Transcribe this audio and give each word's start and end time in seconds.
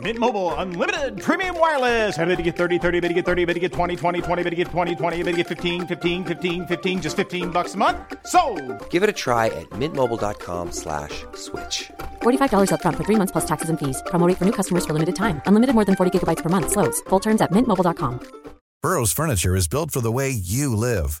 Mint 0.00 0.18
Mobile 0.18 0.54
unlimited 0.54 1.20
premium 1.20 1.58
wireless. 1.58 2.16
Ready 2.16 2.36
to 2.36 2.42
get 2.42 2.56
30, 2.56 2.78
30, 2.78 3.00
bit 3.00 3.08
to 3.08 3.14
get 3.14 3.26
30, 3.26 3.44
bit 3.44 3.54
to 3.54 3.60
get 3.60 3.72
20, 3.72 3.96
20, 3.96 4.22
20, 4.22 4.42
bit 4.42 4.50
to 4.50 4.56
get 4.56 4.68
20, 4.68 4.94
20, 4.94 5.22
bit 5.24 5.32
to 5.32 5.36
get 5.36 5.48
15, 5.48 5.86
15, 5.86 6.24
15, 6.24 6.66
15 6.66 7.02
just 7.02 7.16
15 7.16 7.50
bucks 7.50 7.74
a 7.74 7.76
month. 7.76 7.98
So, 8.26 8.40
Give 8.88 9.02
it 9.02 9.10
a 9.10 9.12
try 9.24 9.46
at 9.46 9.68
mintmobile.com 9.70 10.72
slash 10.72 11.24
switch. 11.34 11.90
$45 12.22 12.70
upfront 12.70 12.96
for 12.96 13.04
three 13.04 13.16
months 13.16 13.32
plus 13.32 13.46
taxes 13.46 13.68
and 13.68 13.78
fees. 13.78 14.02
Promo 14.06 14.26
rate 14.26 14.38
for 14.38 14.44
new 14.46 14.56
customers 14.60 14.86
for 14.86 14.94
limited 14.94 15.16
time. 15.16 15.42
Unlimited 15.46 15.74
more 15.74 15.84
than 15.84 15.96
40 15.96 16.18
gigabytes 16.18 16.42
per 16.42 16.48
month. 16.48 16.70
Slows. 16.70 17.02
Full 17.10 17.20
terms 17.20 17.40
at 17.42 17.50
mintmobile.com. 17.50 18.20
Burrow's 18.82 19.12
furniture 19.12 19.54
is 19.56 19.68
built 19.68 19.90
for 19.90 20.00
the 20.00 20.12
way 20.12 20.30
you 20.30 20.74
live. 20.74 21.20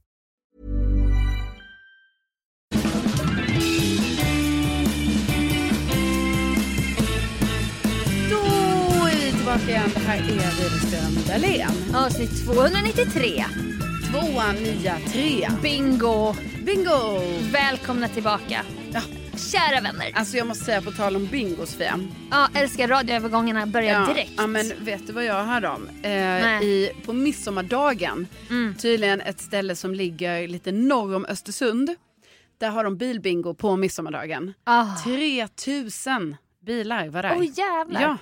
Tillbaka 9.65 9.71
igen. 9.71 9.91
Det 9.93 9.99
här 9.99 10.17
är 10.17 10.23
Widerström 10.23 11.23
Dahlén. 11.27 11.95
Avsnitt 11.95 12.45
293. 12.45 13.45
Tvåa, 14.11 14.51
nia, 14.51 14.97
trea. 15.07 15.51
Bingo! 15.61 16.33
Bingo! 16.65 17.21
Välkomna 17.51 18.07
tillbaka. 18.07 18.65
Ja. 18.93 19.01
Kära 19.37 19.81
vänner. 19.81 20.11
Alltså 20.13 20.37
jag 20.37 20.47
måste 20.47 20.65
säga 20.65 20.81
på 20.81 20.91
tal 20.91 21.15
om 21.15 21.25
bingo 21.27 21.65
Sofia. 21.65 21.99
Ja, 22.31 22.47
älskar 22.53 22.87
radioövergångarna. 22.87 23.65
Börjar 23.67 24.01
Ja, 24.01 24.13
direkt. 24.13 24.31
ja 24.37 24.47
men 24.47 24.71
vet 24.79 25.07
du 25.07 25.13
vad 25.13 25.25
jag 25.25 25.43
hörde 25.43 25.67
om? 25.69 25.89
Eh, 26.03 26.63
i, 26.63 26.91
på 27.05 27.13
midsommardagen, 27.13 28.27
Mm. 28.49 28.75
tydligen 28.75 29.21
ett 29.21 29.39
ställe 29.41 29.75
som 29.75 29.93
ligger 29.95 30.47
lite 30.47 30.71
norr 30.71 31.15
om 31.15 31.25
Östersund. 31.25 31.95
Där 32.59 32.69
har 32.69 32.83
de 32.83 32.97
bilbingo 32.97 33.53
på 33.53 33.75
midsommardagen. 33.77 34.53
Ah. 34.63 34.85
3000 35.03 36.35
bilar 36.65 37.07
var 37.07 37.23
där. 37.23 37.35
Åh 37.37 37.45
jävlar. 37.57 38.01
Ja. 38.01 38.17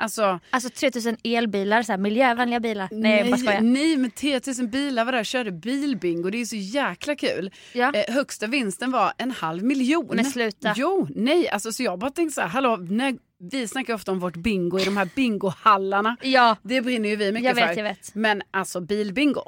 Alltså, 0.00 0.40
Alltså 0.50 0.70
3000 0.70 1.16
elbilar, 1.24 1.82
så 1.82 1.92
här, 1.92 1.98
miljövänliga 1.98 2.60
bilar. 2.60 2.88
Nej, 2.92 3.28
jag 3.30 3.40
bara 3.44 3.60
nej 3.60 3.96
men 3.96 4.10
3000 4.10 4.70
bilar 4.70 5.04
var 5.04 5.12
där 5.12 5.18
och 5.20 5.26
körde 5.26 5.50
bilbingo. 5.52 6.30
Det 6.30 6.40
är 6.40 6.44
så 6.44 6.56
jäkla 6.56 7.14
kul. 7.16 7.50
Ja. 7.72 7.92
Eh, 7.94 8.14
högsta 8.14 8.46
vinsten 8.46 8.90
var 8.90 9.12
en 9.18 9.30
halv 9.30 9.62
miljon. 9.64 10.10
Men 10.12 10.24
sluta. 10.24 10.74
Jo, 10.76 11.08
nej. 11.16 11.48
Alltså, 11.48 11.72
så 11.72 11.82
jag 11.82 11.98
bara 11.98 12.10
tänkte 12.10 12.34
så 12.34 12.40
här, 12.40 12.48
hallå, 12.48 12.76
när, 12.76 13.14
vi 13.50 13.68
snackar 13.68 13.94
ofta 13.94 14.12
om 14.12 14.18
vårt 14.18 14.36
bingo 14.36 14.78
i 14.78 14.84
de 14.84 14.96
här 14.96 15.08
bingohallarna. 15.16 16.16
Ja, 16.22 16.56
Det 16.62 16.80
brinner 16.80 17.08
ju 17.08 17.16
vi 17.16 17.32
mycket 17.32 17.48
jag 17.48 17.54
vet, 17.54 17.68
för. 17.68 17.74
jag 17.76 17.84
vet. 17.84 18.14
Men 18.14 18.42
alltså 18.50 18.80
bilbingo. 18.80 19.42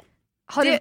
Har, 0.45 0.65
Det- 0.65 0.71
du, 0.71 0.77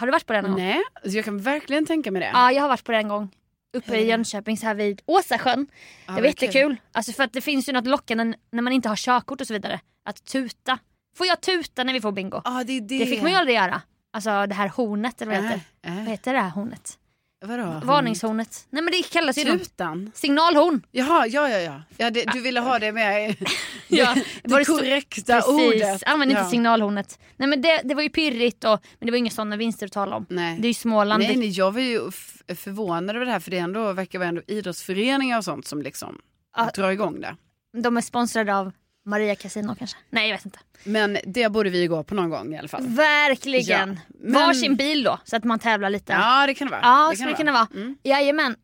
har 0.00 0.06
du 0.06 0.10
varit 0.10 0.26
på 0.26 0.32
den 0.32 0.42
någon 0.44 0.52
gång? 0.52 0.60
Nej, 0.62 0.82
alltså, 0.94 1.16
jag 1.16 1.24
kan 1.24 1.38
verkligen 1.38 1.86
tänka 1.86 2.10
mig 2.10 2.20
det. 2.22 2.30
Ja, 2.32 2.52
jag 2.52 2.62
har 2.62 2.68
varit 2.68 2.84
på 2.84 2.92
den 2.92 3.00
en 3.00 3.08
gång. 3.08 3.30
Uppe 3.74 3.96
i 3.96 4.08
Jönköping 4.08 4.56
så 4.56 4.66
här 4.66 4.74
vid 4.74 5.02
Åsasjön. 5.06 5.66
det 6.06 6.12
var 6.12 6.20
jättekul. 6.22 6.76
Alltså 6.92 7.12
för 7.12 7.24
att 7.24 7.32
det 7.32 7.40
finns 7.40 7.68
ju 7.68 7.72
något 7.72 7.86
lockande 7.86 8.24
när 8.52 8.62
man 8.62 8.72
inte 8.72 8.88
har 8.88 8.96
körkort 8.96 9.40
och 9.40 9.46
så 9.46 9.52
vidare. 9.52 9.80
Att 10.04 10.24
tuta. 10.24 10.78
Får 11.16 11.26
jag 11.26 11.40
tuta 11.40 11.84
när 11.84 11.92
vi 11.92 12.00
får 12.00 12.12
bingo? 12.12 12.40
Ja, 12.44 12.64
det, 12.66 12.72
är 12.76 12.80
det. 12.80 12.98
Det 12.98 13.06
fick 13.06 13.22
man 13.22 13.30
ju 13.30 13.36
aldrig 13.36 13.56
göra. 13.56 13.82
Alltså 14.12 14.46
det 14.46 14.54
här 14.54 14.68
hornet 14.68 15.22
eller 15.22 15.32
vad 15.32 15.44
Äh, 15.44 15.50
heter. 15.50 15.60
äh. 15.82 15.94
Vad 15.94 16.04
heter 16.08 16.32
det 16.32 16.40
här 16.40 16.50
hornet? 16.50 16.98
Vadå? 17.44 17.80
Varningshornet. 17.84 18.66
Nej 18.70 18.82
men 18.82 18.92
det 18.92 19.02
kallas 19.02 19.38
ju. 19.38 19.44
Tutan? 19.44 20.10
Signalhorn. 20.14 20.82
Jaha, 20.90 21.26
ja, 21.26 21.48
ja, 21.48 21.58
ja. 21.58 21.82
ja 21.96 22.10
det, 22.10 22.24
du 22.32 22.40
ville 22.40 22.60
ha 22.60 22.78
det 22.78 22.92
med 22.92 23.36
Ja, 23.88 24.14
det, 24.42 24.56
det 24.58 24.64
korrekta 24.64 25.40
Precis, 25.40 25.50
ordet. 25.50 26.02
använd 26.06 26.30
inte 26.30 26.42
ja. 26.42 26.50
signalhornet. 26.50 27.18
Nej 27.36 27.48
men 27.48 27.62
det, 27.62 27.80
det 27.84 27.94
var 27.94 28.02
ju 28.02 28.10
pirrigt 28.10 28.64
och, 28.64 28.80
men 28.98 29.06
det 29.06 29.10
var 29.10 29.18
inga 29.18 29.30
sådana 29.30 29.56
vinster 29.56 29.86
att 29.86 29.92
tala 29.92 30.16
om. 30.16 30.26
Nej. 30.28 30.58
Det 30.58 30.66
är 30.66 30.70
ju 30.70 30.74
Småland. 30.74 31.22
Nej, 31.22 31.36
nej, 31.36 31.50
jag 31.50 31.72
var 31.72 31.80
ju 31.80 32.10
förvånad 32.56 33.16
över 33.16 33.26
det 33.26 33.32
här 33.32 33.40
för 33.40 33.50
det 33.50 33.58
ändå, 33.58 33.92
verkar 33.92 34.18
vara 34.18 34.28
ändå 34.28 34.42
idrottsföreningar 34.46 35.38
och 35.38 35.44
sånt 35.44 35.66
som 35.66 35.82
liksom 35.82 36.18
Ja. 36.56 36.70
drar 36.74 36.90
igång 36.90 37.20
det. 37.20 37.36
De 37.82 37.96
är 37.96 38.00
sponsrade 38.00 38.56
av 38.56 38.72
Maria 39.06 39.34
Casino 39.36 39.74
kanske. 39.78 39.96
Nej 40.10 40.28
jag 40.28 40.36
vet 40.36 40.44
inte. 40.44 40.58
Men 40.84 41.18
det 41.24 41.48
borde 41.52 41.70
vi 41.70 41.80
ju 41.80 41.88
gå 41.88 42.04
på 42.04 42.14
någon 42.14 42.30
gång 42.30 42.54
i 42.54 42.58
alla 42.58 42.68
fall. 42.68 42.86
Verkligen. 42.86 43.78
Ja, 43.78 43.86
men- 44.20 44.32
Varsin 44.32 44.76
bil 44.76 45.02
då 45.02 45.18
så 45.24 45.36
att 45.36 45.44
man 45.44 45.58
tävlar 45.58 45.90
lite. 45.90 46.12
Ja, 46.12 46.46
det 46.46 46.54
kan 46.54 46.66
det 46.66 46.70
vara. 46.70 46.80
Ja, 46.82 47.08
det 47.10 47.16
skulle 47.16 47.30
det 47.32 47.36
kunna 47.36 47.52
vara. 47.52 47.66
Mm. 47.74 47.96
Jajamän. 48.02 48.56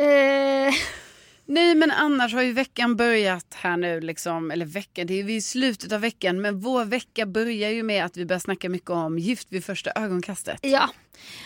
Eh, 0.00 0.74
Nej, 1.48 1.74
men 1.74 1.90
annars 1.90 2.34
har 2.34 2.42
ju 2.42 2.52
veckan 2.52 2.96
börjat 2.96 3.54
här 3.54 3.76
nu, 3.76 4.00
liksom, 4.00 4.50
eller 4.50 4.66
veckan, 4.66 5.06
det 5.06 5.14
är 5.20 5.24
ju 5.24 5.40
slutet 5.40 5.92
av 5.92 6.00
veckan, 6.00 6.40
men 6.40 6.60
vår 6.60 6.84
vecka 6.84 7.26
börjar 7.26 7.70
ju 7.70 7.82
med 7.82 8.04
att 8.04 8.16
vi 8.16 8.24
börjar 8.26 8.40
snacka 8.40 8.68
mycket 8.68 8.90
om 8.90 9.18
gift 9.18 9.52
vid 9.52 9.64
första 9.64 9.90
ögonkastet. 9.96 10.58
ja. 10.62 10.90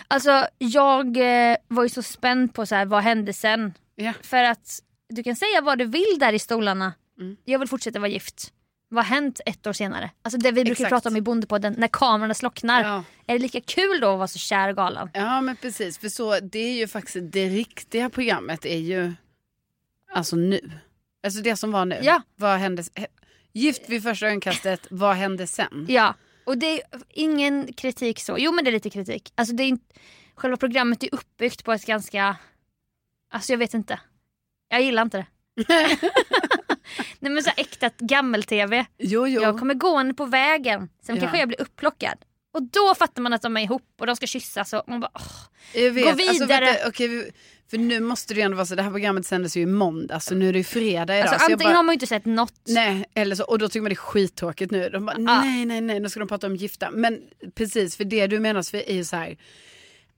Alltså 0.08 0.46
jag 0.58 1.16
eh, 1.50 1.56
var 1.68 1.82
ju 1.82 1.88
så 1.88 2.02
spänd 2.02 2.54
på 2.54 2.66
så 2.66 2.74
här, 2.74 2.84
vad 2.86 3.02
hände 3.02 3.32
sen? 3.32 3.72
Ja. 3.94 4.12
För 4.22 4.44
att 4.44 4.80
du 5.08 5.22
kan 5.22 5.36
säga 5.36 5.60
vad 5.60 5.78
du 5.78 5.84
vill 5.84 6.16
där 6.18 6.32
i 6.32 6.38
stolarna. 6.38 6.92
Mm. 7.20 7.36
Jag 7.44 7.58
vill 7.58 7.68
fortsätta 7.68 7.98
vara 7.98 8.08
gift. 8.10 8.52
Vad 8.88 9.04
har 9.04 9.14
hänt 9.14 9.40
ett 9.46 9.66
år 9.66 9.72
senare? 9.72 10.10
Alltså 10.22 10.38
det 10.38 10.52
vi 10.52 10.64
brukar 10.64 10.72
Exakt. 10.72 10.88
prata 10.88 11.08
om 11.08 11.16
i 11.16 11.20
Bondepodden, 11.20 11.74
när 11.78 11.88
kamerorna 11.88 12.34
slocknar. 12.34 12.84
Ja. 12.84 13.04
Är 13.26 13.32
det 13.32 13.38
lika 13.38 13.60
kul 13.60 14.00
då 14.00 14.12
att 14.12 14.18
vara 14.18 14.28
så 14.28 14.38
kär 14.38 14.68
och 14.68 14.76
galen? 14.76 15.10
Ja 15.14 15.40
men 15.40 15.56
precis, 15.56 15.98
för 15.98 16.08
så 16.08 16.40
det 16.40 16.58
är 16.58 16.72
ju 16.72 16.86
faktiskt 16.88 17.32
det 17.32 17.48
riktiga 17.48 18.10
programmet 18.10 18.66
är 18.66 18.78
ju 18.78 19.12
alltså 20.12 20.36
nu. 20.36 20.70
Alltså 21.22 21.40
det 21.40 21.56
som 21.56 21.72
var 21.72 21.84
nu. 21.84 21.98
Ja. 22.02 22.22
Vad 22.36 22.58
hände? 22.58 22.84
Gift 23.52 23.88
vid 23.88 24.02
första 24.02 24.26
ögonkastet, 24.26 24.86
vad 24.90 25.16
hände 25.16 25.46
sen? 25.46 25.86
Ja, 25.88 26.14
och 26.44 26.58
det 26.58 26.66
är 26.66 26.82
ingen 27.08 27.72
kritik 27.72 28.20
så. 28.20 28.36
Jo 28.38 28.52
men 28.52 28.64
det 28.64 28.70
är 28.70 28.72
lite 28.72 28.90
kritik. 28.90 29.32
Alltså 29.34 29.54
det 29.54 29.62
är 29.62 29.68
inte, 29.68 29.94
själva 30.34 30.56
programmet 30.56 31.02
är 31.02 31.14
uppbyggt 31.14 31.64
på 31.64 31.72
ett 31.72 31.86
ganska, 31.86 32.36
alltså 33.30 33.52
jag 33.52 33.58
vet 33.58 33.74
inte. 33.74 34.00
Jag 34.68 34.82
gillar 34.82 35.02
inte 35.02 35.16
det. 35.18 35.26
Nej 37.18 37.32
men 37.32 37.42
så 37.42 37.50
äkta 37.56 37.90
gammel-tv. 37.98 38.86
Jo 38.98 39.26
jo. 39.28 39.42
Jag 39.42 39.58
kommer 39.58 39.74
gående 39.74 40.14
på 40.14 40.24
vägen, 40.26 40.88
sen 41.06 41.14
Ja. 41.16 41.20
kanske 41.20 41.38
jag 41.38 41.48
blir 41.48 41.60
upplockad. 41.60 42.18
Och 42.52 42.62
då 42.62 42.94
fattar 42.98 43.22
man 43.22 43.32
att 43.32 43.42
de 43.42 43.56
är 43.56 43.60
ihop 43.60 43.82
och 44.00 44.06
de 44.06 44.16
ska 44.16 44.26
kyssas 44.26 44.72
och 44.72 44.82
man 44.86 45.00
bara 45.00 45.10
åh. 45.14 45.22
Jag 45.82 45.90
vet. 45.90 46.04
Gå 46.04 46.10
Alltså, 46.10 46.32
vidare. 46.32 46.64
vänta, 46.64 46.88
okej, 46.88 47.08
vi- 47.08 47.30
för 47.70 47.78
nu 47.78 48.00
måste 48.00 48.34
det 48.34 48.40
ju 48.40 48.44
ändå 48.44 48.56
vara 48.56 48.66
så, 48.66 48.74
det 48.74 48.82
här 48.82 48.90
programmet 48.90 49.26
sändes 49.26 49.56
ju 49.56 49.60
i 49.60 49.66
måndag 49.66 50.20
så 50.20 50.34
nu 50.34 50.48
är 50.48 50.52
det 50.52 50.58
ju 50.58 50.64
fredag 50.64 51.18
idag. 51.18 51.28
Alltså, 51.28 51.44
antingen 51.44 51.58
bara- 51.58 51.76
har 51.76 51.82
man 51.82 51.92
ju 51.92 51.94
inte 51.94 52.06
sett 52.06 52.24
något. 52.24 52.60
Nej, 52.66 53.04
eller 53.14 53.36
så, 53.36 53.44
och 53.44 53.58
då 53.58 53.68
tycker 53.68 53.80
man 53.80 53.88
det 53.88 53.94
är 53.94 53.96
skittråkigt 53.96 54.70
nu. 54.70 54.88
De 54.88 55.06
bara, 55.06 55.16
Ja. 55.18 55.40
nej, 55.42 55.64
nej, 55.66 55.80
nej, 55.80 56.00
nu 56.00 56.08
ska 56.08 56.20
de 56.20 56.28
prata 56.28 56.46
om 56.46 56.56
gifta. 56.56 56.90
Men 56.90 57.20
precis, 57.54 57.96
för 57.96 58.04
det 58.04 58.26
du 58.26 58.40
menar 58.40 58.62
Sofie, 58.62 58.90
är 58.92 58.94
ju 58.94 59.04
så 59.04 59.16
här 59.16 59.36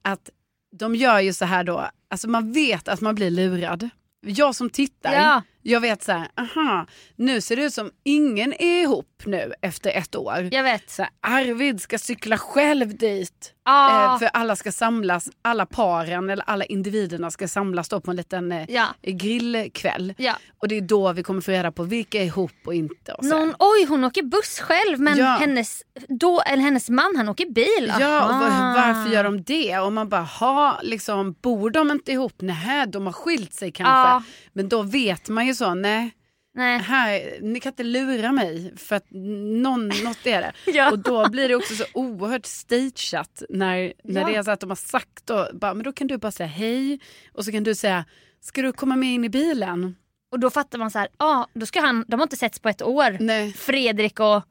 att 0.01 0.29
de 0.77 0.95
gör 0.95 1.19
ju 1.19 1.33
så 1.33 1.45
här 1.45 1.63
då, 1.63 1.89
alltså 2.09 2.29
man 2.29 2.51
vet 2.53 2.87
att 2.87 3.01
man 3.01 3.15
blir 3.15 3.29
lurad. 3.29 3.89
Jag 4.25 4.55
som 4.55 4.69
tittar, 4.69 5.13
Ja. 5.13 5.41
Jag 5.63 5.81
vet 5.81 6.03
så 6.03 6.11
här, 6.11 6.27
aha, 6.35 6.87
nu 7.15 7.41
ser 7.41 7.55
det 7.55 7.63
ut 7.63 7.73
som 7.73 7.91
ingen 8.03 8.53
är 8.53 8.81
ihop 8.81 9.23
nu 9.25 9.53
efter 9.61 9.91
ett 9.91 10.15
år. 10.15 10.49
Jag 10.51 10.63
vet. 10.63 10.89
Så 10.89 11.01
här, 11.01 11.11
Arvid 11.21 11.81
ska 11.81 11.97
cykla 11.97 12.37
själv 12.37 12.97
dit. 12.97 13.52
Ah. 13.65 14.13
Eh, 14.13 14.19
för 14.19 14.25
alla 14.33 14.55
ska 14.55 14.71
samlas, 14.71 15.29
alla 15.41 15.65
paren 15.65 16.29
eller 16.29 16.43
alla 16.49 16.65
individerna 16.65 17.31
ska 17.31 17.47
samlas 17.47 17.89
då 17.89 18.01
på 18.01 18.11
en 18.11 18.17
liten 18.17 18.51
eh, 18.51 18.65
Ja. 18.71 18.85
grillkväll. 19.01 20.13
Ja. 20.17 20.33
Och 20.59 20.67
det 20.67 20.77
är 20.77 20.81
då 20.81 21.13
vi 21.13 21.23
kommer 21.23 21.41
få 21.41 21.51
reda 21.51 21.71
på 21.71 21.83
vilka 21.83 22.21
är 22.21 22.25
ihop 22.25 22.51
och 22.65 22.73
inte. 22.73 23.13
Och. 23.13 23.23
Någon, 23.25 23.53
oj 23.59 23.85
hon 23.89 24.03
åker 24.03 24.23
buss 24.23 24.59
själv 24.59 24.99
men 24.99 25.17
Ja. 25.17 25.25
hennes, 25.39 25.81
då, 26.07 26.41
eller 26.41 26.63
hennes 26.63 26.89
man 26.89 27.13
han 27.17 27.29
åker 27.29 27.45
bil. 27.45 27.93
Ja, 27.99 28.23
och 28.25 28.35
var, 28.35 28.49
varför 28.75 29.11
gör 29.13 29.23
de 29.23 29.43
det? 29.43 29.79
Och 29.79 29.93
man 29.93 30.09
bara, 30.09 30.21
ha, 30.21 30.79
liksom, 30.83 31.35
bor 31.41 31.69
de 31.69 31.91
inte 31.91 32.11
ihop? 32.11 32.33
Nej, 32.39 32.87
de 32.87 33.05
har 33.05 33.13
skilt 33.13 33.53
sig 33.53 33.71
kanske. 33.71 33.91
Ja. 33.93 34.23
Men 34.53 34.69
då 34.69 34.81
vet 34.81 35.29
man 35.29 35.47
ju 35.47 35.55
så, 35.55 35.73
nej, 35.73 36.11
Nej. 36.55 36.79
här, 36.79 37.37
ni 37.41 37.59
kan 37.59 37.71
inte 37.71 37.83
lura 37.83 38.31
mig 38.31 38.77
för 38.77 38.95
att 38.95 39.05
någon, 39.11 39.87
något 39.87 40.25
är 40.27 40.41
det. 40.41 40.53
Ja. 40.71 40.91
Och 40.91 40.99
då 40.99 41.29
blir 41.29 41.49
det 41.49 41.55
också 41.55 41.75
så 41.75 41.83
oerhört 41.93 42.45
stageat 42.45 43.43
när, 43.49 43.93
när 44.03 44.21
Ja. 44.21 44.27
det 44.27 44.35
är 44.35 44.43
så 44.43 44.51
att 44.51 44.59
de 44.59 44.69
har 44.69 44.75
sagt 44.75 45.25
då, 45.25 45.49
bara, 45.53 45.73
men 45.73 45.83
då 45.83 45.93
kan 45.93 46.07
du 46.07 46.17
bara 46.17 46.31
säga 46.31 46.47
hej 46.47 46.99
och 47.33 47.45
så 47.45 47.51
kan 47.51 47.63
du 47.63 47.75
säga, 47.75 48.05
ska 48.41 48.61
du 48.61 48.71
komma 48.73 48.95
med 48.95 49.13
in 49.13 49.23
i 49.23 49.29
bilen? 49.29 49.95
Och 50.31 50.39
då 50.39 50.49
fattar 50.49 50.77
man 50.79 50.91
så 50.91 50.99
här, 50.99 51.07
ja 51.17 51.47
då 51.53 51.65
ska 51.65 51.81
han, 51.81 52.05
de 52.07 52.19
har 52.19 52.23
inte 52.25 52.35
setts 52.37 52.59
på 52.59 52.69
ett 52.69 52.81
år. 52.81 53.17
Nej, 53.19 53.53
Fredrik 53.53 54.19
och 54.19 54.43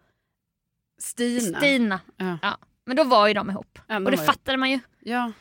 Stina. 1.00 1.58
Stina. 1.58 2.00
Ja. 2.16 2.38
Ja. 2.42 2.58
Men 2.86 2.96
då 2.96 3.04
var 3.04 3.28
ju 3.28 3.34
de 3.34 3.50
ihop. 3.50 3.78
Ja, 3.88 3.96
och 3.96 4.10
det 4.10 4.18
fattade 4.18 4.56
man 4.58 4.70
ju. 4.70 4.80
Ja. 5.00 5.32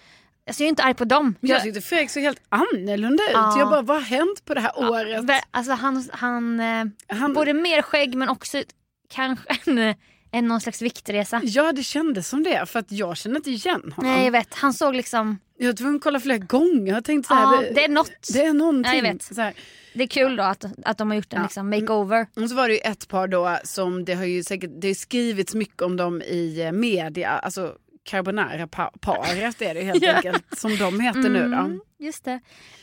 Alltså 0.47 0.63
jag 0.63 0.65
är 0.65 0.69
inte 0.69 0.83
arg 0.83 0.93
på 0.93 1.05
dem. 1.05 1.35
Men 1.39 1.49
Jag 1.51 1.63
tyckte 1.63 1.81
Fredrik 1.81 2.09
såg 2.09 2.23
helt 2.23 2.41
annorlunda 2.49 3.23
ut. 3.23 3.29
Ja. 3.33 3.59
Jag 3.59 3.69
bara, 3.69 3.81
vad 3.81 3.97
har 3.97 4.03
hänt 4.03 4.45
på 4.45 4.53
det 4.53 4.61
här 4.61 4.79
året? 4.79 5.43
Alltså 5.51 5.73
han, 5.73 6.09
han, 6.11 6.59
eh, 6.59 6.85
Han- 7.07 7.33
både 7.33 7.53
mer 7.53 7.81
skägg 7.81 8.15
men 8.15 8.29
också 8.29 8.63
kanske 9.09 9.45
en, 9.65 9.95
en 10.31 10.47
någon 10.47 10.61
slags 10.61 10.81
viktresa. 10.81 11.41
Ja, 11.43 11.71
det 11.71 11.83
kändes 11.83 12.27
som 12.29 12.43
det. 12.43 12.65
För 12.65 12.79
att 12.79 12.91
jag 12.91 13.17
känner 13.17 13.35
inte 13.35 13.51
igen 13.51 13.93
honom. 13.95 14.11
Nej 14.13 14.23
jag 14.25 14.31
vet, 14.31 14.53
han 14.53 14.73
såg 14.73 14.95
liksom, 14.95 15.37
Jag 15.57 15.67
var 15.67 15.73
tvungen 15.73 15.95
att 15.95 16.01
kolla 16.03 16.19
flera 16.19 16.37
gånger. 16.37 16.93
Jag 16.93 17.03
tänkte 17.05 17.27
så 17.27 17.33
här, 17.33 17.43
ja, 17.63 17.71
det 17.75 17.83
är 17.85 17.89
något. 17.89 18.11
det 18.33 18.41
är 18.45 18.53
någonting. 18.53 18.91
Ja, 18.99 19.05
jag 19.05 19.13
vet. 19.13 19.23
Så 19.23 19.41
här. 19.41 19.53
Det 19.93 20.03
är 20.03 20.07
kul 20.07 20.35
då 20.35 20.43
att, 20.43 20.65
att 20.85 20.97
de 20.97 21.09
har 21.09 21.15
gjort 21.15 21.33
en 21.33 21.39
Ja. 21.39 21.43
liksom 21.43 21.69
makeover. 21.69 22.27
Och 22.35 22.49
så 22.49 22.55
var 22.55 22.67
det 22.67 22.73
ju 22.73 22.79
ett 22.79 23.07
par 23.07 23.27
då 23.27 23.57
som 23.63 24.05
det 24.05 24.13
har 24.13 24.25
ju 24.25 24.43
säkert 24.43 24.71
det 24.81 24.87
har 24.87 24.93
skrivits 24.95 25.53
mycket 25.55 25.81
om 25.81 25.97
dem 25.97 26.21
i 26.21 26.61
eh, 26.61 26.71
media. 26.71 27.29
Alltså 27.29 27.75
carbonara-paret 28.11 29.61
är 29.61 29.73
det 29.73 29.81
helt 29.83 30.03
Ja. 30.03 30.13
enkelt 30.15 30.57
som 30.59 30.77
de 30.77 30.99
heter 30.99 31.29
nu 31.29 31.39
då. 31.47 31.57
Mm, 31.57 31.81
Just 31.99 32.25
det. 32.25 32.39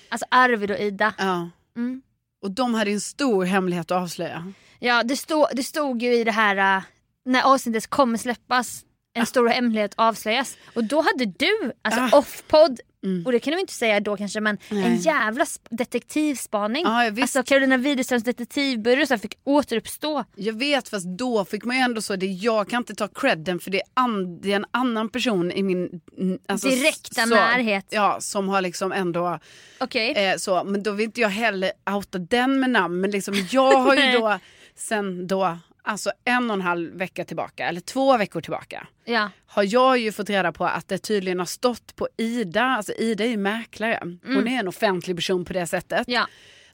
Alltså 0.09 0.27
Arvid 0.31 0.71
och 0.71 0.79
Ida. 0.79 1.15
Ja. 1.19 1.51
Mm. 1.77 2.03
Och 2.43 2.51
de 2.51 2.75
hade 2.75 2.91
en 2.91 3.01
stor 3.01 3.45
hemlighet 3.45 3.91
att 3.91 4.03
avslöja. 4.03 4.53
Ja 4.79 5.03
det, 5.03 5.17
stod, 5.17 5.47
det 5.53 5.63
stod 5.63 6.03
ju 6.03 6.15
i 6.15 6.25
det 6.25 6.33
här 6.33 6.77
äh, 6.77 6.83
när 7.25 7.43
avsnittet 7.43 7.87
kommer 7.87 8.19
släppas 8.19 8.85
en 9.15 9.27
stor 9.27 9.49
hemlighet 9.49 9.95
avslöjas. 9.97 10.57
Och 10.75 10.85
då 10.85 11.01
hade 11.01 11.25
du, 11.25 11.73
alltså 11.83 12.01
Ah. 12.01 12.19
off-podd, 12.19 12.81
Mm. 13.05 13.27
och 13.27 13.33
det 13.33 13.41
kan 13.41 13.55
vi 13.55 13.61
inte 13.61 13.73
säga 13.73 14.01
då 14.01 14.17
kanske 14.17 14.41
men 14.41 14.59
en 14.69 14.81
Nej. 14.81 14.97
jävla 14.97 15.45
sp- 15.45 15.67
detektivspaning. 15.71 16.83
Ja, 16.85 17.07
alltså 17.23 17.43
Carolina 17.43 17.77
Widerströms 17.77 18.25
detektivbyrå 18.25 19.19
fick 19.19 19.39
återuppstå. 19.45 20.25
Jag 20.37 20.53
vet 20.59 20.89
fast 20.89 21.07
då 21.07 21.45
fick 21.45 21.65
man 21.65 21.77
ju 21.77 21.83
ändå 21.83 22.01
så, 22.01 22.17
det, 22.17 22.27
jag 22.27 22.69
kan 22.69 22.79
inte 22.79 22.95
ta 22.95 23.09
credden 23.09 23.61
för 23.61 23.71
det 23.71 23.81
är, 23.81 23.87
an, 23.95 24.41
det 24.41 24.53
är 24.53 24.57
en 24.57 24.67
annan 24.71 25.09
person 25.09 25.53
i 25.53 25.63
min 25.63 26.01
alltså, 26.49 26.69
Direkta 26.69 27.23
så, 27.23 27.35
närhet. 27.35 27.87
Ja, 27.91 28.17
som 28.21 28.49
har 28.49 28.61
liksom 28.61 28.93
ändå 28.93 29.39
Okej. 29.81 30.13
Eh, 30.13 30.37
så, 30.37 30.65
men 30.65 30.83
då 30.83 30.93
vill 30.93 31.05
inte 31.05 31.21
jag 31.21 31.29
heller 31.29 31.73
outa 31.91 32.19
den 32.19 32.61
med 32.61 32.71
namn. 32.71 33.01
Men 33.01 33.11
liksom, 33.11 33.35
jag 33.51 33.73
har 33.79 33.95
ju 33.97 34.13
då 34.19 34.39
sen 34.77 35.27
då, 35.27 35.59
alltså 35.89 36.11
en 36.25 36.51
och 36.51 36.55
en 36.55 36.61
halv 36.63 36.93
vecka 36.99 37.25
tillbaka, 37.25 37.69
eller 37.69 37.81
två 37.81 38.17
veckor 38.17 38.41
tillbaka, 38.41 38.87
Ja. 39.05 39.31
har 39.47 39.63
jag 39.75 39.99
ju 39.99 40.13
fått 40.13 40.31
reda 40.31 40.53
på 40.53 40.65
att 40.65 40.89
det 40.89 40.99
tydligen 40.99 41.39
har 41.39 41.47
stått 41.47 41.97
på 41.97 42.09
Ida, 42.17 42.63
alltså 42.65 42.93
Ida 42.93 43.25
är 43.25 43.29
ju 43.29 43.37
mäklare, 43.37 43.99
hon 44.25 44.49
är 44.49 44.59
en 44.61 44.69
offentlig 44.69 45.17
person 45.17 45.45
på 45.45 45.53
det 45.53 45.67
sättet. 45.67 46.05
Ja. 46.09 46.27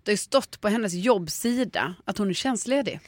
Det 0.03 0.13
har 0.13 0.17
stått 0.17 0.61
på 0.61 0.69
hennes 0.69 0.93
jobbsida 0.95 1.95
att 2.05 2.19
hon 2.19 2.31
är 2.31 2.35
tjänstledig. 2.35 3.01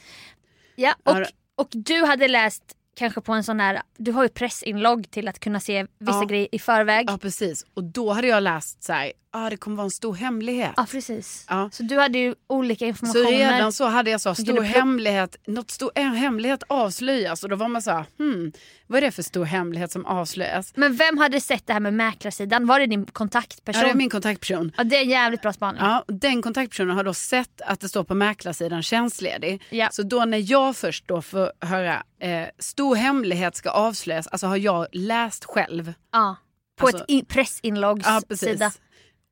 ja. 0.75 0.95
Och, 1.03 1.13
Har- 1.13 1.27
och 1.55 1.67
du 1.71 2.05
hade 2.05 2.27
läst 2.27 2.63
kanske 2.95 3.21
på 3.21 3.33
en 3.33 3.43
sån 3.43 3.59
här, 3.59 3.81
du 3.97 4.11
har 4.11 4.23
ju 4.23 4.29
pressinlogg 4.29 5.11
till 5.11 5.27
att 5.27 5.39
kunna 5.39 5.59
se 5.59 5.85
vissa 5.99 6.13
Ja. 6.13 6.23
grejer 6.23 6.47
i 6.51 6.59
förväg. 6.59 7.05
Ja 7.09 7.17
precis, 7.17 7.65
och 7.73 7.83
då 7.83 8.11
hade 8.13 8.27
jag 8.27 8.43
läst 8.43 8.83
så 8.83 8.93
här, 8.93 9.11
ah, 9.45 9.49
det 9.49 9.57
kommer 9.57 9.77
vara 9.77 9.85
en 9.85 9.91
stor 9.91 10.15
hemlighet. 10.15 10.71
Ja 10.77 10.85
precis. 10.91 11.45
Ja. 11.49 11.69
Så 11.71 11.83
du 11.83 11.99
hade 11.99 12.17
ju 12.17 12.35
olika 12.47 12.79
Så 12.85 12.87
informationer. 12.87 13.31
redan 13.31 13.73
så 13.73 13.85
hade 13.85 14.11
jag 14.11 14.21
så 14.21 14.35
stor 14.35 14.61
hemlighet, 14.61 15.35
något 15.47 15.71
stor 15.71 15.91
en 15.95 16.13
hemlighet 16.15 16.63
avslöjas 16.69 17.43
och 17.43 17.49
då 17.49 17.55
var 17.55 17.67
man 17.67 17.81
så 17.81 17.91
här, 17.91 18.05
hmm, 18.17 18.51
vad 18.87 18.97
är 18.97 19.01
det 19.01 19.11
för 19.11 19.23
stor 19.23 19.45
hemlighet 19.45 19.91
som 19.91 20.05
avslöjas? 20.05 20.73
Men 20.75 20.95
vem 20.95 21.17
hade 21.17 21.41
sett 21.41 21.67
det 21.67 21.73
här 21.73 21.79
med 21.79 21.93
mäklarsidan? 21.93 22.67
Var 22.67 22.79
det 22.79 22.85
din 22.87 22.99
Ja, 22.99 23.05
kontaktperson? 23.13 23.83
det 23.83 23.89
är 23.89 23.93
min 23.95 24.09
kontaktperson. 24.09 24.71
Ja, 24.77 24.83
det 24.83 24.95
är 24.97 25.01
en 25.01 25.09
jävligt 25.09 25.41
bra 25.41 25.53
spaning. 25.53 25.81
Ja, 25.81 26.03
den 26.07 26.41
kontaktpersonen 26.41 26.95
har 26.97 27.03
då 27.03 27.13
sett 27.13 27.61
att 27.61 27.79
det 27.79 27.89
står 27.89 28.03
på 28.03 28.15
mäklarsidan 28.15 28.83
tjänstledig. 28.83 29.61
Ja. 29.69 29.89
Så 29.91 30.03
då 30.03 30.25
när 30.25 30.51
jag 30.51 30.75
först 30.75 31.07
då 31.07 31.21
får 31.21 31.51
höra 31.61 32.03
eh, 32.21 32.47
stor 32.59 32.95
hemlighet 32.95 33.55
ska 33.55 33.69
avslöjas, 33.69 34.27
alltså 34.27 34.47
har 34.47 34.57
jag 34.57 34.87
läst 34.91 35.45
själv. 35.45 35.93
Ja. 36.13 36.35
På 36.79 36.85
Alltså- 36.87 37.03
ett 37.03 37.09
in- 37.09 37.25
pressinloggs 37.25 38.05
Ja, 38.07 38.21
precis. 38.29 38.49
sida. 38.49 38.71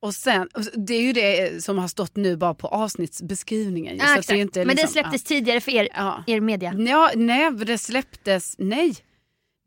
Och 0.05 0.13
sen, 0.15 0.49
det 0.73 0.93
är 0.93 1.01
ju 1.01 1.13
det 1.13 1.63
som 1.63 1.77
har 1.77 1.87
stått 1.87 2.15
nu 2.15 2.37
bara 2.37 2.53
på 2.53 2.67
avsnittsbeskrivningen. 2.67 3.97
Ja, 3.97 4.21
det 4.27 4.37
inte 4.37 4.59
Men 4.59 4.67
det 4.67 4.73
liksom- 4.73 4.91
släpptes 4.91 5.23
tidigare 5.23 5.61
för 5.61 5.71
er, 5.71 5.87
Ja. 5.95 6.23
er 6.27 6.39
media. 6.41 6.73
Ja, 6.77 7.11
nej, 7.15 7.51
det 7.51 7.77
släpptes, 7.77 8.55
nej. 8.57 8.95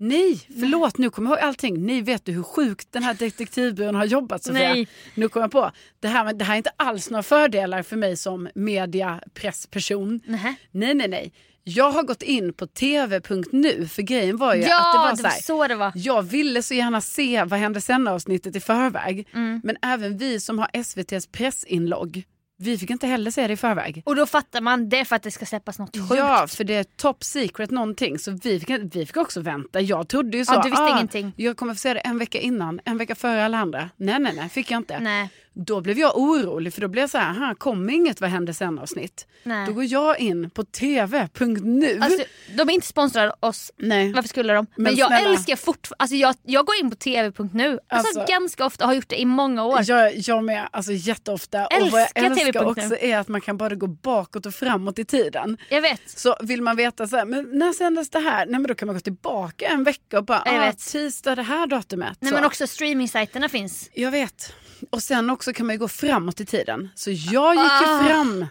Nej, 0.00 0.40
förlåt 0.60 0.98
nu 0.98 1.10
kommer 1.10 1.30
jag 1.30 1.38
ihåg 1.38 1.48
allting. 1.48 1.86
Ni 1.86 2.00
vet 2.00 2.24
du 2.24 2.32
hur 2.32 2.42
sjukt 2.42 2.92
den 2.92 3.02
här 3.02 3.14
detektivbyrån 3.14 3.94
har 3.94 4.04
jobbat 4.04 4.44
Sofia. 4.44 4.72
Nej. 4.74 4.88
Nu 5.14 5.28
kommer 5.28 5.44
jag 5.44 5.50
på, 5.52 5.70
det 6.00 6.08
här, 6.08 6.32
det 6.34 6.44
här 6.44 6.52
är 6.54 6.56
inte 6.56 6.70
alls 6.76 7.10
några 7.10 7.22
fördelar 7.22 7.82
för 7.82 7.96
mig 7.96 8.16
som 8.16 8.48
mediapressperson. 8.54 10.20
Nähä. 10.26 10.54
Nej, 10.70 10.94
nej, 10.94 11.08
nej. 11.08 11.32
Jag 11.64 11.90
har 11.90 12.02
gått 12.02 12.22
in 12.22 12.52
på 12.52 12.66
tv.nu 12.66 13.88
för 13.88 14.02
grejen 14.02 14.36
var 14.36 14.54
ju 14.54 14.62
Ja, 14.62 14.78
att 14.78 14.94
det 14.94 14.98
var 14.98 15.10
det 15.10 15.16
så 15.16 15.22
var 15.22 15.30
här, 15.30 15.40
så 15.40 15.68
det 15.68 15.74
var. 15.74 15.92
Jag 15.94 16.22
ville 16.22 16.62
så 16.62 16.74
gärna 16.74 17.00
se 17.00 17.44
Vad 17.44 17.60
hände 17.60 17.80
sen 17.80 18.08
avsnittet 18.08 18.56
i 18.56 18.60
förväg. 18.60 19.28
Mm. 19.34 19.60
Men 19.64 19.76
även 19.82 20.18
vi 20.18 20.40
som 20.40 20.58
har 20.58 20.68
SVTs 20.72 21.26
pressinlogg, 21.26 22.24
vi 22.60 22.78
fick 22.78 22.90
inte 22.90 23.06
heller 23.06 23.30
se 23.30 23.46
det 23.46 23.52
i 23.52 23.56
förväg. 23.56 24.02
Och 24.06 24.16
då 24.16 24.26
fattar 24.26 24.60
man, 24.60 24.88
det 24.88 25.04
för 25.04 25.16
att 25.16 25.22
det 25.22 25.30
ska 25.30 25.46
släppas 25.46 25.78
något 25.78 25.96
sjukt. 25.96 26.14
Ja, 26.16 26.46
för 26.48 26.64
det 26.64 26.74
är 26.74 26.84
top 26.84 27.24
secret 27.24 27.70
någonting. 27.70 28.18
Så 28.18 28.30
vi 28.30 28.60
fick, 28.60 28.70
vi 28.70 29.06
fick 29.06 29.16
också 29.16 29.40
vänta. 29.40 29.80
Jag 29.80 30.08
trodde 30.08 30.36
ju 30.36 30.44
så. 30.44 30.54
Ja, 30.54 30.62
du 30.62 30.70
visste 30.70 30.82
ah, 30.82 30.96
ingenting. 30.96 31.32
Jag 31.36 31.56
kommer 31.56 31.74
få 31.74 31.78
se 31.78 31.94
det 31.94 32.00
en 32.00 32.18
vecka 32.18 32.38
innan, 32.40 32.80
en 32.84 32.98
vecka 32.98 33.14
före 33.14 33.44
alla 33.44 33.58
andra. 33.58 33.90
Nej, 33.96 34.18
nej, 34.18 34.32
nej, 34.36 34.48
fick 34.48 34.70
jag 34.70 34.78
inte. 34.78 35.00
Nej. 35.00 35.30
Då 35.66 35.80
blev 35.80 35.98
jag 35.98 36.18
orolig 36.18 36.74
för 36.74 36.80
då 36.80 36.88
blev 36.88 37.02
jag 37.02 37.10
så 37.10 37.18
här, 37.18 37.54
kommer 37.54 37.92
inget 37.92 38.20
Vad 38.20 38.30
hände 38.30 38.54
sen 38.54 38.78
avsnitt. 38.78 39.26
Nej. 39.42 39.66
Då 39.66 39.72
går 39.72 39.84
jag 39.84 40.20
in 40.20 40.50
på 40.50 40.64
tv.nu. 40.64 41.98
Alltså, 42.00 42.24
de 42.56 42.68
är 42.68 42.70
inte 42.72 42.86
sponsrade 42.86 43.32
oss. 43.40 43.72
nej. 43.76 44.12
Varför 44.12 44.28
skulle 44.28 44.52
de? 44.52 44.66
Men, 44.76 44.82
Men 44.84 44.96
jag 44.96 45.08
snälla. 45.08 45.30
älskar 45.30 45.56
fortfarande, 45.56 46.02
alltså 46.02 46.16
jag, 46.16 46.34
jag 46.42 46.66
går 46.66 46.76
in 46.80 46.90
på 46.90 46.96
tv.nu. 46.96 47.78
Alltså, 47.88 48.18
Alltså- 48.18 48.32
ganska 48.32 48.66
ofta, 48.66 48.86
har 48.86 48.94
gjort 48.94 49.08
det 49.08 49.20
i 49.20 49.24
många 49.24 49.64
år. 49.64 49.80
Jag, 49.86 50.16
jag 50.16 50.44
med, 50.44 50.68
alltså 50.72 50.92
jätteofta. 50.92 51.66
och 51.66 51.90
vad 51.90 52.00
jag 52.00 52.08
Älskar 52.14 52.46
älskar 52.46 52.64
också 52.64 52.96
är 53.00 53.18
att 53.18 53.28
man 53.28 53.40
kan 53.40 53.56
bara 53.56 53.74
gå 53.74 53.86
bakåt 53.86 54.46
och 54.46 54.54
framåt 54.54 54.98
i 54.98 55.04
tiden. 55.04 55.56
Jag 55.70 55.80
vet. 55.80 56.00
Så 56.06 56.36
vill 56.42 56.62
man 56.62 56.76
veta 56.76 57.06
så 57.08 57.16
här, 57.16 57.24
men 57.24 57.50
när 57.58 57.72
sändes 57.72 58.10
det 58.10 58.18
här? 58.20 58.46
Nej 58.46 58.60
men 58.60 58.62
då 58.68 58.74
kan 58.74 58.86
man 58.86 58.94
gå 58.96 59.00
tillbaka 59.00 59.66
en 59.66 59.84
vecka 59.84 60.18
och 60.18 60.24
bara, 60.24 60.42
Jag 60.44 60.54
ah, 60.54 60.66
vet. 60.66 60.78
tisdag 60.78 61.34
det 61.34 61.42
här 61.42 61.66
datumet. 61.66 62.16
Nej, 62.20 62.28
Så. 62.28 62.34
men 62.34 62.44
också 62.44 62.66
streamingsajterna 62.66 63.48
finns. 63.48 63.90
Jag 63.94 64.10
vet. 64.10 64.52
Och 64.90 65.02
sen 65.02 65.30
också 65.30 65.52
kan 65.52 65.66
man 65.66 65.74
ju 65.74 65.78
gå 65.80 65.88
framåt 65.88 66.40
i 66.40 66.46
tiden. 66.46 66.88
Så 66.94 67.10
jag 67.10 67.54
gick 67.54 67.64
ju 67.82 67.86
Ah. 67.88 68.04
fram 68.08 68.46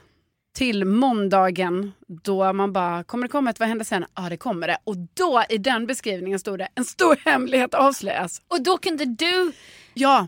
till 0.55 0.85
måndagen 0.85 1.91
då 2.07 2.53
man 2.53 2.73
bara, 2.73 3.03
kommer 3.03 3.23
det 3.27 3.31
komma 3.31 3.49
ett 3.49 3.59
vad 3.59 3.69
händer 3.69 3.85
sen? 3.85 4.05
Ja 4.15 4.21
det 4.29 4.37
kommer 4.37 4.67
det. 4.67 4.77
Och 4.83 4.95
då 5.13 5.43
i 5.49 5.57
den 5.57 5.87
beskrivningen 5.87 6.39
stod 6.39 6.59
det, 6.59 6.67
en 6.75 6.85
stor 6.85 7.17
hemlighet 7.25 7.73
avslöjas. 7.73 8.41
Och 8.47 8.61
då 8.63 8.77
kunde 8.77 9.05
du 9.05 9.51
Ja, 9.93 10.27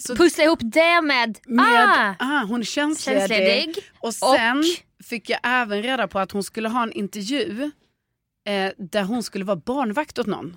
så 0.00 0.16
pussla 0.16 0.44
ihop 0.44 0.58
det 0.62 1.02
med, 1.02 1.38
med, 1.46 1.88
ah, 1.88 2.14
ah, 2.18 2.44
hon 2.44 2.60
är 2.60 2.64
tjänstledig. 2.64 3.20
Tjänstledig. 3.20 3.74
Och 4.00 4.14
sen 4.14 4.58
Och- 4.58 5.04
fick 5.06 5.30
jag 5.30 5.38
även 5.42 5.82
reda 5.82 6.08
på 6.08 6.18
att 6.18 6.32
hon 6.32 6.42
skulle 6.42 6.68
ha 6.68 6.82
en 6.82 6.92
intervju 6.92 7.70
eh, 8.48 8.72
där 8.78 9.02
hon 9.02 9.22
skulle 9.22 9.44
vara 9.44 9.56
barnvakt 9.56 10.18
åt 10.18 10.26
någon. 10.26 10.56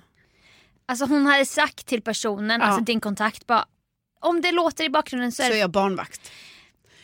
alltså 0.86 1.04
hon 1.04 1.26
hade 1.26 1.46
sagt 1.46 1.86
till 1.86 2.02
personen, 2.02 2.60
Ja. 2.60 2.66
alltså 2.66 2.84
din 2.84 3.00
kontakt 3.00 3.46
bara, 3.46 3.64
om 4.20 4.40
det 4.40 4.52
låter 4.52 4.84
i 4.84 4.90
bakgrunden 4.90 5.32
så 5.32 5.36
Så 5.36 5.42
är 5.42 5.46
är 5.46 5.50
det 5.52 5.58
jag 5.58 5.70
barnvakt. 5.70 6.30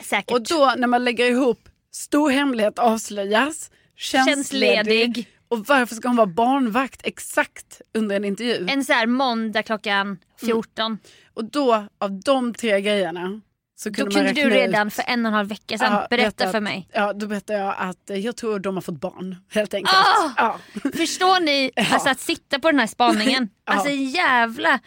säkert. 0.00 0.30
Och 0.30 0.42
då 0.42 0.74
när 0.78 0.86
man 0.86 1.04
lägger 1.04 1.24
ihop 1.30 1.68
stor 1.92 2.30
hemlighet 2.30 2.78
avslöjas, 2.78 3.70
tjänstledig 3.96 5.28
och 5.48 5.66
varför 5.66 5.94
ska 5.94 6.08
hon 6.08 6.16
vara 6.16 6.26
barnvakt 6.26 7.00
exakt 7.04 7.80
under 7.94 8.16
en 8.16 8.24
intervju? 8.24 8.66
En 8.70 8.84
så 8.84 8.92
här 8.92 9.06
måndag 9.06 9.62
klockan 9.62 10.18
14. 10.40 10.98
Och 11.34 11.44
då 11.44 11.86
av 12.00 12.20
de 12.20 12.54
tre 12.54 12.80
grejerna 12.80 13.40
så 13.78 13.88
Då 13.88 13.94
kunde 13.94 14.14
man 14.16 14.24
kunde 14.26 14.40
du 14.42 14.46
ut- 14.48 14.52
redan 14.54 14.90
för 14.90 15.04
en 15.06 15.26
och 15.26 15.30
en 15.30 15.34
halv 15.34 15.48
vecka 15.48 15.78
sedan 15.78 15.92
Ja, 15.92 16.06
berätta 16.10 16.44
att- 16.44 16.52
för 16.52 16.60
mig. 16.60 16.88
Ja, 16.92 17.12
då 17.12 17.26
berättade 17.26 17.58
jag 17.58 17.74
att 17.78 18.10
eh, 18.10 18.16
jag 18.16 18.36
tror 18.36 18.58
de 18.58 18.74
har 18.74 18.82
fått 18.82 19.00
barn 19.00 19.36
helt 19.50 19.74
enkelt. 19.74 19.94
Ah! 19.96 20.32
Ja. 20.36 20.58
Förstår 20.96 21.40
ni 21.40 21.70
alltså 21.92 22.08
att 22.08 22.20
sitta 22.20 22.58
på 22.58 22.70
den 22.70 22.80
här 22.80 22.86
spaningen? 22.86 23.48
Alltså 23.64 23.90
jävla 23.90 24.80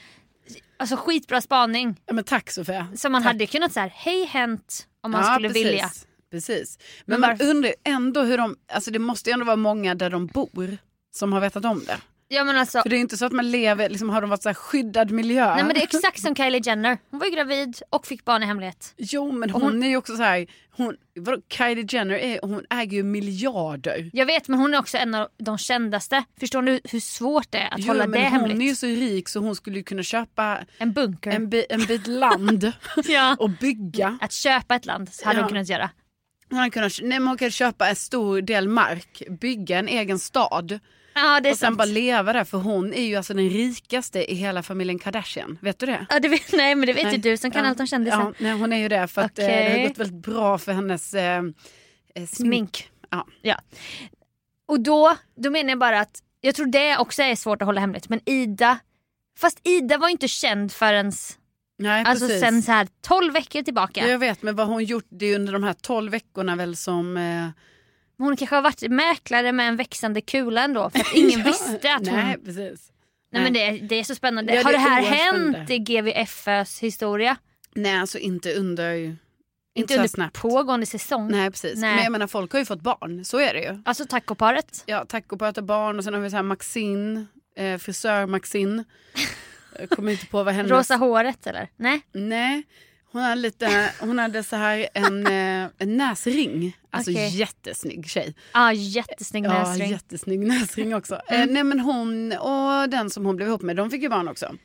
Alltså 0.77 0.96
skitbra 0.96 1.41
spaning. 1.41 2.01
Ja, 2.06 2.13
men 2.13 2.24
tack 2.24 2.51
Sofia. 2.51 2.88
Som 2.96 3.12
man 3.12 3.22
tack. 3.22 3.27
hade 3.34 3.46
kunnat 3.48 3.75
här, 3.75 3.91
hej 3.96 4.25
hänt 4.25 4.88
om 5.03 5.12
man 5.12 5.22
Ja, 5.25 5.34
skulle 5.34 5.48
precis. 5.50 5.65
vilja. 5.65 5.89
Precis. 6.32 6.79
Men 7.06 7.20
Men, 7.22 7.29
man 7.39 7.48
undrar 7.50 7.74
ändå 7.84 8.22
hur 8.22 8.38
de, 8.38 8.56
alltså 8.74 8.91
det 8.91 9.00
måste 9.00 9.29
ju 9.29 9.34
ändå 9.34 9.46
vara 9.46 9.56
många 9.56 9.96
där 9.96 10.10
de 10.10 10.27
bor 10.27 10.77
som 11.15 11.34
har 11.34 11.39
vetat 11.39 11.65
om 11.65 11.84
det. 11.86 11.98
Ja 12.32 12.44
men 12.44 12.58
alltså, 12.58 12.82
För 12.82 12.90
det 12.90 12.96
är 12.96 13.00
inte 13.00 13.18
så 13.18 13.26
att 13.26 13.32
man 13.32 13.52
lever, 13.52 13.90
liksom 13.90 14.10
har 14.10 14.22
de 14.22 14.30
varit 14.30 14.44
så 14.44 14.50
här 14.50 14.54
skyddad 14.54 15.12
miljö? 15.12 15.56
nej 15.56 15.64
men 15.64 15.74
det 15.74 15.80
är 15.80 15.84
exakt 15.96 16.22
som 16.22 16.36
Kylie 16.36 16.62
Jenner. 16.66 16.98
Hon 17.12 17.20
var 17.20 17.28
ju 17.28 17.34
gravid 17.36 17.82
och 17.90 18.08
fick 18.08 18.26
barn 18.26 18.44
i 18.44 18.46
hemlighet. 18.46 18.94
Jo 18.98 19.32
men 19.32 19.50
hon, 19.50 19.62
hon- 19.62 19.84
är 19.84 19.88
ju 19.88 19.98
också 19.98 20.16
så 20.18 20.24
här, 20.24 20.48
hon, 20.72 20.96
vadå, 21.20 21.42
Kylie 21.50 21.86
Jenner 21.90 22.16
är, 22.16 22.40
hon 22.42 22.66
äger 22.70 22.98
ju 22.98 23.04
miljarder. 23.04 24.10
Jag 24.14 24.26
vet 24.26 24.48
men 24.48 24.60
hon 24.60 24.74
är 24.74 24.80
också 24.80 24.98
en 24.98 25.16
av 25.16 25.28
de 25.38 25.58
kändaste. 25.58 26.24
Förstår 26.40 26.62
du 26.62 26.80
hur 26.84 27.00
svårt 27.00 27.48
det 27.52 27.58
är 27.58 27.74
att 27.74 27.80
Jo, 27.80 27.88
hålla 27.88 28.08
men 28.08 28.12
det 28.22 28.30
hon 28.30 28.40
hemligt? 28.40 28.58
är 28.62 28.64
ju 28.66 28.76
så 28.76 28.86
rik 28.86 29.30
så 29.30 29.40
hon 29.40 29.56
skulle 29.56 29.78
ju 29.78 29.84
kunna 29.84 30.04
köpa 30.04 30.60
En 30.78 30.94
bunker. 30.94 31.32
en, 31.32 31.50
bi, 31.50 31.66
en 31.70 31.86
bit 31.86 32.08
land 32.08 32.72
Ja. 33.08 33.36
och 33.40 33.50
bygga. 33.50 34.18
Att 34.22 34.32
köpa 34.32 34.76
ett 34.76 34.86
land 34.86 35.10
hade 35.24 35.38
Ja. 35.38 35.44
hon 35.44 35.50
kunnat 35.50 35.70
göra. 35.70 35.90
Hon, 36.50 36.58
hade 36.60 36.72
kunnat, 36.72 36.92
nej, 37.02 37.20
men 37.20 37.28
hon 37.28 37.38
kan 37.38 37.52
köpa 37.52 37.90
en 37.90 37.96
stor 37.96 38.42
del 38.42 38.68
mark, 38.68 39.24
bygga 39.42 39.80
en 39.80 39.88
egen 39.88 40.20
stad 40.20 40.80
Ja 41.13 41.39
det 41.39 41.50
är 41.50 41.54
och 41.54 41.58
sen 41.58 41.68
sant. 41.68 41.78
bara 41.78 41.86
leva 41.86 42.34
där 42.34 42.44
för 42.44 42.58
hon 42.58 42.94
är 42.94 43.04
ju 43.04 43.16
alltså 43.16 43.34
den 43.34 43.50
rikaste 43.50 44.32
i 44.32 44.36
hela 44.36 44.63
familjen 44.63 45.00
Kardashian. 45.00 45.58
Vet 45.62 45.80
du 45.80 45.86
det? 45.86 46.06
Ja, 46.10 46.20
det 46.20 46.28
vet, 46.28 46.51
nej 46.54 46.75
men 46.75 46.88
det 46.88 46.94
vet 46.94 47.04
Nej. 47.04 47.16
ju 47.16 47.22
du 47.22 47.38
som 47.38 47.51
kan 47.51 47.63
Ja. 47.63 47.70
allt 47.70 47.80
om 47.80 47.88
kändisar. 47.88 48.20
Ja, 48.20 48.34
nej, 48.38 48.51
hon 48.51 48.74
är 48.74 48.78
ju 48.78 48.88
det 48.88 49.08
för 49.08 49.22
att 49.22 49.39
eh, 49.39 49.46
det 49.46 49.72
har 49.80 49.88
gått 49.88 49.98
väldigt 49.98 50.24
bra 50.24 50.58
för 50.58 50.72
hennes 50.74 51.13
eh, 51.13 51.38
eh, 51.38 51.44
smink. 52.25 52.30
Smink. 52.30 52.89
Ja. 53.10 53.28
Ja. 53.42 53.56
Och 54.68 54.80
då, 54.80 55.16
då 55.36 55.50
menar 55.50 55.70
jag 55.70 55.80
bara 55.80 56.00
att 56.00 56.24
jag 56.42 56.56
tror 56.56 56.66
det 56.66 56.98
också 56.98 57.22
är 57.24 57.36
svårt 57.36 57.62
att 57.62 57.66
hålla 57.66 57.82
hemligt. 57.82 58.10
Men 58.10 58.20
Ida, 58.25 58.80
fast 59.38 59.60
Ida 59.68 59.98
var 59.98 60.08
ju 60.08 60.12
inte 60.12 60.28
känd 60.28 60.72
förrän 60.72 61.12
Nej, 61.80 62.04
alltså 62.06 62.25
precis. 62.28 62.42
sen 62.42 62.62
så 62.62 62.72
här 62.72 62.88
12 63.01 63.34
veckor 63.34 63.62
tillbaka. 63.62 64.08
Jag 64.08 64.20
vet, 64.20 64.42
men 64.42 64.56
vad 64.56 64.68
hon 64.68 64.84
gjort 64.84 65.08
det 65.10 65.25
är 65.25 65.36
under 65.36 65.54
de 65.54 65.63
här 65.63 65.74
12 65.74 66.12
veckorna 66.12 66.56
väl 66.56 66.75
som... 66.75 67.18
Eh, 67.18 67.48
Hon 68.20 68.38
kanske 68.38 68.56
har 68.56 68.62
varit 68.62 68.92
mäklare 68.92 69.52
med 69.52 69.68
en 69.68 69.76
växande 69.76 70.22
kula 70.22 70.64
ändå 70.64 70.90
för 70.90 71.00
att 71.00 71.14
ingen 71.14 71.40
Ja, 71.46 71.46
visste 71.46 71.96
att 71.96 72.08
hon... 72.08 72.16
Nej, 72.16 72.26
Nej, 72.26 72.38
precis. 72.46 72.92
men 73.32 73.54
det, 73.54 73.72
det 73.72 73.96
är 73.96 74.04
så 74.04 74.16
spännande. 74.16 74.54
Ja, 74.56 74.64
har 74.64 74.72
det 74.72 74.78
det 74.78 74.84
är 74.84 74.90
här 74.90 75.02
hänt 75.02 75.70
i 75.70 75.80
GVFÖs 75.80 76.80
historia? 76.80 77.38
Nej, 77.76 77.98
alltså 78.00 78.18
inte 78.18 78.54
under... 78.54 78.94
Inte, 78.96 79.18
Inte 79.76 79.94
under 79.96 80.08
snabbt. 80.08 80.42
pågående 80.42 80.86
säsong? 80.86 81.32
Nej, 81.32 81.52
precis. 81.52 81.80
Nej. 81.80 81.96
Men 81.96 82.04
jag 82.04 82.12
menar, 82.12 82.28
folk 82.28 82.52
har 82.52 82.60
ju 82.60 82.66
fått 82.66 82.82
barn. 82.82 83.26
Så 83.26 83.40
är 83.40 83.54
det 83.54 83.62
ju. 83.62 83.82
Alltså 83.86 84.06
tacoparet? 84.06 84.84
Ja, 84.86 85.06
tacoparet 85.06 85.64
barn 85.64 85.98
och 85.98 86.04
sen 86.04 86.14
har 86.14 86.22
vi 86.22 86.30
så 86.30 86.36
här 86.36 86.44
Maxine, 86.44 87.26
eh, 87.56 87.78
frisör 87.78 88.26
Maxine. 88.26 88.84
Jag 89.80 89.90
kommer 89.90 90.12
inte 90.12 90.26
på 90.26 90.44
vad 90.44 90.54
hennes... 90.54 90.72
Rosa 90.72 90.96
håret 90.96 91.48
eller? 91.48 91.70
Nej? 91.78 92.02
Nej, 92.12 92.64
hon 93.12 93.22
hade, 93.22 93.36
lite, 93.42 93.89
hon 94.00 94.20
hade 94.20 94.44
så 94.44 94.56
här 94.56 94.88
en, 94.94 95.28
eh, 95.63 95.70
en 95.78 95.98
näsring. 95.98 96.78
Alltså 96.92 97.12
Okej. 97.12 97.30
jättesnygg 97.38 98.10
tjej. 98.10 98.36
Ja, 98.54 98.74
jättesnygg 98.74 99.46
Ja, 99.46 99.50
näsring. 99.60 99.82
Mm. 99.82 99.92
jättesnygg 99.92 100.39
näsring 100.39 100.96
också. 100.96 101.22
Eh, 101.28 101.46
nej 101.46 101.63
men 101.63 101.80
hon 101.80 102.32
och 102.32 102.89
den 102.89 103.10
som 103.10 103.25
hon 103.25 103.36
blev 103.36 103.48
ihop 103.48 103.62
med, 103.62 103.75
de 103.75 103.89
fick 103.89 104.01
ju 104.01 104.10
barn 104.10 104.28
också. 104.28 104.56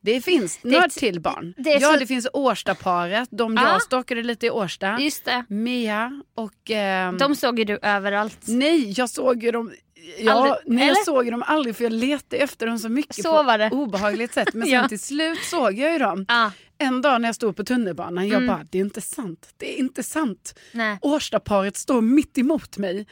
Det 0.00 0.20
finns 0.20 0.58
några 0.64 0.88
till 0.88 1.20
barn. 1.20 1.54
det 1.56 1.70
ja, 1.70 1.92
så- 1.92 1.96
det 1.98 2.06
finns 2.06 2.28
Årstaparet, 2.32 3.28
de 3.32 3.54
Ja. 3.56 3.68
jag 3.72 3.82
stalkade 3.82 4.22
lite 4.22 4.46
i 4.46 4.50
Årsta. 4.50 4.98
Just 5.00 5.24
det. 5.24 5.44
Mia 5.48 6.22
och... 6.34 6.70
ehm, 6.70 7.18
De 7.18 7.34
såg 7.36 7.58
ju 7.58 7.64
du 7.64 7.78
överallt. 7.82 8.38
Nej, 8.46 8.90
jag 8.96 9.10
såg 9.10 9.42
ju 9.42 9.50
dem... 9.50 9.72
Ja, 10.18 10.32
Aldrig, 10.32 10.56
nej, 10.66 10.88
jag 10.88 11.04
såg 11.04 11.30
dem 11.30 11.42
aldrig 11.46 11.76
för 11.76 11.84
jag 11.84 11.92
letade 11.92 12.36
efter 12.42 12.66
dem 12.66 12.78
så 12.78 12.88
mycket 12.88 13.14
Så 13.14 13.36
på 13.36 13.42
var 13.42 13.58
det. 13.58 13.70
obehagligt 13.70 14.34
sätt. 14.34 14.54
Men 14.54 14.62
sen 14.68 14.72
Ja. 14.74 14.88
till 14.88 15.00
slut 15.00 15.38
såg 15.42 15.72
jag 15.78 15.92
ju 15.92 15.98
dem. 15.98 16.24
Ah, 16.28 16.50
En 16.78 17.02
dag 17.02 17.20
när 17.20 17.28
jag 17.28 17.34
stod 17.34 17.56
på 17.56 17.64
tunnelbanan, 17.64 18.28
jag 18.28 18.36
Mm. 18.42 18.46
bara, 18.56 18.64
det 18.70 18.78
är 18.78 18.82
inte 18.82 19.00
sant. 19.00 19.48
Det 19.56 19.74
är 19.74 19.78
inte 19.78 20.02
sant. 20.02 20.58
nej. 20.72 20.98
Årstaparet 21.02 21.76
står 21.76 22.00
mitt 22.00 22.38
emot 22.38 22.76
mig. 22.78 23.06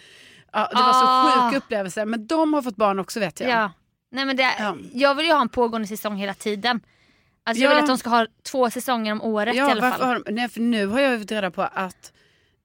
Ja, 0.52 0.68
det 0.70 0.74
var 0.76 0.90
Ah. 0.90 1.40
så 1.40 1.50
sjuk 1.50 1.62
upplevelse. 1.64 2.04
Men 2.04 2.26
de 2.26 2.54
har 2.54 2.62
fått 2.62 2.76
barn 2.76 2.98
också 2.98 3.20
vet 3.20 3.40
jag. 3.40 3.50
Ja. 3.50 3.72
Nej, 4.12 4.24
men 4.24 4.36
det, 4.36 4.42
Ja. 4.58 4.76
Jag 4.92 5.14
vill 5.14 5.26
ju 5.26 5.32
ha 5.32 5.40
en 5.40 5.48
pågående 5.48 5.88
säsong 5.88 6.16
hela 6.16 6.34
tiden. 6.34 6.80
Alltså 7.44 7.62
jag 7.62 7.70
Ja. 7.70 7.74
vill 7.74 7.82
att 7.82 7.88
de 7.88 7.98
ska 7.98 8.10
ha 8.10 8.26
två 8.50 8.70
säsonger 8.70 9.12
om 9.12 9.22
året 9.22 9.54
i 9.54 9.60
alla 9.60 9.90
fall. 9.92 10.00
har 10.00 10.20
de, 10.24 10.32
nej, 10.34 10.48
för 10.48 10.60
nu 10.60 10.86
har 10.86 11.00
jag 11.00 11.20
fått 11.20 11.30
reda 11.32 11.50
på 11.50 11.62
att 11.62 12.12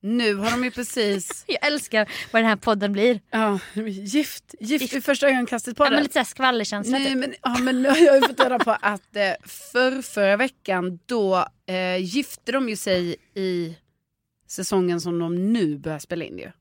nu 0.03 0.35
har 0.35 0.51
de 0.51 0.63
ju 0.63 0.71
precis 0.71 1.43
Jag 1.47 1.65
älskar 1.67 2.09
vad 2.31 2.41
den 2.41 2.49
här 2.49 2.55
podden 2.55 2.91
blir. 2.93 3.19
ja, 3.31 3.59
gift, 3.87 4.55
gift 4.59 4.93
vid 4.93 5.03
första 5.03 5.27
ögonkastet 5.29 5.77
på 5.77 5.85
Ja, 5.85 5.89
men 5.89 5.99
lite 6.03 6.13
såhär 6.13 6.23
skvallerkänsla 6.25 6.97
Nej, 6.97 7.07
typ. 7.07 7.17
men, 7.17 7.33
ja, 7.41 7.57
men 7.59 7.81
nu 7.81 7.89
har 7.89 7.97
jag 7.97 8.15
ju 8.15 8.21
fått 8.21 8.39
reda 8.39 8.59
på 8.59 8.71
att 8.81 9.15
eh, 9.15 9.31
för 9.47 10.01
förra 10.01 10.37
veckan 10.37 10.99
då 11.05 11.45
eh, 11.67 11.97
gifte 11.97 12.51
de 12.51 12.69
ju 12.69 12.75
sig 12.75 13.15
i 13.35 13.75
säsongen 14.47 15.01
som 15.01 15.19
de 15.19 15.53
nu 15.53 15.77
börjar 15.77 15.99
spela 15.99 16.25
in 16.25 16.37
ju. 16.37 16.51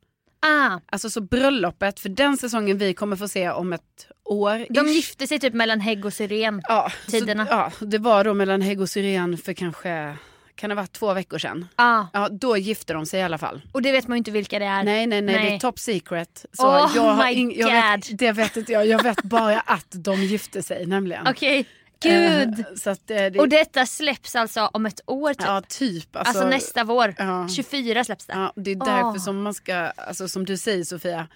Ah, 0.43 0.79
Alltså 0.87 1.11
så 1.11 1.21
bröllopet 1.21 2.01
för 2.01 2.09
den 2.09 2.37
säsongen 2.37 2.79
vi 2.79 2.95
kommer 2.95 3.17
få 3.17 3.29
se 3.29 3.51
om 3.51 3.73
ett 3.73 4.07
år. 4.25 4.67
de 4.71 4.87
gifte 4.89 5.27
sig 5.27 5.39
typ 5.39 5.55
mellan 5.55 5.81
Hägg 5.81 6.05
och 6.05 6.13
Syren. 6.13 6.63
ja, 6.69 6.93
tiderna. 7.07 7.47
Så, 7.47 7.53
ja, 7.53 7.73
det 7.87 7.99
var 7.99 8.25
då 8.25 8.35
mellan 8.35 8.63
Hägg 8.63 8.81
och 8.81 8.91
Syren 8.91 9.39
för 9.39 9.53
kanske, 9.53 10.17
kan 10.61 10.71
det 10.71 10.77
ha 10.77 10.83
varit 10.83 10.93
två 10.93 11.15
veckor 11.15 11.39
sedan? 11.39 11.69
Ah, 11.77 12.05
Ja, 12.13 12.29
då 12.29 12.57
gifte 12.57 12.93
de 12.93 13.07
sig 13.07 13.21
i 13.21 13.23
alla 13.23 13.39
fall. 13.39 13.63
och 13.73 13.83
det 13.83 13.93
vet 13.93 14.09
man 14.09 14.17
ju 14.17 14.19
inte 14.19 14.31
vilka 14.31 14.59
det 14.59 14.65
är. 14.65 14.83
Nej, 14.85 15.07
nej, 15.07 15.23
nej, 15.23 15.35
det 15.35 15.41
Nej. 15.43 15.55
är 15.55 15.59
top 15.59 15.79
secret. 15.79 16.47
Så 16.53 16.69
Oh 16.69 16.91
jag 16.95 17.03
har 17.03 17.35
my 17.35 17.55
jag 17.59 17.71
vet, 17.71 18.09
God. 18.09 18.19
det 18.19 18.33
vet 18.33 18.57
inte 18.57 18.73
jag, 18.73 18.87
jag 18.87 19.03
vet 19.03 19.23
bara 19.23 19.61
att 19.61 19.87
de 19.91 20.23
gifte 20.25 20.63
sig 20.63 20.87
nämligen. 20.87 21.27
Okej, 21.27 21.67
gud. 22.03 22.59
Eh, 22.87 22.93
att, 22.93 23.11
eh, 23.11 23.17
det, 23.17 23.39
och 23.39 23.49
detta 23.49 23.87
släpps 23.87 24.37
alltså 24.37 24.67
om 24.73 24.87
ett 24.87 25.01
år 25.07 25.35
typ. 25.35 25.47
Ja, 25.47 25.63
typ. 25.69 26.17
Alltså, 26.17 26.31
alltså, 26.39 26.49
nästa 26.49 26.85
vår. 26.85 27.15
ja. 27.19 27.49
24 27.49 28.05
släpps 28.05 28.27
det. 28.27 28.33
Ja, 28.33 28.53
det 28.57 28.71
är 28.71 28.77
därför 28.77 29.05
Åh. 29.05 29.17
som 29.17 29.43
man 29.43 29.55
ska, 29.55 29.75
alltså 29.77 30.29
som 30.29 30.45
du 30.47 30.57
säger 30.57 30.85
Sofia, 30.85 31.29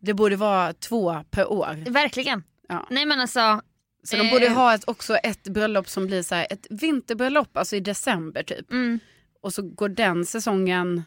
det 0.00 0.14
borde 0.14 0.36
vara 0.36 0.72
två 0.72 1.24
per 1.30 1.52
år. 1.52 1.90
Verkligen. 1.90 2.42
Ja. 2.68 2.86
Nej 2.90 3.06
men 3.06 3.20
alltså. 3.20 3.60
Så 4.04 4.16
de 4.16 4.22
Eh. 4.22 4.30
borde 4.32 4.48
ha 4.48 4.74
ett, 4.74 4.88
också 4.88 5.16
ett 5.16 5.42
bröllop 5.42 5.88
som 5.88 6.06
blir 6.06 6.22
så 6.22 6.34
här, 6.34 6.46
ett 6.50 6.66
vinterbröllop, 6.70 7.56
alltså 7.56 7.76
i 7.76 7.80
december 7.80 8.42
typ. 8.42 8.72
Mm. 8.72 9.00
Och 9.42 9.52
så 9.52 9.62
går 9.62 9.88
den 9.88 10.26
säsongen, 10.26 11.02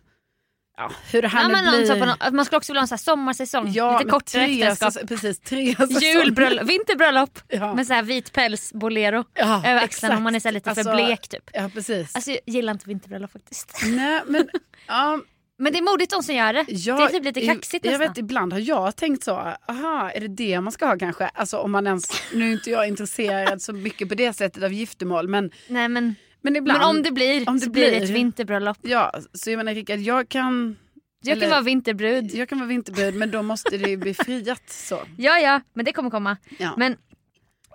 ja 0.77 0.91
hur 1.11 1.21
det 1.21 1.27
här 1.27 1.41
Ja, 1.41 1.47
nu 1.47 1.83
blir. 1.85 2.05
någon- 2.05 2.35
man 2.35 2.45
skulle 2.45 2.57
också 2.57 2.71
vilja 2.73 2.79
ha 2.81 2.85
en 2.85 2.89
här 2.91 2.97
sommarsäsong. 2.97 3.71
ja, 3.71 3.97
lite 3.99 4.09
kortare 4.11 4.45
tre 4.45 4.63
äktenskap. 4.63 5.07
Precis, 5.07 5.39
tre. 5.39 5.75
Julbröllop, 6.01 6.69
vinterbröllop 6.69 7.39
Ja. 7.47 7.73
med 7.73 7.87
så 7.87 7.93
här 7.93 8.03
vit 8.03 8.33
päls, 8.33 8.73
bolero 8.73 9.23
Ja, 9.33 9.61
över 9.67 9.83
exakt. 9.83 10.13
om 10.13 10.23
man 10.23 10.35
är 10.35 10.39
så 10.39 10.51
lite 10.51 10.69
Alltså, 10.69 10.83
för 10.83 10.95
blek 10.95 11.27
typ. 11.27 11.49
Ja, 11.53 11.69
precis. 11.73 12.15
Alltså 12.15 12.31
jag 12.31 12.39
gillar 12.45 12.73
inte 12.73 12.87
vinterbröllop 12.89 13.31
faktiskt. 13.31 13.81
Nej, 13.85 14.21
men, 14.27 14.47
ja, 14.87 15.19
Men 15.57 15.73
det 15.73 15.79
är 15.79 15.81
modigt 15.91 16.11
de 16.11 16.23
som 16.23 16.35
gör 16.35 16.53
det. 16.53 16.65
Ja, 16.67 16.97
det 16.97 17.03
är 17.03 17.07
typ 17.07 17.23
lite 17.23 17.41
kaxigt 17.45 17.85
Jag 17.85 17.91
nästan. 17.91 18.07
vet, 18.07 18.17
ibland 18.17 18.53
har 18.53 18.59
jag 18.59 18.95
tänkt 18.95 19.23
så, 19.23 19.31
aha, 19.67 20.11
är 20.13 20.19
det 20.19 20.27
det 20.27 20.61
man 20.61 20.71
ska 20.71 20.85
ha 20.85 20.97
kanske? 20.97 21.27
Alltså 21.27 21.57
om 21.57 21.71
man 21.71 21.87
ens, 21.87 22.05
nu 22.33 22.47
är 22.47 22.51
inte 22.53 22.69
jag 22.71 22.87
intresserad 22.87 23.61
så 23.61 23.73
mycket 23.73 24.09
på 24.09 24.15
det 24.15 24.33
sättet 24.33 24.63
av 24.63 24.73
giftermål, 24.73 25.27
men, 25.27 25.51
Nej 25.67 25.87
men, 25.89 26.15
men 26.41 26.55
ibland. 26.55 26.79
men 26.79 26.89
om 26.89 27.03
det 27.03 27.11
blir 27.11 27.49
om 27.49 27.55
det 27.59 27.65
så 27.65 27.69
blir 27.71 27.91
det 27.91 27.97
ett 27.97 28.09
vinterbröllop. 28.09 28.77
Ja, 28.81 29.13
så 29.33 29.49
jag 29.51 29.57
menar 29.57 29.73
Rickard, 29.73 29.99
jag 29.99 30.29
kan, 30.29 30.77
Jag 31.23 31.31
Eller- 31.31 31.41
kan 31.41 31.49
vara 31.49 31.61
vinterbrud. 31.61 32.31
jag 32.33 32.49
kan 32.49 32.57
vara 32.59 32.67
vinterbrud 32.67 33.15
men 33.15 33.31
då 33.31 33.41
måste 33.41 33.77
det 33.77 33.89
ju 33.89 33.97
bli 33.97 34.13
friat 34.13 34.69
så. 34.69 34.99
Ja 35.17 35.39
ja, 35.39 35.61
men 35.73 35.85
det 35.85 35.91
kommer 35.91 36.09
komma. 36.09 36.37
Ja. 36.59 36.73
Men 36.77 36.91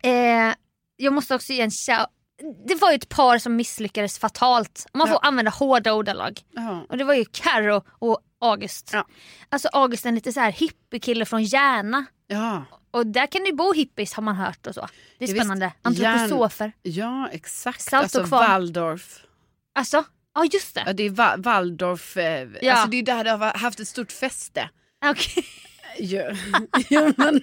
eh, 0.03 0.55
jag 0.97 1.13
måste 1.13 1.35
också 1.35 1.53
ge 1.53 1.61
en 1.61 1.71
shout. 1.71 2.07
Det 2.67 2.75
var 2.75 2.91
ju 2.91 2.95
ett 2.97 3.09
par 3.09 3.39
som 3.39 3.57
misslyckades 3.57 4.19
fatalt. 4.19 4.87
Man 4.95 5.07
får 5.09 5.15
Ja. 5.23 5.29
använda 5.29 5.51
hårda 5.51 5.93
ordalag. 5.93 6.41
Ja. 6.53 6.87
Och 6.89 6.99
det 6.99 7.05
var 7.05 7.15
ju 7.15 7.25
Karo 7.33 7.83
och 7.99 8.21
August. 8.41 8.91
Ja. 8.93 9.07
Alltså 9.49 9.69
August 9.73 10.05
är 10.05 10.09
en 10.09 10.15
lite 10.15 10.33
så 10.33 10.41
här 10.41 10.53
hippiekille 10.53 11.25
från 11.25 11.43
Järna. 11.45 12.05
Ja, 12.27 12.65
Och 12.91 13.07
där 13.07 13.27
kan 13.27 13.45
det 13.45 13.53
bo 13.53 13.73
hippies 13.73 14.15
har 14.15 14.23
man 14.23 14.37
hört 14.37 14.67
och 14.67 14.75
så. 14.75 14.89
Det 15.19 15.25
är 15.25 15.29
Ja, 15.29 15.35
spännande. 15.35 15.73
visst. 15.85 16.03
Antroposofer. 16.05 16.73
ja 16.83 17.29
exakt. 17.33 17.81
Salt 17.81 18.03
alltså 18.03 18.25
kvarn. 18.25 18.51
Waldorf. 18.51 19.19
Alltså, 19.75 20.05
ja 20.35 20.45
just 20.53 20.75
det. 20.75 20.83
Ja, 20.87 20.93
det 20.93 21.03
är 21.03 21.37
Waldorf, 21.43 22.17
eh, 22.17 22.49
alltså 22.73 22.89
det 22.89 22.97
är 22.97 23.03
där 23.03 23.25
det 23.25 23.31
har 23.31 23.59
haft 23.59 23.81
ett 23.81 23.89
stort 23.89 24.13
fäste. 24.13 24.71
Okej. 25.05 25.45
Jo, 25.99 26.23
jo 26.91 27.13
men 27.17 27.41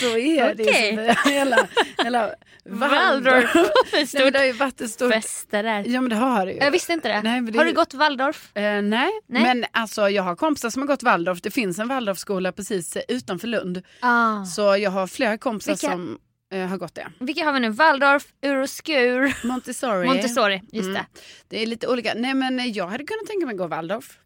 så 0.00 0.16
är 0.18 0.54
det. 0.54 0.62
Okej. 0.64 0.96
Sofia. 0.96 1.16
Hela, 1.32 1.66
hela 2.04 2.34
Waldorf. 2.64 3.54
Nej, 3.54 3.64
men 3.92 4.06
Stort 4.06 4.32
det 4.32 4.38
har 4.38 4.46
ju 4.46 4.52
varit 4.52 4.80
ett 4.80 4.90
stort... 4.90 5.12
fester 5.12 5.62
där. 5.62 5.84
Ja 5.86 6.00
men 6.00 6.10
det 6.10 6.16
har 6.16 6.46
det 6.46 6.52
ju. 6.52 6.58
Jag 6.58 6.70
visste 6.70 6.92
inte 6.92 7.08
det. 7.08 7.22
Nej, 7.22 7.40
det- 7.40 7.58
Har 7.58 7.64
du 7.64 7.72
gått 7.72 7.94
Waldorf? 7.94 8.56
Eh, 8.56 8.62
nej. 8.82 9.10
Nej. 9.26 9.42
men 9.42 9.64
alltså 9.72 10.08
jag 10.10 10.22
har 10.22 10.36
kompisar 10.36 10.70
som 10.70 10.82
har 10.82 10.86
gått 10.86 11.02
Waldorf. 11.02 11.40
Det 11.42 11.50
finns 11.50 11.78
en 11.78 11.88
Waldorfskola 11.88 12.52
precis 12.52 12.96
utanför 13.08 13.48
Lund. 13.48 13.82
Ah. 14.00 14.44
Så 14.44 14.76
jag 14.76 14.90
har 14.90 15.06
flera 15.06 15.38
kompisar 15.38 15.72
Vilka? 15.72 15.86
som 15.88 16.18
eh, 16.52 16.66
har 16.66 16.76
gått 16.76 16.94
det. 16.94 17.06
Vilka 17.18 17.44
har 17.44 17.52
vi 17.52 17.60
nu? 17.60 17.68
Waldorf, 17.70 18.24
Ur 18.42 18.56
och 18.56 18.70
Skur, 18.70 19.46
Montessori. 19.46 20.06
Montessori. 20.06 20.62
Just 20.72 20.86
Mm. 20.88 20.92
det. 20.94 21.06
Det 21.48 21.62
är 21.62 21.66
lite 21.66 21.86
olika. 21.88 22.12
Nej 22.16 22.34
men 22.34 22.72
jag 22.72 22.86
hade 22.86 23.04
kunnat 23.04 23.26
tänka 23.26 23.46
mig 23.46 23.52
att 23.52 23.58
gå 23.58 23.66
Waldorf. 23.66 24.18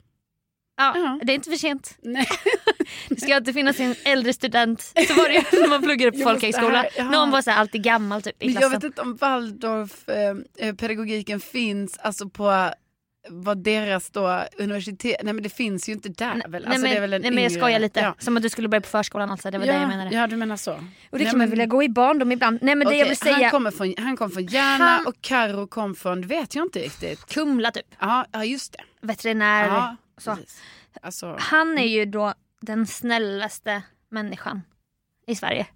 Ja, 0.76 0.92
Ja. 0.96 1.18
Det 1.22 1.32
är 1.32 1.34
inte 1.34 1.50
för 1.50 1.56
sent. 1.56 1.96
Nej. 2.02 2.26
Nej 3.08 3.20
ska 3.20 3.36
inte 3.36 3.52
finnas 3.52 3.80
en 3.80 3.94
äldre 4.04 4.32
student. 4.32 4.82
Så 5.08 5.14
var 5.14 5.28
det 5.28 5.34
ju 5.34 5.42
när 5.60 5.68
man 5.68 5.82
pluggade 5.82 6.12
på 6.12 6.18
det 6.18 6.24
folkhögskola. 6.24 6.84
ja. 6.96 7.04
Någon 7.04 7.30
var 7.30 7.42
så 7.42 7.50
här 7.50 7.58
alltid 7.58 7.82
gammal 7.82 8.22
typ 8.22 8.42
i 8.42 8.46
Men 8.46 8.54
klassen. 8.54 8.72
jag 8.72 8.78
vet 8.80 8.84
inte 8.84 9.02
om 9.02 9.16
Waldorf-pedagogiken 9.16 11.40
finns 11.40 11.98
alltså 11.98 12.28
på 12.28 12.70
vad 13.28 13.64
deras 13.64 14.10
då 14.10 14.42
universitet, 14.58 15.16
nej 15.22 15.32
men 15.32 15.42
det 15.42 15.48
finns 15.48 15.88
ju 15.88 15.92
inte 15.92 16.08
där 16.08 16.48
väl? 16.48 16.50
nej, 16.50 16.64
Alltså, 16.66 16.80
men, 16.80 16.90
det 16.90 16.96
är 16.96 17.00
väl 17.00 17.10
nej, 17.10 17.30
men 17.30 17.42
jag 17.42 17.52
skojar 17.52 17.78
lite. 17.78 18.00
Ja. 18.00 18.14
Som 18.18 18.36
att 18.36 18.42
du 18.42 18.48
skulle 18.48 18.68
börja 18.68 18.80
på 18.80 18.88
förskolan 18.88 19.30
alltså. 19.30 19.50
Det 19.50 19.58
var 19.58 19.66
det 19.66 19.72
jag 19.72 19.88
menade. 19.88 20.16
Ja 20.16 20.26
du 20.26 20.36
menar 20.36 20.56
så. 20.56 20.72
Och 20.72 20.78
det 21.10 21.18
Nej, 21.18 21.24
kan 21.24 21.32
man 21.32 21.38
men- 21.38 21.50
vilja 21.50 21.66
gå 21.66 21.82
i 21.82 21.88
barndom 21.88 22.32
ibland. 22.32 22.58
Nej 22.62 22.74
men 22.74 22.88
det 22.88 22.96
jag 22.96 23.06
vill 23.08 23.16
säga. 23.16 23.34
han, 23.36 23.50
kommer 23.50 23.70
från, 23.70 23.94
han 23.98 24.16
kom 24.16 24.30
från 24.30 24.46
Järna 24.46 24.84
Han- 24.84 25.06
och 25.06 25.14
Karo 25.20 25.66
kom 25.66 25.94
från, 25.94 26.20
det 26.20 26.26
vet 26.26 26.54
jag 26.54 26.64
inte 26.66 26.78
riktigt. 26.78 27.26
Kumla 27.26 27.70
typ. 27.70 27.86
Ja, 28.00 28.26
ja 28.32 28.44
just 28.44 28.72
det. 28.72 28.78
Veterinär. 29.06 29.66
Ja, 29.66 29.96
så. 30.18 30.36
Alltså, 31.02 31.36
Han 31.40 31.78
är 31.78 31.86
ju 31.88 32.04
då 32.04 32.34
den 32.60 32.86
snällaste 32.86 33.82
människan 34.08 34.62
i 35.26 35.34
Sverige. 35.34 35.66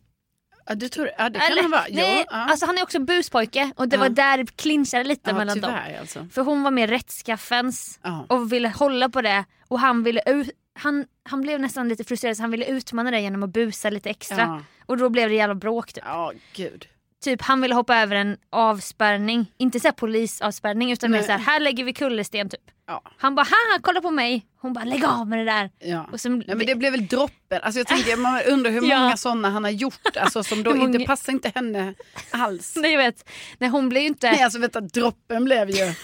ja, 0.66 0.74
du 0.74 0.88
tror, 0.88 1.10
ja 1.18 1.28
det 1.30 1.38
kan 1.38 1.52
Eller, 1.52 1.62
han 1.62 1.70
vara. 1.70 1.84
nej, 1.90 2.24
ja. 2.30 2.36
Alltså 2.36 2.66
han 2.66 2.78
är 2.78 2.82
också 2.82 2.98
buspojke 3.00 3.72
och 3.76 3.88
det 3.88 3.96
Ja. 3.96 4.00
var 4.00 4.08
där 4.08 4.38
det 4.38 4.56
clinchade 4.56 5.04
lite 5.04 5.30
ja, 5.30 5.36
mellan 5.38 5.60
dem. 5.60 5.70
tyvärr 5.70 6.00
alltså. 6.00 6.26
För 6.32 6.42
hon 6.42 6.62
var 6.62 6.70
mer 6.70 6.86
rättskaffens 6.88 8.00
Ja. 8.02 8.26
och 8.28 8.52
ville 8.52 8.68
hålla 8.68 9.08
på 9.08 9.22
det. 9.22 9.44
Och 9.68 9.80
han, 9.80 10.02
ville 10.02 10.22
ut, 10.26 10.50
han, 10.74 11.06
han 11.22 11.40
blev 11.40 11.60
nästan 11.60 11.88
lite 11.88 12.04
frustrerad 12.04 12.36
så 12.36 12.42
han 12.42 12.50
ville 12.50 12.64
utmana 12.66 13.10
det 13.10 13.20
genom 13.20 13.42
att 13.42 13.50
busa 13.50 13.90
lite 13.90 14.10
extra. 14.10 14.64
Och 14.86 14.96
då 14.96 15.08
blev 15.10 15.28
det 15.28 15.34
jävla 15.34 15.54
bråk 15.54 15.92
typ. 15.92 16.04
Ja, 16.06 16.32
gud. 16.54 16.88
Typ 17.24 17.42
han 17.42 17.60
ville 17.60 17.74
hoppa 17.74 17.96
över 17.96 18.16
en 18.16 18.36
avspärrning. 18.50 19.52
Inte 19.58 19.80
så 19.80 19.88
här 19.88 19.92
polisavspärrning 19.92 20.92
utan 20.92 21.10
mer 21.10 21.18
Nej. 21.18 21.26
så 21.26 21.32
här, 21.32 21.38
här 21.38 21.60
lägger 21.60 21.84
vi 21.84 21.92
kullersten 21.92 22.48
typ. 22.48 22.60
Ja. 22.86 23.02
Han 23.18 23.34
bara 23.34 23.42
haha 23.42 23.78
kolla 23.82 24.00
på 24.00 24.10
mig. 24.10 24.46
Hon 24.60 24.72
bara 24.72 24.84
lägg 24.84 25.04
av 25.04 25.26
med 25.28 25.38
det 25.38 25.44
där. 25.44 25.70
Ja. 25.78 26.08
Och 26.12 26.20
så, 26.20 26.28
Nej, 26.28 26.44
men 26.46 26.66
det 26.66 26.74
blev 26.74 26.92
väl 26.92 27.06
droppen. 27.06 27.60
Alltså 27.62 27.80
jag 27.80 27.86
tänker, 27.86 28.16
man 28.16 28.40
undrar 28.42 28.70
hur 28.70 28.82
Ja. 28.90 28.98
många 28.98 29.16
sådana 29.16 29.50
han 29.50 29.64
har 29.64 29.70
gjort. 29.70 30.16
Alltså 30.16 30.42
som 30.42 30.62
då 30.62 30.76
inte 30.76 30.98
passar 30.98 31.32
inte 31.32 31.52
henne 31.54 31.94
alls. 32.30 32.76
Nej 32.80 32.90
jag 32.92 32.98
vet. 32.98 33.28
Nej 33.58 33.70
hon 33.70 33.88
blev 33.88 34.02
ju 34.02 34.08
inte... 34.08 34.30
Nej 34.30 34.42
alltså 34.42 34.58
vänta, 34.58 34.80
droppen 34.80 35.44
blev 35.44 35.70
ju 35.70 35.94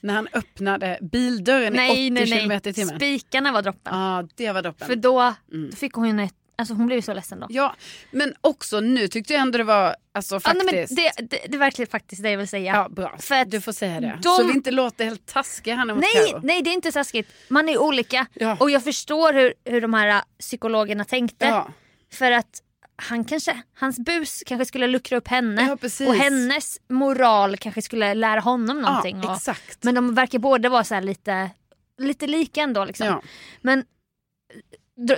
när 0.00 0.14
han 0.14 0.28
öppnade 0.32 0.98
bildörren 1.00 1.74
i 1.80 2.10
80 2.12 2.26
kilometer 2.26 2.70
i 2.70 2.74
timmen. 2.74 2.96
Spikarna 2.96 3.52
var 3.52 3.62
droppen. 3.62 3.98
Ja, 3.98 4.28
det 4.36 4.52
var 4.52 4.62
droppen. 4.62 4.88
För 4.88 4.96
då, 4.96 5.20
Mm. 5.52 5.70
då 5.70 5.76
fick 5.76 5.92
hon 5.94 6.20
ett, 6.20 6.34
alltså 6.56 6.74
hon 6.74 6.86
blev 6.86 6.96
ju 6.98 7.02
så 7.02 7.14
ledsen 7.14 7.40
då. 7.40 7.46
Ja, 7.50 7.74
men 8.10 8.34
också 8.40 8.80
nu 8.80 9.08
tyckte 9.08 9.32
jag 9.32 9.42
ändå 9.42 9.58
det 9.58 9.64
var 9.64 9.96
alltså 10.14 10.34
Ja, 10.34 10.40
faktiskt. 10.40 10.72
nej, 10.72 10.86
men 11.16 11.26
det, 11.26 11.36
det, 11.36 11.46
det 11.48 11.54
är 11.54 11.58
verkligen 11.58 11.90
faktiskt 11.90 12.22
det 12.22 12.30
jag 12.30 12.38
vill 12.38 12.48
säga. 12.48 12.72
Ja, 12.76 12.88
bra. 12.88 13.16
För 13.18 13.34
att 13.34 13.50
du 13.50 13.60
får 13.60 13.72
säga 13.72 14.00
det. 14.00 14.18
de- 14.22 14.28
Så 14.36 14.46
vi 14.46 14.52
inte 14.52 14.70
låter 14.70 15.04
helt 15.04 15.26
taskiga 15.26 15.74
här 15.76 15.84
mot 15.86 15.96
Nej, 15.98 16.30
Karo. 16.30 16.40
nej 16.44 16.62
det 16.62 16.70
är 16.70 16.74
inte 16.74 16.92
taskigt. 16.92 17.28
Man 17.48 17.68
är 17.68 17.78
olika. 17.78 18.26
Ja. 18.34 18.56
Och 18.60 18.70
jag 18.70 18.84
förstår 18.84 19.32
hur, 19.32 19.54
hur 19.64 19.80
de 19.80 19.94
här 19.94 20.08
äh, 20.08 20.22
psykologerna 20.40 21.04
tänkte. 21.04 21.46
Ja. 21.46 21.68
För 22.12 22.32
att 22.32 22.62
han 22.96 23.24
kanske, 23.24 23.62
hans 23.74 23.98
bus 23.98 24.42
kanske 24.46 24.64
skulle 24.64 24.86
luckra 24.86 25.18
upp 25.18 25.28
henne. 25.28 25.76
Ja, 25.80 26.06
och 26.08 26.14
hennes 26.14 26.78
moral 26.88 27.56
kanske 27.56 27.82
skulle 27.82 28.14
lära 28.14 28.40
honom 28.40 28.80
någonting. 28.82 29.20
Ja, 29.22 29.34
och-. 29.48 29.56
Men 29.80 29.94
de 29.94 30.14
verkar 30.14 30.38
båda 30.38 30.68
vara 30.68 30.84
så 30.84 31.00
lite, 31.00 31.50
lite 31.98 32.26
lika 32.26 32.60
ändå. 32.62 32.84
Liksom. 32.84 33.06
Ja. 33.06 33.22
Men 33.60 33.84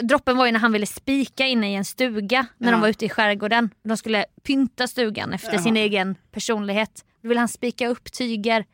droppen 0.03 0.37
var 0.37 0.47
ju 0.47 0.53
när 0.53 0.61
han 0.61 0.73
ville 0.73 0.87
spika 0.87 1.47
inne 1.47 1.73
i 1.73 1.75
en 1.75 1.85
stuga 1.85 2.47
när 2.59 2.69
Ja. 2.69 2.73
de 2.73 2.81
var 2.81 2.88
ute 2.88 3.05
i 3.05 3.09
skärgården. 3.09 3.71
De 3.85 3.97
skulle 3.97 4.25
pynta 4.43 4.87
stugan 4.88 5.33
efter 5.33 5.53
Ja. 5.53 5.59
sin 5.62 5.76
egen 5.76 6.14
personlighet. 6.33 7.05
Då 7.23 7.29
ville 7.29 7.41
han 7.41 7.49
spika 7.49 7.88
upp 7.88 8.12
tyger. 8.12 8.64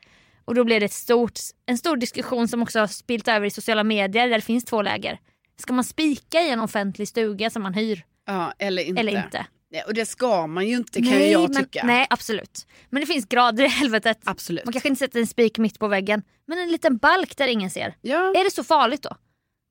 Och 0.44 0.54
då 0.54 0.64
blev 0.64 0.80
det 0.80 0.86
ett 0.86 0.92
stort, 0.92 1.38
en 1.66 1.78
stor 1.78 1.96
diskussion 1.96 2.48
som 2.48 2.62
också 2.62 2.80
har 2.80 2.86
spilt 2.86 3.28
över 3.28 3.46
i 3.46 3.50
sociala 3.50 3.84
medier 3.84 4.28
där 4.28 4.36
det 4.36 4.40
finns 4.44 4.64
två 4.64 4.82
läger. 4.82 5.18
Ska 5.56 5.72
man 5.72 5.84
spika 5.84 6.40
i 6.42 6.50
en 6.50 6.60
offentlig 6.60 7.08
stuga 7.08 7.50
som 7.50 7.62
man 7.62 7.74
hyr 7.74 8.04
ja, 8.26 8.52
eller 8.58 8.82
inte. 8.82 9.00
eller 9.00 9.24
inte? 9.24 9.46
Nej, 9.72 9.82
och 9.86 9.94
det 9.94 10.06
ska 10.06 10.46
man 10.46 10.68
ju 10.68 10.76
inte 10.76 10.98
kan 11.02 11.08
ju 11.12 11.24
jag 11.26 11.54
men, 11.54 11.64
tycka. 11.64 11.82
nej 11.86 12.06
absolut. 12.10 12.66
Men 12.88 13.00
det 13.00 13.06
finns 13.06 13.24
grader 13.26 13.64
i 13.64 13.68
helvetet. 13.68 14.18
Absolut. 14.24 14.64
Man 14.64 14.72
kanske 14.72 14.88
inte 14.88 14.98
sätter 14.98 15.20
en 15.20 15.26
spik 15.26 15.58
mitt 15.58 15.78
på 15.78 15.88
väggen. 15.88 16.22
Men 16.46 16.58
en 16.58 16.68
liten 16.72 16.96
balk 16.96 17.36
där 17.36 17.48
ingen 17.48 17.70
ser. 17.70 17.94
Ja. 18.00 18.18
Är 18.36 18.44
det 18.44 18.50
så 18.50 18.64
farligt 18.64 19.02
då? 19.02 19.16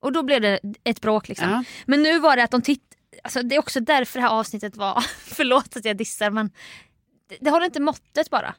Och 0.00 0.12
då 0.12 0.22
blev 0.22 0.40
det 0.40 0.60
ett 0.84 1.00
bråk 1.00 1.28
liksom. 1.28 1.48
Ja. 1.50 1.64
Men 1.86 2.02
nu 2.02 2.18
var 2.18 2.36
det 2.36 2.44
att 2.44 2.50
de 2.50 2.62
titt... 2.62 2.82
Alltså, 3.24 3.42
det 3.42 3.54
är 3.54 3.58
också 3.58 3.80
därför 3.80 4.18
det 4.20 4.26
här 4.26 4.34
avsnittet 4.38 4.76
var... 4.76 5.00
Förlåt 5.24 5.76
att 5.76 5.84
jag 5.84 5.96
dissar 5.96 6.30
men 6.30 6.50
det, 7.28 7.36
det 7.40 7.50
håller 7.50 7.66
inte 7.66 7.80
måttet 7.80 8.30
bara. 8.30 8.54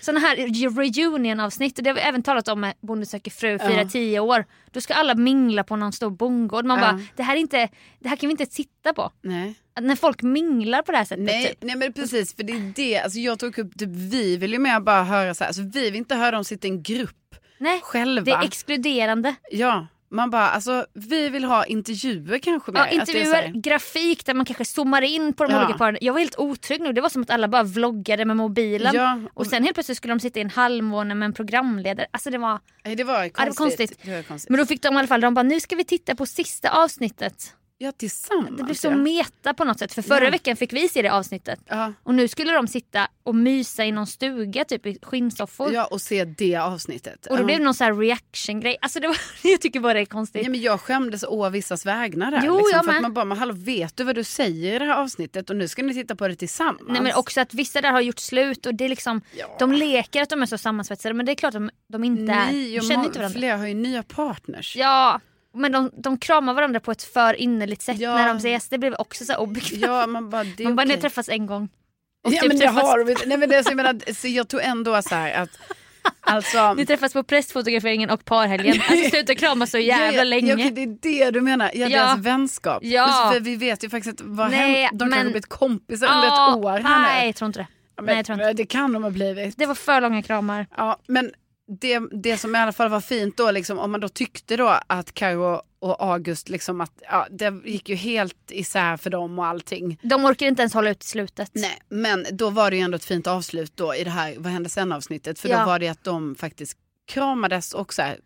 Sådana 0.00 0.20
här 0.20 0.36
reunion-avsnitt, 0.36 1.78
och 1.78 1.84
det 1.84 1.90
har 1.90 1.94
vi 1.94 2.00
även 2.00 2.22
talat 2.22 2.48
om 2.48 2.60
med 2.60 2.74
Bonde 2.80 3.06
söker 3.06 3.30
fru, 3.30 3.58
firar 3.58 3.82
Ja. 3.82 3.88
tio 3.88 4.20
år. 4.20 4.44
Då 4.70 4.80
ska 4.80 4.94
alla 4.94 5.14
mingla 5.14 5.64
på 5.64 5.76
någon 5.76 5.92
stor 5.92 6.10
bondgård. 6.10 6.64
Man 6.64 6.78
Ja. 6.78 6.84
bara, 6.92 7.00
det 7.16 7.22
här, 7.22 7.36
är 7.36 7.40
inte, 7.40 7.68
det 8.00 8.08
här 8.08 8.16
kan 8.16 8.28
vi 8.28 8.30
inte 8.30 8.46
titta 8.46 8.92
på. 8.92 9.10
Nej. 9.22 9.54
När 9.80 9.96
folk 9.96 10.22
minglar 10.22 10.82
på 10.82 10.92
det 10.92 10.98
här 10.98 11.04
sättet. 11.04 11.24
Nej, 11.24 11.46
Typ. 11.48 11.58
nej 11.60 11.76
men 11.76 11.92
precis 11.92 12.34
för 12.36 12.42
det 12.42 12.52
är 12.52 12.72
det, 12.76 12.98
alltså 12.98 13.18
jag 13.18 13.38
tog 13.38 13.58
upp, 13.58 13.78
typ, 13.78 13.88
vi 13.88 14.36
vill 14.36 14.52
ju 14.52 14.58
mer 14.58 14.80
bara 14.80 15.04
höra 15.04 15.34
så 15.34 15.44
här, 15.44 15.48
alltså 15.48 15.62
vi 15.62 15.84
vill 15.90 15.96
inte 15.96 16.14
höra 16.14 16.30
dem 16.30 16.44
sitta 16.44 16.66
i 16.66 16.70
en 16.70 16.82
grupp 16.82 17.34
Nej, 17.58 17.80
själva. 17.82 18.24
det 18.24 18.30
är 18.30 18.44
exkluderande. 18.44 19.34
Ja, 19.50 19.86
man 20.10 20.30
bara 20.30 20.48
alltså 20.50 20.86
vi 20.94 21.28
vill 21.28 21.44
ha 21.44 21.64
intervjuer 21.66 22.38
kanske 22.38 22.72
mer. 22.72 22.80
Ja, 22.80 22.88
intervjuer, 22.88 23.52
grafik 23.54 24.26
där 24.26 24.34
man 24.34 24.46
kanske 24.46 24.64
zoomar 24.64 25.02
in 25.02 25.32
på 25.32 25.44
de 25.44 25.52
Ja. 25.52 25.64
olika 25.64 25.78
paren. 25.78 25.98
Jag 26.00 26.12
var 26.12 26.20
helt 26.20 26.38
otrygg 26.38 26.80
nu. 26.80 26.92
Det 26.92 27.00
var 27.00 27.08
som 27.08 27.22
att 27.22 27.30
alla 27.30 27.48
bara 27.48 27.62
vloggade 27.62 28.24
med 28.24 28.36
mobilen. 28.36 28.94
Ja, 28.94 29.20
Och 29.34 29.46
sen 29.46 29.62
helt 29.62 29.74
plötsligt 29.74 29.98
skulle 29.98 30.14
de 30.14 30.20
sitta 30.20 30.38
i 30.38 30.42
en 30.42 30.50
halvmåne 30.50 31.14
med 31.14 31.26
en 31.26 31.32
programledare. 31.32 32.06
Alltså 32.10 32.30
det 32.30 32.38
var... 32.38 32.60
Det 32.96 33.04
var 33.04 33.54
konstigt. 33.54 33.98
Det 34.02 34.14
var 34.16 34.22
konstigt. 34.22 34.50
Men 34.50 34.58
då 34.60 34.66
fick 34.66 34.82
de 34.82 34.94
i 34.94 34.98
alla 34.98 35.08
fall, 35.08 35.20
de 35.20 35.34
bara 35.34 35.42
nu 35.42 35.60
ska 35.60 35.76
vi 35.76 35.84
titta 35.84 36.14
på 36.14 36.26
sista 36.26 36.70
avsnittet. 36.70 37.52
Ja, 37.78 37.92
tillsammans. 37.92 38.56
Det 38.56 38.62
blev 38.64 38.74
så 38.74 38.86
ja. 38.86 38.96
meta 38.96 39.54
på 39.54 39.64
något 39.64 39.78
sätt. 39.78 39.92
För 39.94 40.02
förra 40.02 40.24
Ja. 40.24 40.30
veckan 40.30 40.56
fick 40.56 40.72
vi 40.72 40.88
se 40.88 41.02
det 41.02 41.08
avsnittet. 41.12 41.60
Ja. 41.68 41.92
Och 42.02 42.14
nu 42.14 42.28
skulle 42.28 42.52
de 42.52 42.68
sitta 42.68 43.08
och 43.22 43.34
mysa 43.34 43.84
i 43.84 43.92
någon 43.92 44.06
stuga 44.06 44.64
typ 44.64 44.86
i 44.86 44.98
skinnsoffor. 45.02 45.72
ja, 45.72 45.84
och 45.84 46.00
se 46.00 46.24
det 46.24 46.56
avsnittet. 46.56 47.26
Och 47.26 47.38
då 47.38 47.44
blev 47.44 47.58
det 47.58 47.64
någon 47.64 47.74
så 47.74 47.84
här 47.84 47.94
reaction 47.94 48.60
grej. 48.60 48.76
Alltså 48.80 49.00
det 49.00 49.08
var, 49.08 49.16
jag 49.42 49.60
tycker 49.60 49.80
bara 49.80 49.94
det 49.94 50.00
är 50.00 50.04
konstigt. 50.04 50.42
Ja, 50.44 50.50
men 50.50 50.60
jag 50.60 50.80
skämdes 50.80 51.24
å 51.28 51.48
vissas 51.48 51.86
vägnar 51.86 52.30
där. 52.30 52.42
Jo, 52.44 52.56
liksom, 52.56 52.70
jag 52.76 52.84
för 52.84 52.92
att 52.92 53.02
man 53.02 53.14
bara, 53.14 53.24
men 53.24 53.38
hallå 53.38 53.54
vet 53.56 53.96
du 53.96 54.04
vad 54.04 54.14
du 54.14 54.24
säger 54.24 54.74
i 54.76 54.78
det 54.78 54.84
här 54.84 55.02
avsnittet 55.02 55.50
och 55.50 55.56
nu 55.56 55.68
ska 55.68 55.82
ni 55.82 55.94
titta 55.94 56.16
på 56.16 56.28
det 56.28 56.36
tillsammans. 56.36 56.82
Nej 56.88 57.00
men 57.02 57.14
också 57.14 57.40
att 57.40 57.54
vissa 57.54 57.80
där 57.80 57.92
har 57.92 58.00
gjort 58.00 58.18
slut 58.18 58.66
och 58.66 58.74
det 58.74 58.84
är 58.84 58.88
liksom, 58.88 59.20
de 59.58 59.72
leker 59.72 60.22
att 60.22 60.28
de 60.30 60.42
är 60.42 60.46
så 60.46 60.58
sammansvetsade 60.58 61.14
men 61.14 61.26
det 61.26 61.32
är 61.32 61.36
klart 61.36 61.54
att 61.54 61.60
de, 61.60 61.70
de 61.92 62.04
inte 62.04 62.32
är. 62.32 62.52
Ni 62.52 62.76
De 62.78 62.88
känner 62.88 63.04
inte 63.04 63.18
varandra. 63.18 63.38
flera 63.38 63.56
har 63.56 63.66
ju 63.66 63.74
nya 63.74 64.02
partners. 64.02 64.76
Ja, 64.76 65.20
men 65.56 65.72
de, 65.72 65.90
de 66.02 66.18
kramar 66.18 66.54
varandra 66.54 66.80
på 66.80 66.90
ett 66.92 67.02
för 67.02 67.34
innerligt 67.34 67.82
sätt 67.82 67.98
Ja. 67.98 68.14
när 68.14 68.28
de 68.28 68.36
ses. 68.36 68.68
Det 68.68 68.78
blev 68.78 68.94
också 68.94 69.24
så 69.24 69.36
obekvämt. 69.36 69.82
Ja, 69.82 70.06
man 70.06 70.30
bara, 70.30 70.44
det 70.44 70.64
Man 70.64 70.76
bara, 70.76 70.86
okej. 70.86 71.00
träffats 71.00 71.28
en 71.28 71.46
gång. 71.46 71.68
Och 72.26 72.32
Ja 72.32 72.40
typ 72.40 72.48
men 72.48 72.60
träffas- 72.60 72.82
har. 72.82 73.26
Nej 73.28 73.38
men 73.38 73.48
det 73.48 73.64
så 73.64 73.70
jag 73.70 73.76
menar, 73.76 74.12
så 74.12 74.28
jag 74.28 74.48
tog 74.48 74.60
ändå 74.62 75.02
så 75.02 75.14
här 75.14 75.42
att 75.42 75.50
alltså. 76.20 76.74
Ni 76.76 76.86
träffas 76.86 77.12
på 77.12 77.22
prästfotograferingen 77.22 78.10
och 78.10 78.24
parhelgen. 78.24 78.80
Alltså 78.90 79.10
sluta 79.10 79.34
kramas 79.34 79.70
så 79.70 79.78
jävla 79.94 80.18
ja, 80.18 80.24
länge. 80.24 80.54
Ja, 80.64 80.70
det 80.70 80.82
är 80.82 80.86
det 81.26 81.30
du 81.30 81.40
menar, 81.40 81.70
ja, 81.74 81.88
Ja. 81.88 81.98
deras 81.98 82.18
vänskap. 82.18 82.78
Ja. 82.84 83.30
För 83.32 83.40
vi 83.40 83.56
vet 83.56 83.84
ju 83.84 83.90
faktiskt 83.90 84.20
att 84.20 84.26
vad 84.26 84.50
Nej, 84.50 84.82
hänt, 84.82 84.92
de 84.92 84.98
kanske 84.98 85.10
men- 85.16 85.18
har 85.18 85.24
blivit 85.24 85.48
kompisar 85.48 86.06
under 86.06 86.26
ett 86.28 86.56
år 86.64 86.80
Nej, 86.82 87.26
jag 87.26 87.34
tror 87.36 87.46
inte 87.46 87.58
det. 87.58 87.66
Ja, 87.96 88.02
nej, 88.02 88.16
jag 88.16 88.26
tror 88.26 88.34
inte. 88.40 88.52
Det 88.52 88.66
kan 88.66 88.92
de 88.92 89.02
ha 89.04 89.10
blivit. 89.10 89.54
Det 89.58 89.66
var 89.66 89.74
för 89.74 90.00
långa 90.00 90.22
kramar. 90.22 90.66
Ja, 90.76 90.98
men 91.08 91.30
det, 91.68 92.00
det 92.22 92.36
som 92.38 92.54
i 92.54 92.58
alla 92.58 92.72
fall 92.72 92.88
var 92.90 93.00
fint 93.00 93.36
då, 93.36 93.50
liksom, 93.50 93.78
om 93.78 93.90
man 93.90 94.00
då 94.00 94.08
tyckte 94.08 94.56
då 94.56 94.78
att 94.86 95.14
Karo 95.14 95.62
och 95.78 96.02
August, 96.12 96.48
liksom 96.48 96.80
att, 96.80 96.92
ja, 97.02 97.26
det 97.30 97.54
gick 97.64 97.88
ju 97.88 97.94
helt 97.94 98.50
isär 98.50 98.96
för 98.96 99.10
dem 99.10 99.38
och 99.38 99.46
allting. 99.46 99.98
De 100.02 100.24
orkar 100.24 100.46
inte 100.46 100.62
ens 100.62 100.74
hålla 100.74 100.90
ut 100.90 100.98
till 100.98 101.08
slutet. 101.08 101.50
Nej, 101.54 101.78
men 101.88 102.26
då 102.32 102.50
var 102.50 102.70
det 102.70 102.76
ju 102.76 102.82
ändå 102.82 102.96
ett 102.96 103.04
fint 103.04 103.26
avslut 103.26 103.76
då 103.76 103.94
i 103.94 104.04
det 104.04 104.10
här 104.10 104.34
Vad 104.38 104.52
hände 104.52 104.68
sen 104.68 104.92
avsnittet. 104.92 105.38
För 105.38 105.48
Ja. 105.48 105.58
då 105.58 105.66
var 105.66 105.78
det 105.78 105.88
att 105.88 106.04
de 106.04 106.34
faktiskt 106.34 106.78
kramades 107.08 107.74
och 107.74 107.94
så 107.94 108.02
här, 108.02 108.18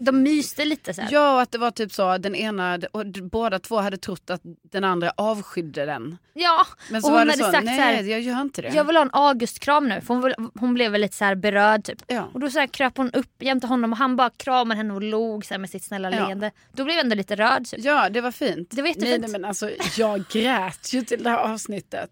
De 0.00 0.22
myste 0.22 0.64
lite 0.64 0.94
så 0.94 1.02
här. 1.02 1.08
Ja, 1.12 1.34
och 1.34 1.40
att 1.42 1.50
det 1.52 1.58
var 1.58 1.70
typ 1.70 1.92
så 1.92 2.18
den 2.18 2.34
ena 2.34 2.78
och 2.92 3.06
båda 3.06 3.58
två 3.58 3.76
hade 3.76 3.96
trott 3.96 4.30
att 4.30 4.40
den 4.72 4.84
andra 4.84 5.12
avskydde 5.16 5.86
den. 5.86 6.18
Ja, 6.32 6.66
Men 6.90 7.02
så 7.02 7.08
och 7.08 7.12
var 7.12 7.18
hon 7.20 7.26
det 7.26 7.32
hade 7.32 7.44
så, 7.44 7.50
sagt 7.50 7.64
nej 7.64 7.76
så 7.76 7.82
här, 7.82 8.02
jag 8.02 8.20
gör 8.20 8.40
inte 8.40 8.62
det. 8.62 8.68
jag 8.74 8.84
vill 8.84 8.96
ha 8.96 9.02
en 9.02 9.10
August-kram 9.12 9.88
nu. 9.88 10.00
För 10.00 10.14
hon, 10.14 10.22
vill, 10.22 10.34
hon 10.60 10.74
blev 10.74 10.92
väl 10.92 11.00
lite 11.00 11.16
så 11.16 11.24
här 11.24 11.34
berörd 11.34 11.84
typ. 11.84 12.02
Ja. 12.06 12.28
Och 12.34 12.40
då 12.40 12.50
så 12.50 12.58
här 12.58 12.66
kröp 12.66 12.96
hon 12.96 13.10
upp 13.10 13.42
jämte 13.42 13.66
honom 13.66 13.92
och 13.92 13.98
han 13.98 14.16
bara 14.16 14.30
kramade 14.30 14.78
henne 14.78 14.94
och 14.94 15.02
log 15.02 15.44
så 15.44 15.54
här 15.54 15.58
med 15.58 15.70
sitt 15.70 15.84
snälla 15.84 16.10
Ja. 16.10 16.26
leende. 16.26 16.50
Då 16.72 16.84
blev 16.84 16.96
jag 16.96 17.04
ändå 17.04 17.16
lite 17.16 17.36
rörd. 17.36 17.66
Typ. 17.66 17.84
ja, 17.84 18.08
det 18.08 18.20
var 18.20 18.30
fint. 18.32 18.70
Det 18.70 18.82
var 18.82 18.88
jättefint. 18.88 19.10
Nej, 19.10 19.20
nej, 19.20 19.30
men 19.30 19.44
alltså, 19.44 19.70
jag 19.98 20.24
grät 20.28 20.92
ju 20.92 21.02
till 21.02 21.22
det 21.22 21.30
här 21.30 21.38
avsnittet. 21.38 22.10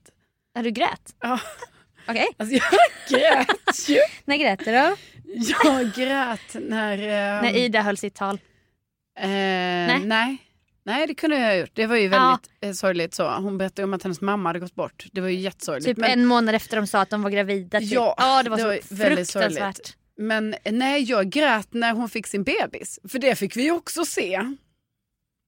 Har 0.54 0.62
du 0.62 0.70
grät? 0.70 1.14
Ja, 1.20 1.40
Okej, 2.08 2.28
alltså, 2.36 2.54
jag 2.54 2.64
grät 3.20 3.88
ju. 3.88 3.98
när 4.24 4.36
grät 4.36 4.58
du 4.64 4.72
då? 4.72 4.96
Jag 5.64 5.92
grät 5.94 6.54
när... 6.54 6.98
Eh, 6.98 7.42
När 7.42 7.56
Ida 7.56 7.80
höll 7.82 7.96
sitt 7.96 8.14
tal. 8.14 8.34
eh, 9.20 9.28
nej. 9.28 10.38
nej. 10.84 11.06
det 11.06 11.14
kunde 11.14 11.36
jag 11.38 11.46
ha 11.46 11.54
gjort. 11.54 11.70
Det 11.74 11.86
var 11.86 11.96
ju 11.96 12.08
väldigt 12.08 12.50
eh, 12.60 12.72
sorgligt. 12.72 13.14
så. 13.14 13.30
Hon 13.30 13.58
berättade 13.58 13.84
om 13.84 13.94
att 13.94 14.02
hennes 14.02 14.20
mamma 14.20 14.48
hade 14.48 14.58
gått 14.58 14.74
bort. 14.74 15.06
Det 15.12 15.20
var 15.20 15.28
ju 15.28 15.38
jättesorgligt. 15.38 15.86
Typ 15.86 15.98
men, 15.98 16.10
en 16.10 16.26
månad 16.26 16.54
efter 16.54 16.76
de 16.76 16.86
sa 16.86 17.00
att 17.00 17.10
de 17.10 17.22
var 17.22 17.30
gravida. 17.30 17.80
Typ. 17.80 17.92
Ja, 17.92 18.42
det 18.44 18.50
var 18.50 18.56
det 18.56 18.62
så 18.62 18.68
var 18.68 18.96
väldigt 19.06 19.30
fruktansvärt. 19.30 19.76
sorgligt. 19.76 19.96
men 20.18 20.54
nej, 20.64 21.02
jag 21.02 21.30
grät 21.30 21.68
när 21.72 21.92
hon 21.92 22.08
fick 22.08 22.26
sin 22.26 22.42
bebis. 22.44 22.98
För 23.08 23.18
det 23.18 23.34
fick 23.36 23.56
vi 23.56 23.62
ju 23.62 23.70
också 23.72 24.04
se. 24.04 24.40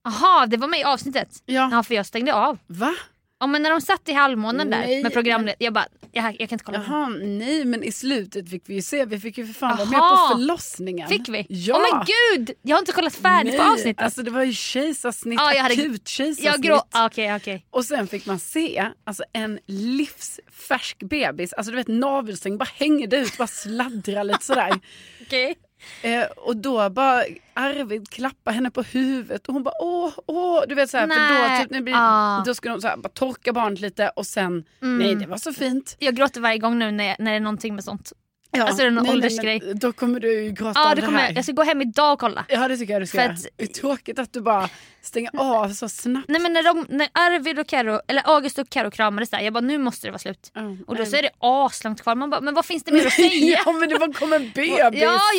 Jaha, 0.05 0.47
det 0.47 0.57
var 0.57 0.69
med 0.69 0.81
i 0.81 0.85
avsnittet? 0.85 1.29
Ja. 1.47 1.69
Ja, 1.73 1.83
för 1.83 1.95
jag 1.95 2.07
stängde 2.07 2.35
av. 2.35 2.59
Va? 2.66 2.95
Ja, 3.40 3.46
men 3.46 3.62
när 3.62 3.70
de 3.70 3.81
satt 3.81 4.09
i 4.09 4.12
halvmånen 4.12 4.70
där 4.70 4.79
Nej, 4.79 5.03
med 5.03 5.12
programledare, 5.12 5.57
jag 5.59 5.72
bara, 5.72 5.87
jag, 6.12 6.25
jag 6.25 6.49
kan 6.49 6.55
inte 6.55 6.64
kolla 6.64 6.79
på. 6.79 6.85
Jaha, 6.92 7.09
nej 7.09 7.64
men 7.64 7.83
i 7.83 7.92
slutet 7.92 8.51
fick 8.51 8.62
vi 8.68 8.75
ju 8.75 8.83
se, 8.83 9.05
vi 9.05 9.20
fick 9.20 9.38
ju 9.38 9.46
för 9.46 9.53
fan 9.55 9.77
vara 9.77 9.88
med 9.90 9.99
på 10.01 10.35
förlossningen. 10.35 11.09
Fick 11.09 11.29
vi? 11.29 11.46
Ja. 11.49 11.75
Oh 11.77 11.81
men 11.96 12.07
gud! 12.07 12.51
Jag 12.62 12.77
har 12.77 12.79
inte 12.81 12.92
kollat 12.92 13.14
färdigt 13.14 13.57
på 13.57 13.62
Nej, 13.62 13.72
avsnittet. 13.72 14.03
Alltså 14.05 14.22
det 14.22 14.31
var 14.31 14.42
ju 14.42 14.53
kejsarsnitt, 14.53 15.40
Ja, 15.40 15.55
jag 15.55 15.62
hade- 15.62 15.75
akut 15.75 16.09
kejsarsnitt. 16.09 16.66
grå... 16.66 16.83
ah, 16.90 17.07
Okej, 17.07 17.37
okej. 17.37 17.66
Och 17.70 17.85
sen 17.85 18.07
fick 18.07 18.27
man 18.27 18.38
se 18.38 18.88
alltså, 19.05 19.25
en 19.33 19.59
livsfärsk 19.66 20.99
bebis, 20.99 21.53
alltså 21.53 21.70
du 21.70 21.77
vet 21.77 21.88
navelsträng 21.88 22.59
bara 22.59 22.68
hänger 22.75 23.07
det 23.07 23.16
ut, 23.16 23.38
bara 23.38 23.49
sladdrar 23.49 24.25
lite 24.25 24.44
sådär. 24.44 24.81
Okej. 25.27 25.55
Eh, 26.03 26.25
och 26.37 26.57
då 26.57 26.91
bara 26.91 27.23
Arvid 27.55 28.09
klappar 28.11 28.53
henne 28.53 28.71
på 28.71 28.83
huvudet 28.83 29.47
och 29.47 29.55
hon 29.55 29.62
bara 29.62 29.75
åh, 29.83 30.12
åh. 30.27 30.62
Du 30.69 30.75
vet 30.75 30.91
såhär, 30.91 31.07
för 31.07 31.15
då, 31.59 31.62
typ, 31.62 31.71
när 31.71 31.81
blir, 31.83 31.95
Ah. 31.97 32.43
då 32.47 32.55
skulle 32.55 32.75
de 32.75 32.81
så 32.81 32.89
här, 32.89 32.97
bara 32.97 33.09
torka 33.09 33.53
barnet 33.53 33.81
lite 33.81 34.09
och 34.09 34.27
sen, 34.27 34.65
nej 34.99 35.15
det 35.15 35.27
var 35.27 35.37
så 35.37 35.53
fint. 35.53 35.97
Jag 35.99 36.17
gråter 36.17 36.41
varje 36.41 36.59
gång 36.59 36.79
nu 36.79 36.91
när, 36.91 37.05
jag, 37.05 37.17
när 37.21 37.31
det 37.31 37.37
är 37.37 37.41
någonting 37.41 37.75
med 37.75 37.85
sånt. 37.85 38.12
Ja, 38.57 38.62
Alltså, 38.64 38.83
det 38.83 38.87
är 38.87 38.90
någon 38.90 39.05
nej, 39.05 39.12
åldersgrej. 39.12 39.61
Då 39.75 39.92
kommer 39.92 40.21
du 40.21 40.42
ju 40.45 40.51
gråta 40.51 40.81
Ja, 40.81 40.95
det 40.95 41.03
kommer, 41.03 41.19
här. 41.19 41.33
jag, 41.35 41.45
ska 41.45 41.53
gå 41.53 41.62
hem 41.62 41.83
idag 41.83 42.12
och 42.12 42.19
kolla. 42.21 42.45
Ja 42.49 42.69
det 42.69 42.77
tycker 42.77 42.92
jag 42.92 43.03
du 43.03 43.07
ska 43.07 43.19
För 43.19 43.29
att- 43.29 43.47
Det 43.57 43.62
är 43.64 43.66
tråkigt 43.66 44.19
att 44.19 44.33
du 44.33 44.40
bara 44.40 44.69
stänger 45.03 45.31
av 45.37 45.69
så 45.73 45.88
snabbt. 45.88 46.29
Nej 46.29 46.40
men 46.40 46.53
när, 46.53 46.62
de, 46.62 46.87
när 46.88 47.09
Arvid 47.12 47.59
och 47.59 47.66
Karo, 47.66 48.01
eller 48.09 48.23
August 48.35 48.59
och 48.59 48.69
Karo 48.71 48.90
kramades 48.90 49.31
där, 49.31 49.40
jag 49.40 49.53
bara 49.53 49.61
nu 49.61 49.79
måste 49.79 50.07
det 50.07 50.11
vara 50.11 50.19
slut. 50.19 50.51
Ja, 50.55 50.61
Och 50.87 50.95
då 50.97 51.03
nej. 51.03 51.07
så 51.07 51.16
är 51.16 51.23
det 51.23 51.31
aslångt 51.38 52.03
kvar, 52.03 52.14
man 52.14 52.31
bara 52.31 52.40
men 52.40 52.55
vad 52.55 52.66
finns 52.66 52.85
det 52.85 52.92
mer 52.92 53.07
att 53.07 53.12
säga? 53.12 53.61
ja 53.66 53.73
men 53.73 53.88
det 53.88 53.99
var 53.99 54.12
kom 54.12 54.33
en 54.33 54.51
bebis. 54.55 54.75
ja, 54.79 54.90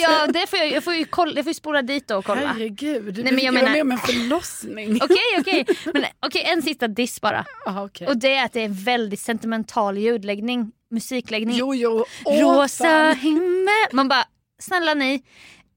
ja, 0.01 0.27
det 0.27 0.47
får 0.49 0.59
jag, 0.59 0.71
jag, 0.71 0.83
får 0.83 0.93
ju 0.93 1.05
kolla, 1.05 1.33
jag 1.35 1.45
får 1.45 1.49
ju 1.49 1.53
spola 1.53 1.81
dit 1.81 2.11
och 2.11 2.25
kolla. 2.25 2.41
Herregud, 2.47 3.13
du 3.13 3.23
Nej, 3.23 3.33
men 3.33 3.43
jag 3.45 3.53
menar- 3.53 3.71
med 3.71 3.81
om 3.81 3.91
en 3.91 3.97
förlossning. 3.97 4.95
Okej, 5.03 5.17
okej. 5.39 5.65
Men 5.93 6.03
okej, 6.19 6.43
en 6.45 6.61
sista 6.61 6.87
diss 6.87 7.21
bara. 7.21 7.45
Aha, 7.67 7.85
okej. 7.85 8.07
Och 8.07 8.17
det 8.17 8.33
är 8.35 8.45
att 8.45 8.53
det 8.53 8.59
är 8.61 8.65
en 8.65 8.73
väldigt 8.73 9.19
sentimental 9.19 9.97
ljudläggning, 9.97 10.71
musikläggning. 10.91 11.57
Jo 11.57 11.75
jo. 11.75 12.05
Åh, 12.25 12.41
Rosa 12.41 12.83
fan. 12.83 13.15
himmel. 13.17 13.87
Man 13.91 14.07
bara, 14.07 14.25
snälla 14.61 14.93
ni. 14.93 15.23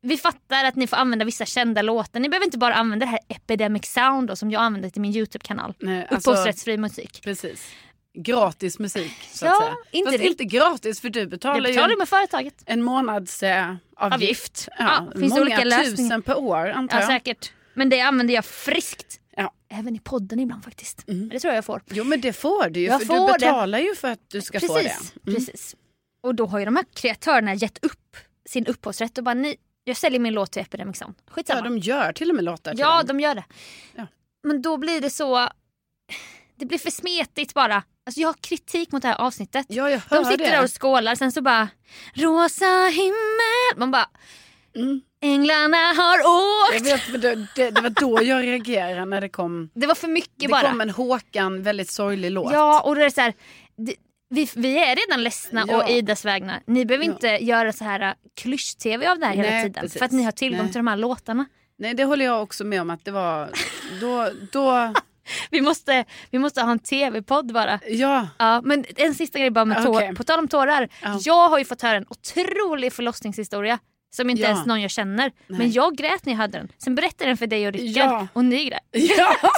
Vi 0.03 0.16
fattar 0.16 0.64
att 0.64 0.77
ni 0.77 0.87
får 0.87 0.96
använda 0.96 1.25
vissa 1.25 1.44
kända 1.46 1.83
låtar. 1.83 2.20
Ni 2.20 2.29
behöver 2.29 2.44
inte 2.46 2.59
bara 2.59 2.75
använda 2.75 3.07
det 3.07 3.11
här 3.11 3.20
Epidemic 3.29 3.87
Sound 3.87 4.29
då, 4.29 4.37
som 4.37 4.51
jag 4.51 4.62
använder 4.62 4.90
till 4.90 5.03
min 5.03 5.16
YouTube-kanal. 5.16 5.75
Alltså- 6.11 6.31
Upphovsrättsfri 6.31 6.77
musik. 6.79 7.20
Precis. 7.25 7.73
Gratis 8.18 8.79
musik 8.79 9.12
så 9.33 9.46
Ja, 9.46 9.53
att 9.53 9.62
säga. 9.64 9.75
inte 9.90 10.11
Fast 10.11 10.23
det- 10.23 10.29
inte 10.29 10.44
gratis 10.44 11.01
för 11.01 11.09
du 11.11 11.27
betalar 11.27 11.61
betalar 11.61 11.88
ju 11.90 11.96
med 11.96 12.09
företaget. 12.09 12.55
en 12.66 12.83
månads 12.83 13.42
eh, 13.42 13.75
avgift. 13.96 14.68
Ja, 14.79 15.07
Ja, 15.14 15.20
finns 15.20 15.31
många 15.31 15.42
olika 15.42 15.64
lösningar. 15.64 15.96
tusen 15.96 16.23
per 16.23 16.38
år 16.38 16.68
antar 16.68 16.96
Ja, 16.96 17.03
jag. 17.03 17.11
säkert. 17.12 17.53
Men 17.75 17.88
det 17.88 18.01
använder 18.01 18.35
jag 18.35 18.44
friskt. 18.44 19.19
Ja. 19.42 19.53
Även 19.68 19.96
i 19.96 19.98
podden 20.00 20.40
ibland 20.40 20.64
faktiskt. 20.64 21.03
Det 21.07 21.40
tror 21.40 21.50
jag 21.50 21.57
jag 21.57 21.64
får. 21.64 21.83
Jo 21.90 22.05
men 22.05 22.20
det 22.20 22.33
får 22.33 22.68
du 22.70 22.81
ju 22.81 22.87
Jag 22.87 23.07
får 23.07 23.14
du 23.14 23.26
det. 23.26 23.33
betalar 23.33 23.79
ju 23.79 23.94
för 23.94 24.09
att 24.11 24.31
du 24.31 24.42
ska 24.42 24.61
få 24.61 24.76
det. 24.79 24.83
Precis, 24.83 25.14
precis. 25.24 25.76
Och 26.22 26.35
då 26.35 26.46
har 26.46 26.59
ju 26.59 26.64
de 26.64 26.76
här 26.76 26.85
kreatörerna 26.94 27.55
gett 27.55 27.85
upp 27.85 28.16
sin 28.48 28.66
upphovsrätt 28.66 29.18
och 29.18 29.24
bara 29.24 29.35
ni, 29.35 29.57
jag 29.85 29.96
säljer 29.96 30.20
min 30.20 30.33
låt 30.35 30.53
till 30.53 30.62
Epidemic 30.62 30.96
Sound. 30.98 31.14
Skitsamma. 31.31 31.59
Ja 31.59 31.64
de 31.64 31.79
gör 31.79 32.12
till 32.12 32.29
och 32.31 32.35
med 32.37 32.44
låtar 32.44 32.70
till 32.70 32.81
Ja, 32.81 32.96
den. 33.03 33.07
de 33.07 33.20
gör 33.20 33.35
det. 33.35 33.44
Ja. 33.94 34.07
Men 34.42 34.62
då 34.62 34.76
blir 34.76 35.00
det 35.00 35.11
så... 35.11 35.48
Det 36.57 36.66
blir 36.66 36.79
för 36.79 36.90
smetigt 36.90 37.55
bara. 37.55 37.83
Alltså 38.07 38.20
jag 38.20 38.29
har 38.29 38.35
kritik 38.40 38.92
mot 38.92 39.03
det 39.03 39.09
här 39.09 39.16
avsnittet. 39.20 39.66
Ja 39.68 39.90
jag 39.90 40.00
hör 40.09 40.16
De 40.18 40.24
sitter 40.31 40.44
det. 40.44 40.50
där 40.50 40.62
och 40.64 40.81
skålar, 40.81 41.14
sen 41.14 41.33
så 41.33 41.42
bara 41.42 41.68
Rosa 42.14 42.87
himmel. 42.92 43.76
Man 43.76 43.90
bara 43.90 44.11
Mm. 44.76 45.00
Änglarna 45.22 45.76
har 45.76 46.18
Jag 46.18 46.76
åkt. 46.80 46.87
vet, 46.87 47.09
men 47.12 47.20
det, 47.20 47.46
det, 47.56 47.70
det 47.70 47.80
var 47.80 47.90
då 47.90 48.22
jag 48.22 48.42
reagerade 48.42 49.04
när 49.04 49.20
det 49.20 49.28
kom. 49.28 49.70
Det 49.74 49.87
var 49.87 49.94
för 49.94 50.09
mycket 50.09 50.33
Det 50.37 50.48
bara. 50.48 50.68
kom 50.70 50.80
en 50.80 50.90
Håkan 50.90 51.62
väldigt 51.62 51.90
sorglig 51.90 52.30
låt. 52.30 52.52
Ja, 52.52 52.80
och 52.80 52.94
då 52.94 53.00
är 53.00 53.04
det 53.04 53.11
så 53.11 53.20
här, 53.20 53.35
det, 53.76 53.94
vi, 54.30 54.48
vi 54.56 54.78
är 54.78 54.96
redan 54.96 55.22
ledsna 55.24 55.64
Ja. 55.68 55.83
och 55.85 55.90
Idas 55.90 56.24
vägnar. 56.24 56.61
Ni 56.66 56.85
behöver 56.87 57.04
Ja. 57.04 57.12
inte 57.12 57.28
göra 57.44 57.72
så 57.72 57.85
här 57.85 58.00
äh, 58.00 58.12
klysch-tv 58.40 59.06
av 59.06 59.18
det 59.18 59.26
här 59.26 59.35
hela 59.37 59.50
Nej, 59.50 59.62
tiden. 59.64 59.83
precis. 59.83 59.98
För 59.98 60.04
att 60.04 60.12
ni 60.12 60.22
har 60.22 60.33
tillgång 60.33 60.62
Nej. 60.62 60.72
till 60.72 60.78
de 60.78 60.87
här 60.87 60.96
låtarna. 60.96 61.44
Nej 61.78 61.94
det 61.94 62.04
håller 62.04 62.24
jag 62.24 62.42
också 62.42 62.64
med 62.64 62.80
om 62.80 62.90
att 62.90 63.04
det 63.04 63.11
var 63.11 63.50
då, 64.00 64.28
då 64.52 64.92
Vi 65.50 65.61
måste, 65.61 66.04
vi 66.30 66.38
måste 66.38 66.62
ha 66.62 66.70
en 66.72 66.78
tv-podd 66.78 67.52
bara. 67.52 67.80
ja. 67.88 68.28
Ja, 68.38 68.61
men 68.64 68.85
en 68.96 69.14
sista 69.14 69.38
grej 69.38 69.50
bara 69.50 69.64
med 69.64 69.85
tår. 69.85 69.94
Okej. 69.96 70.14
På 70.14 70.24
tal 70.24 70.38
om 70.38 70.48
tårar. 70.48 70.88
Ja. 71.02 71.18
Jag 71.24 71.48
har 71.48 71.59
ju 71.59 71.64
fått 71.64 71.83
höra 71.83 71.96
en 71.96 72.06
otrolig 72.09 72.92
förlossningshistoria. 72.92 73.78
Som 74.11 74.31
inte 74.31 74.42
Ja. 74.42 74.49
ens 74.49 74.66
någon 74.66 74.81
jag 74.81 74.90
känner. 74.90 75.33
Men 75.46 75.73
jag 75.73 75.96
grät 75.96 76.25
när 76.27 76.33
jag 76.33 76.38
hörde 76.38 76.59
den. 76.59 76.68
Sen 76.79 76.94
berättade 76.94 77.25
jag 77.25 77.29
den 77.31 77.37
för 77.37 77.46
dig 77.46 77.66
och 77.66 77.73
Rickard. 77.73 78.11
Ja. 78.11 78.29
Och 78.33 78.44
ni 78.44 78.64
grät. 78.64 78.81
Ja. 78.92 79.37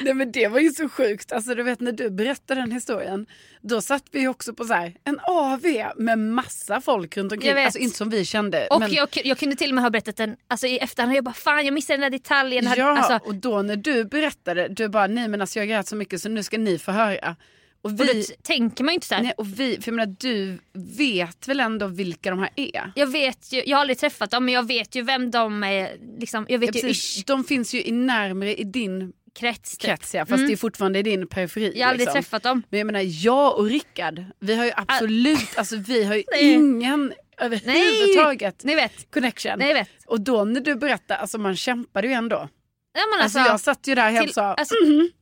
Nej 0.00 0.14
men 0.14 0.32
det 0.32 0.48
var 0.48 0.60
ju 0.60 0.70
så 0.70 0.88
sjukt. 0.88 1.32
Alltså 1.32 1.54
du 1.54 1.62
vet 1.62 1.80
när 1.80 1.92
du 1.92 2.10
berättade 2.10 2.60
den 2.60 2.72
historien. 2.72 3.26
Då 3.60 3.80
satt 3.80 4.04
vi 4.12 4.28
också 4.28 4.54
på 4.54 4.64
så 4.64 4.74
här, 4.74 4.94
en 5.04 5.20
AV 5.22 5.62
med 5.96 6.18
massa 6.18 6.80
folk 6.80 7.16
runt 7.16 7.32
omkring. 7.32 7.52
Alltså 7.64 7.78
inte 7.78 7.96
som 7.96 8.10
vi 8.10 8.24
kände. 8.24 8.66
Och 8.66 8.80
men, 8.80 8.92
jag, 8.92 9.08
jag 9.24 9.38
kunde 9.38 9.56
till 9.56 9.70
och 9.70 9.74
med 9.74 9.84
ha 9.84 9.90
berättat 9.90 10.16
den 10.16 10.36
alltså, 10.48 10.66
i 10.66 10.78
efterhand. 10.78 11.16
Jag 11.16 11.24
bara 11.24 11.34
fan 11.34 11.64
jag 11.64 11.74
missade 11.74 11.94
den 11.96 12.00
där 12.12 12.18
detaljen. 12.18 12.72
ja, 12.76 12.98
Alltså, 12.98 13.28
och 13.28 13.34
då 13.34 13.62
när 13.62 13.76
du 13.76 14.04
berättade, 14.04 14.68
du 14.68 14.88
bara 14.88 15.06
nej 15.06 15.28
men 15.28 15.40
alltså 15.40 15.58
jag 15.58 15.68
grät 15.68 15.88
så 15.88 15.96
mycket 15.96 16.20
så 16.20 16.28
nu 16.28 16.42
ska 16.42 16.58
ni 16.58 16.78
få 16.78 16.92
höra. 16.92 17.36
Och 17.84 17.90
och 17.90 18.00
vi, 18.00 18.24
t- 18.24 18.34
tänker 18.42 18.84
man 18.84 18.92
ju 18.92 18.94
inte 18.94 19.06
så 19.06 19.14
här. 19.14 19.22
nej, 19.22 19.32
och 19.38 19.46
vi 19.60 19.80
för 19.80 19.88
jag 19.88 19.94
menar 19.94 20.14
du 20.18 20.58
vet 20.98 21.48
väl 21.48 21.60
ändå 21.60 21.86
vilka 21.86 22.30
de 22.30 22.38
här 22.38 22.50
är? 22.56 22.92
Jag 22.94 23.06
vet 23.06 23.52
ju, 23.52 23.62
jag 23.66 23.76
har 23.76 23.80
aldrig 23.80 23.98
träffat 23.98 24.30
dem 24.30 24.44
men 24.44 24.54
jag 24.54 24.66
vet 24.66 24.94
ju 24.94 25.02
vem 25.02 25.30
de 25.30 25.64
är. 25.64 25.96
Liksom, 26.18 26.46
jag 26.48 26.54
Ja, 26.56 26.66
vet 26.66 26.76
ju 26.76 26.80
precis. 26.80 27.18
ish, 27.18 27.24
De 27.26 27.44
finns 27.44 27.74
ju 27.74 27.84
i 27.84 27.92
närmare 27.92 28.54
i 28.60 28.64
din 28.64 29.12
krets. 29.38 29.70
Typ. 29.78 29.80
krets 29.90 30.14
ja, 30.14 30.26
fast 30.26 30.46
det 30.46 30.52
är 30.52 30.56
fortfarande 30.56 30.98
i 30.98 31.02
din 31.02 31.26
periferi. 31.28 31.72
Jag 31.76 31.86
har 31.86 31.90
aldrig 31.90 32.06
liksom. 32.06 32.22
träffat 32.22 32.42
dem. 32.42 32.62
Men 32.70 32.78
jag 32.78 32.86
menar 32.86 33.24
jag 33.24 33.58
och 33.58 33.64
Rickard, 33.66 34.24
vi 34.40 34.54
har 34.54 34.64
ju 34.64 34.72
absolut, 34.76 35.58
alltså 35.58 35.76
vi 35.76 36.04
har 36.04 36.14
ju 36.14 36.22
Nej. 36.32 36.52
ingen 36.52 37.12
överhuvudtaget 37.40 38.64
Ni 38.64 38.74
vet. 38.74 39.10
connection. 39.14 39.52
Nej, 39.58 39.74
vet. 39.74 39.88
Och 40.06 40.20
då 40.20 40.44
när 40.44 40.60
du 40.60 40.74
berättar, 40.74 41.16
alltså 41.16 41.38
man 41.38 41.56
kämpade 41.56 42.06
ju 42.06 42.12
ändå. 42.12 42.48
Ja, 42.96 43.22
Alltså, 43.22 43.38
alltså, 43.38 43.52
jag 43.52 43.60
satt 43.60 43.86
ju 43.88 43.94
där 43.94 44.10
helt 44.10 44.26
till- 44.26 44.34
så, 44.34 44.40
alltså, 44.40 44.74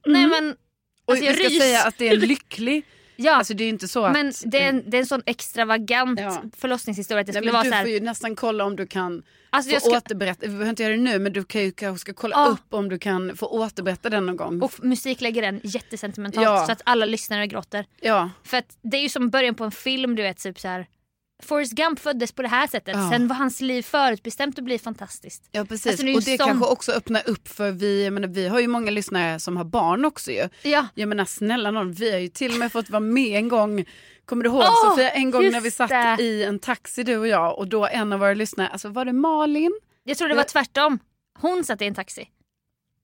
Nej 0.06 0.26
men, 0.26 0.54
och 1.04 1.12
alltså, 1.12 1.24
jag 1.26 1.34
ska 1.34 1.44
rys. 1.44 1.58
säga 1.58 1.82
att 1.84 1.98
det 1.98 2.08
är 2.08 2.12
en 2.14 2.20
lycklig, 2.28 2.84
ja. 3.16 3.32
alltså 3.34 3.54
det 3.54 3.64
är 3.64 3.68
inte 3.68 3.88
så 3.88 4.04
att... 4.04 4.12
men 4.12 4.32
det 4.44 4.62
är, 4.62 4.68
en, 4.68 4.90
det 4.90 4.96
är 4.96 5.00
en 5.00 5.06
sån 5.06 5.22
extravagant 5.26 6.20
Ja. 6.20 6.42
förlossningshistoria 6.56 7.20
att 7.20 7.26
det 7.26 7.32
Nej, 7.32 7.40
skulle 7.40 7.52
men 7.52 7.54
vara 7.54 7.64
du 7.64 7.70
så 7.70 7.74
här, 7.74 7.82
får 7.82 7.90
ju 7.90 8.00
nästan 8.00 8.36
kolla 8.36 8.64
om 8.64 8.76
du 8.76 8.86
kan 8.86 9.22
Alltså, 9.50 9.68
få 9.70 9.74
jag 9.74 9.82
ska- 9.82 9.96
återberätta, 9.96 10.40
vi 10.42 10.48
behöver 10.48 10.68
inte 10.70 10.82
göra 10.82 10.92
det 10.92 11.00
nu 11.02 11.18
men 11.18 11.32
du 11.32 11.44
kan 11.44 11.62
ju 11.62 11.72
kanske 11.72 12.12
kolla 12.12 12.36
Ja. 12.36 12.46
upp 12.46 12.74
om 12.74 12.88
du 12.88 12.98
kan 12.98 13.36
få 13.36 13.46
återberätta 13.46 14.10
den 14.10 14.26
någon 14.26 14.36
gång. 14.36 14.62
och 14.62 14.72
musik 14.84 15.20
lägger 15.20 15.42
den 15.42 15.60
jättesentimentalt 15.64 16.44
Ja. 16.44 16.66
så 16.66 16.72
att 16.72 16.82
alla 16.84 17.06
lyssnare 17.06 17.46
gråter. 17.46 17.86
Ja, 18.00 18.30
För 18.44 18.56
att 18.56 18.76
det 18.82 18.96
är 18.96 19.00
ju 19.02 19.08
som 19.08 19.30
början 19.30 19.54
på 19.54 19.64
en 19.64 19.70
film 19.70 20.16
du 20.16 20.22
vet 20.22 20.38
typ 20.42 20.60
så 20.60 20.68
här. 20.68 20.86
Forrest 21.44 21.72
Gump 21.72 21.98
föddes 21.98 22.32
på 22.32 22.42
det 22.42 22.48
här 22.48 22.66
sättet. 22.66 22.96
Ja. 22.96 23.10
Sen 23.10 23.28
var 23.28 23.36
hans 23.36 23.60
liv 23.60 23.82
förutbestämt 23.82 24.58
att 24.58 24.64
bli 24.64 24.78
fantastiskt. 24.78 25.48
ja 25.52 25.64
precis. 25.64 25.86
Alltså, 25.86 26.06
det 26.06 26.14
och 26.14 26.22
det 26.22 26.38
sån- 26.38 26.46
kanske 26.46 26.66
också 26.66 26.92
öppnar 26.92 27.28
upp 27.28 27.48
för 27.48 27.70
vi, 27.70 28.10
menar, 28.10 28.28
vi 28.28 28.48
har 28.48 28.60
ju 28.60 28.68
många 28.68 28.90
lyssnare 28.90 29.40
som 29.40 29.56
har 29.56 29.64
barn 29.64 30.04
också 30.04 30.30
ju. 30.30 30.48
Ja. 30.62 30.86
Jag 30.94 31.08
menar 31.08 31.24
snälla 31.24 31.70
någon, 31.70 31.92
vi 31.92 32.12
har 32.12 32.18
ju 32.18 32.28
till 32.28 32.52
och 32.52 32.58
med 32.58 32.72
fått 32.72 32.90
vara 32.90 33.00
med 33.00 33.38
en 33.38 33.48
gång. 33.48 33.84
Kommer 34.24 34.44
du 34.44 34.50
ihåg 34.50 34.60
Åh, 34.62 34.90
Sofia, 34.90 35.10
en 35.10 35.30
gång 35.30 35.50
när 35.50 35.60
vi 35.60 35.70
satt 35.70 35.88
det. 35.90 36.16
i 36.22 36.44
en 36.44 36.58
taxi 36.58 37.02
du 37.02 37.16
och 37.16 37.28
jag 37.28 37.58
och 37.58 37.68
då 37.68 37.86
en 37.86 38.12
av 38.12 38.20
våra 38.20 38.34
lyssnare, 38.34 38.68
alltså 38.68 38.88
var 38.88 39.04
det 39.04 39.12
Malin? 39.12 39.80
Jag 40.04 40.18
tror 40.18 40.28
det 40.28 40.34
var 40.34 40.42
tvärtom. 40.44 40.98
Hon 41.38 41.64
satt 41.64 41.82
i 41.82 41.86
en 41.86 41.94
taxi 41.94 42.28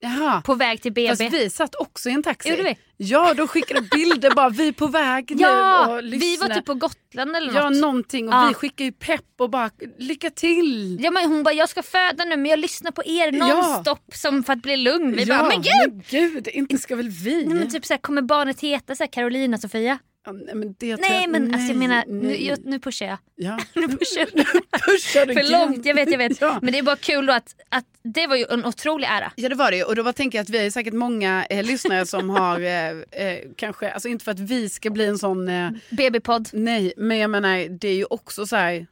Jaha. 0.00 0.40
på 0.44 0.54
väg 0.54 0.82
till 0.82 0.92
BB. 0.92 1.08
Fast 1.08 1.20
vi 1.20 1.50
satt 1.50 1.74
också 1.74 2.08
i 2.08 2.12
en 2.12 2.22
taxi. 2.22 2.48
Gjorde 2.50 2.62
vi? 2.62 2.76
Ja, 2.96 3.34
de 3.34 3.48
skickade 3.48 3.80
bilder 3.80 4.30
bara, 4.34 4.48
vi 4.48 4.68
är 4.68 4.72
på 4.72 4.86
väg 4.86 5.30
nu 5.36 5.42
Ja, 5.42 5.86
och 5.96 6.04
vi 6.04 6.36
var 6.36 6.48
typ 6.48 6.64
på 6.64 6.74
Gotland 6.74 7.36
eller 7.36 7.54
Ja, 7.54 7.70
något. 7.70 7.80
någonting 7.80 8.28
och 8.28 8.34
Ja. 8.34 8.46
vi 8.48 8.54
skickar 8.54 8.84
ju 8.84 8.92
pepp 8.92 9.24
och 9.38 9.50
bara 9.50 9.70
lycka 9.98 10.30
till. 10.30 10.98
Ja, 11.00 11.10
men 11.10 11.24
hon 11.32 11.42
bara, 11.42 11.54
jag 11.54 11.68
ska 11.68 11.82
föda 11.82 12.24
nu 12.24 12.36
men 12.36 12.46
jag 12.46 12.58
lyssnar 12.58 12.90
på 12.90 13.02
er 13.04 13.32
Ja. 13.32 13.46
nonstop 13.46 14.14
som 14.14 14.44
för 14.44 14.52
att 14.52 14.62
bli 14.62 14.76
lugn. 14.76 15.12
Vi 15.16 15.24
ja, 15.24 15.38
bara, 15.38 15.48
men 15.48 15.56
gud! 15.62 15.92
men 15.94 16.02
gud, 16.08 16.48
inte 16.48 16.78
ska 16.78 16.96
väl 16.96 17.08
vi? 17.08 17.44
Nej, 17.46 17.58
men 17.58 17.70
typ 17.70 17.86
såhär, 17.86 17.98
kommer 18.00 18.22
barnet 18.22 18.60
heta 18.60 18.94
såhär 18.94 19.08
Carolina 19.12 19.58
Sofia? 19.58 19.98
Nej, 20.32 20.54
men 20.54 20.74
det 20.78 20.96
Nej 20.96 21.20
jag- 21.22 21.30
men 21.30 21.54
alltså 21.54 21.58
jag 21.72 21.78
nej, 21.78 21.88
menar, 21.88 22.04
nu, 22.06 22.28
nej. 22.28 22.46
jag, 22.46 22.58
nu 22.64 22.78
pushar 22.78 23.06
jag. 23.06 23.18
Ja. 23.36 23.58
Nu 23.74 23.88
pushar 23.88 24.26
jag. 24.34 24.46
Pushar 24.86 25.26
du 25.26 25.34
För 25.34 25.52
långt, 25.52 25.86
jag 25.86 25.94
vet 25.94 26.10
jag 26.10 26.18
vet. 26.18 26.40
Ja. 26.40 26.58
Men 26.62 26.72
det 26.72 26.78
är 26.78 26.82
bara 26.82 26.96
kul 26.96 27.26
då 27.26 27.32
att, 27.32 27.54
att 27.68 27.84
det 28.02 28.26
var 28.26 28.36
ju 28.36 28.44
en 28.50 28.64
otrolig 28.64 29.06
ära. 29.10 29.32
Ja 29.36 29.48
det 29.48 29.54
var 29.54 29.70
det 29.70 29.84
och 29.84 29.96
då 29.96 30.02
bara 30.02 30.12
tänker 30.12 30.38
jag 30.38 30.42
att 30.42 30.50
vi 30.50 30.66
är 30.66 30.70
säkert 30.70 30.94
många 30.94 31.46
eh, 31.50 31.64
lyssnare 31.66 32.06
som 32.06 32.30
har 32.30 32.60
eh, 32.60 32.88
eh, 32.90 33.38
kanske, 33.56 33.90
alltså 33.90 34.08
inte 34.08 34.24
för 34.24 34.32
att 34.32 34.40
vi 34.40 34.68
ska 34.68 34.90
bli 34.90 35.04
en 35.06 35.18
sån, 35.18 35.48
eh, 35.48 35.70
BB-podd. 35.90 36.48
nej 36.52 36.92
men 36.96 37.18
jag 37.18 37.30
menar 37.30 37.68
det 37.78 37.88
är 37.88 37.94
ju 37.94 38.04
också 38.04 38.46
så 38.46 38.56
här 38.56 38.86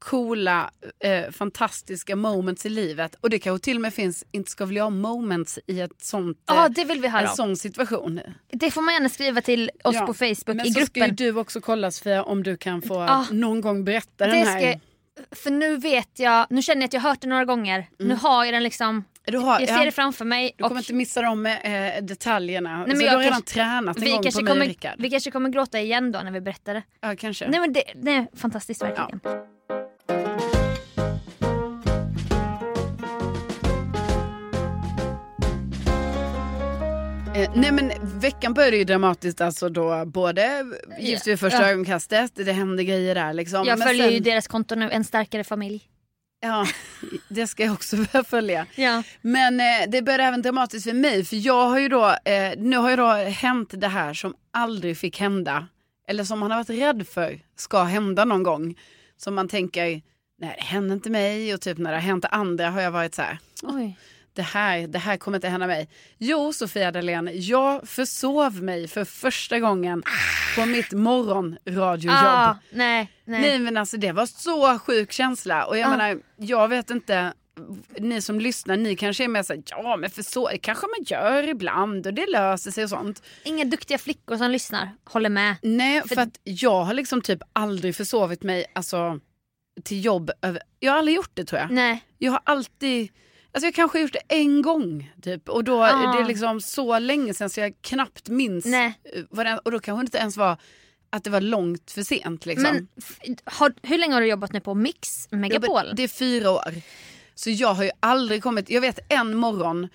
coola, 0.00 0.70
eh, 1.04 1.30
fantastiska 1.30 2.16
moments 2.16 2.66
i 2.66 2.68
livet 2.68 3.14
och 3.20 3.30
det 3.30 3.38
kanske 3.38 3.64
till 3.64 3.76
och 3.76 3.80
med 3.80 3.94
finns, 3.94 4.24
inte 4.32 4.50
ska 4.50 4.66
väl 4.66 4.76
jag 4.76 4.92
moments 4.92 5.58
i 5.66 5.80
ett 5.80 6.02
sånt, 6.02 6.36
eh, 6.50 6.56
Ja 6.56 6.68
det 6.68 6.84
vill 6.84 7.00
vi 7.00 7.08
höra 7.08 7.22
en 7.28 7.36
sån 7.36 7.56
situation. 7.56 8.20
Det 8.52 8.70
får 8.70 8.82
man 8.82 8.94
gärna 8.94 9.08
skriva 9.08 9.40
till 9.40 9.70
oss 9.84 9.94
Ja, 9.94 10.06
på 10.06 10.14
Facebook 10.14 10.46
Men 10.56 10.60
i 10.66 10.72
så 10.72 10.80
ska 10.86 11.00
ju 11.00 11.06
gruppen. 11.06 11.16
du 11.16 11.36
också 11.40 11.60
kolla 11.60 11.90
Sofia 11.90 12.22
om 12.22 12.42
du 12.42 12.56
kan 12.56 12.82
få 12.82 12.94
Ja. 12.94 13.26
någon 13.30 13.60
gång 13.60 13.84
berätta 13.84 14.26
den 14.26 14.30
Det 14.30 14.36
här. 14.50 14.60
ska, 14.72 14.80
för 15.36 15.50
nu 15.50 15.76
vet 15.76 16.18
jag, 16.18 16.46
nu 16.50 16.62
känner 16.62 16.80
jag 16.82 16.86
att 16.88 16.92
jag 16.92 17.00
har 17.00 17.10
hört 17.10 17.20
det 17.20 17.28
några 17.28 17.44
gånger. 17.44 17.74
Mm. 17.78 18.08
Nu 18.08 18.14
har 18.14 18.44
jag 18.44 18.54
den 18.54 18.62
liksom 18.62 19.04
har, 19.32 19.60
Jag 19.60 19.68
ser 19.68 19.76
ja, 19.78 19.84
det 19.84 19.90
framför 19.92 20.24
mig. 20.24 20.52
du 20.56 20.64
kommer 20.64 20.80
inte 20.80 20.92
missa 20.94 21.22
de 21.22 21.46
eh, 21.46 22.02
detaljerna. 22.02 22.84
men 22.86 22.96
så 22.96 23.02
jag 23.04 23.12
du 23.12 23.16
har 23.16 23.22
redan 23.22 23.32
kanske- 23.32 23.54
tränat 23.54 23.96
en 23.96 24.02
vi, 24.04 24.10
gång 24.10 24.22
kanske 24.22 24.38
på 24.40 24.44
mig 24.44 24.52
kommer, 24.52 24.66
Rickard. 24.66 24.94
vi 24.98 25.10
kanske 25.10 25.30
kommer 25.30 25.48
gråta 25.50 25.80
igen 25.80 26.12
då 26.12 26.20
när 26.20 26.30
vi 26.30 26.40
berättar 26.40 26.74
det. 26.74 26.82
Ja, 27.00 27.16
kanske. 27.16 27.48
Nej 27.48 27.60
men 27.60 27.72
det, 27.72 27.82
det 28.02 28.10
är 28.10 28.26
fantastiskt 28.36 28.82
verkligen. 28.82 29.20
Eh, 37.42 37.50
nej 37.54 37.72
men 37.72 37.92
veckan 38.20 38.54
började 38.54 38.76
ju 38.76 38.84
dramatiskt 38.84 39.40
alltså 39.40 39.68
då 39.68 40.04
både 40.06 40.64
Gift 41.00 41.26
vid 41.26 41.40
första 41.40 41.62
Ja. 41.62 41.68
ögonkastet, 41.68 42.32
det 42.34 42.52
hände 42.52 42.84
grejer 42.84 43.14
där 43.14 43.32
liksom. 43.32 43.64
Jag 43.66 43.78
Men 43.78 43.88
följer 43.88 44.04
sen- 44.04 44.14
ju 44.14 44.20
deras 44.20 44.48
konto 44.48 44.74
nu, 44.74 44.90
En 44.90 45.04
starkare 45.04 45.44
familj. 45.44 45.82
Ja, 46.40 46.66
det 47.28 47.46
ska 47.46 47.64
jag 47.64 47.72
också 47.72 47.96
börja 48.12 48.24
följa. 48.24 48.66
Ja. 48.74 49.02
Men 49.20 49.60
eh, 49.60 49.66
det 49.88 50.02
började 50.02 50.24
även 50.24 50.42
dramatiskt 50.42 50.84
för 50.88 50.94
mig 50.94 51.24
för 51.24 51.36
jag 51.36 51.66
har 51.68 51.78
ju 51.78 51.88
då, 51.88 52.06
eh, 52.24 52.52
nu 52.58 52.76
har 52.76 52.90
ju 52.90 52.96
då 52.96 53.12
hänt 53.12 53.68
det 53.72 53.88
här 53.88 54.14
som 54.14 54.34
aldrig 54.50 54.98
fick 54.98 55.20
hända. 55.20 55.66
Eller 56.08 56.24
som 56.24 56.38
man 56.38 56.50
har 56.50 56.58
varit 56.58 56.70
rädd 56.70 57.06
för 57.08 57.40
ska 57.56 57.82
hända 57.82 58.24
någon 58.24 58.42
gång. 58.42 58.78
Som 59.16 59.34
man 59.34 59.48
tänker, 59.48 59.82
nej 59.82 60.02
det 60.38 60.64
hände 60.64 60.94
inte 60.94 61.10
mig 61.10 61.54
och 61.54 61.60
typ 61.60 61.78
när 61.78 61.90
det 61.90 61.96
har 61.96 62.02
hänt 62.02 62.24
andra 62.30 62.70
har 62.70 62.80
jag 62.80 62.90
varit 62.90 63.14
så 63.14 63.22
här, 63.22 63.38
Oj. 63.62 63.96
Det 64.32 64.42
här, 64.42 64.86
det 64.86 64.98
här 64.98 65.16
kommer 65.16 65.38
inte 65.38 65.48
hända 65.48 65.66
mig. 65.66 65.88
Jo, 66.18 66.52
Sofia 66.52 66.90
Dalén, 66.92 67.30
jag 67.34 67.88
försov 67.88 68.62
mig 68.62 68.88
för 68.88 69.04
första 69.04 69.58
gången 69.58 70.02
på 70.56 70.66
mitt 70.66 70.92
morgonradiojobb. 70.92 72.16
Ah, 72.24 72.56
nej, 72.70 73.10
nej. 73.24 73.40
Nej 73.40 73.58
men 73.58 73.76
alltså 73.76 73.96
det 73.96 74.12
var 74.12 74.26
så 74.26 74.78
sjuk 74.78 75.12
känsla 75.12 75.64
och 75.64 75.78
jag 75.78 75.86
Ah. 75.86 75.90
menar, 75.90 76.20
jag 76.36 76.68
vet 76.68 76.90
inte, 76.90 77.32
ni 77.98 78.22
som 78.22 78.40
lyssnar, 78.40 78.76
ni 78.76 78.96
kanske 78.96 79.24
är 79.24 79.28
mer 79.28 79.42
såhär, 79.42 79.62
ja 79.70 79.96
men 79.96 80.10
för 80.10 80.22
så 80.22 80.50
kanske 80.62 80.86
man 80.86 81.04
gör 81.06 81.48
ibland 81.48 82.06
och 82.06 82.14
det 82.14 82.26
löser 82.26 82.70
sig 82.70 82.84
och 82.84 82.90
sånt. 82.90 83.22
Inga 83.44 83.64
duktiga 83.64 83.98
flickor 83.98 84.36
som 84.36 84.50
lyssnar 84.50 84.90
håller 85.04 85.28
med. 85.28 85.56
Nej, 85.62 86.00
för, 86.00 86.08
För- 86.08 86.22
att 86.22 86.40
jag 86.44 86.84
har 86.84 86.94
liksom 86.94 87.22
typ 87.22 87.42
aldrig 87.52 87.96
försovit 87.96 88.42
mig 88.42 88.64
alltså, 88.72 89.20
till 89.84 90.04
jobb. 90.04 90.30
Jag 90.80 90.92
har 90.92 90.98
aldrig 90.98 91.16
gjort 91.16 91.30
det 91.34 91.44
tror 91.44 91.60
jag. 91.60 91.70
Nej. 91.70 92.04
Jag 92.18 92.32
har 92.32 92.40
alltid, 92.44 93.08
alltså 93.52 93.66
jag 93.66 93.74
kanske 93.74 93.98
har 93.98 94.02
gjort 94.02 94.12
det 94.12 94.34
en 94.34 94.62
gång 94.62 95.12
typ 95.22 95.48
och 95.48 95.64
då 95.64 95.82
är 95.82 95.92
Ah. 96.08 96.12
det 96.20 96.28
liksom 96.28 96.60
så 96.60 96.98
länge 96.98 97.34
sedan 97.34 97.50
så 97.50 97.60
jag 97.60 97.74
knappt 97.80 98.28
minns. 98.28 98.64
Nej. 98.64 99.00
eh, 99.32 99.44
det, 99.44 99.60
och 99.64 99.70
då 99.72 99.78
kanske 99.80 100.02
det 100.02 100.06
inte 100.06 100.18
ens 100.18 100.36
var 100.36 100.56
att 101.10 101.24
det 101.24 101.30
var 101.30 101.40
långt 101.40 101.90
för 101.90 102.02
sent 102.02 102.46
liksom. 102.46 102.62
Men 102.62 102.88
har, 103.44 103.72
hur 103.82 103.98
länge 103.98 104.14
har 104.14 104.20
du 104.20 104.26
jobbat 104.28 104.52
nu 104.52 104.60
på 104.60 104.74
Mix 104.74 105.28
Megapol? 105.30 105.92
Det 105.96 106.02
är 106.02 106.08
fyra 106.08 106.50
år. 106.50 106.74
Så 107.34 107.50
jag 107.50 107.74
har 107.74 107.84
ju 107.84 107.90
aldrig 108.00 108.42
kommit, 108.42 108.70
jag 108.70 108.80
vet 108.80 108.98
en 109.08 109.36
morgon 109.36 109.88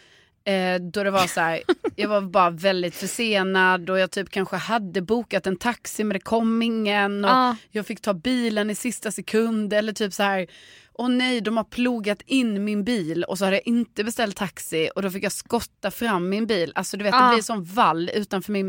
eh, 0.46 0.76
då 0.82 1.04
det 1.04 1.12
var 1.12 1.28
så 1.28 1.40
här, 1.42 1.62
jag 1.96 2.10
var 2.10 2.22
bara 2.22 2.50
väldigt 2.50 2.96
försenad 2.96 3.90
och 3.90 4.00
jag 4.00 4.12
typ 4.12 4.30
kanske 4.30 4.56
hade 4.56 5.02
bokat 5.02 5.48
en 5.48 5.58
taxi 5.58 6.04
men 6.04 6.14
det 6.14 6.20
kom 6.20 6.62
ingen 6.62 7.26
och 7.26 7.32
Ja. 7.32 7.56
jag 7.72 7.86
fick 7.86 8.02
ta 8.02 8.14
bilen 8.14 8.70
i 8.70 8.76
sista 8.76 9.12
sekund 9.12 9.74
eller 9.74 9.94
typ 9.94 10.14
så 10.14 10.24
här 10.24 10.48
Åh 10.98 11.10
nej, 11.10 11.42
de 11.42 11.58
har 11.58 11.64
plogat 11.64 12.22
in 12.26 12.64
min 12.64 12.84
bil 12.84 13.24
och 13.24 13.38
så 13.38 13.46
hade 13.46 13.56
jag 13.58 13.68
inte 13.68 14.04
beställt 14.04 14.36
taxi 14.38 14.90
och 14.96 15.02
då 15.02 15.10
fick 15.10 15.24
jag 15.24 15.32
skotta 15.32 15.92
fram 15.92 16.30
min 16.30 16.48
bil. 16.48 16.72
Alltså 16.76 16.98
du 16.98 17.04
vet, 17.04 17.14
Ja. 17.16 17.30
det 17.30 17.36
blir 17.36 17.44
som 17.44 17.64
vall 17.64 18.10
utanför 18.14 18.52
min... 18.52 18.66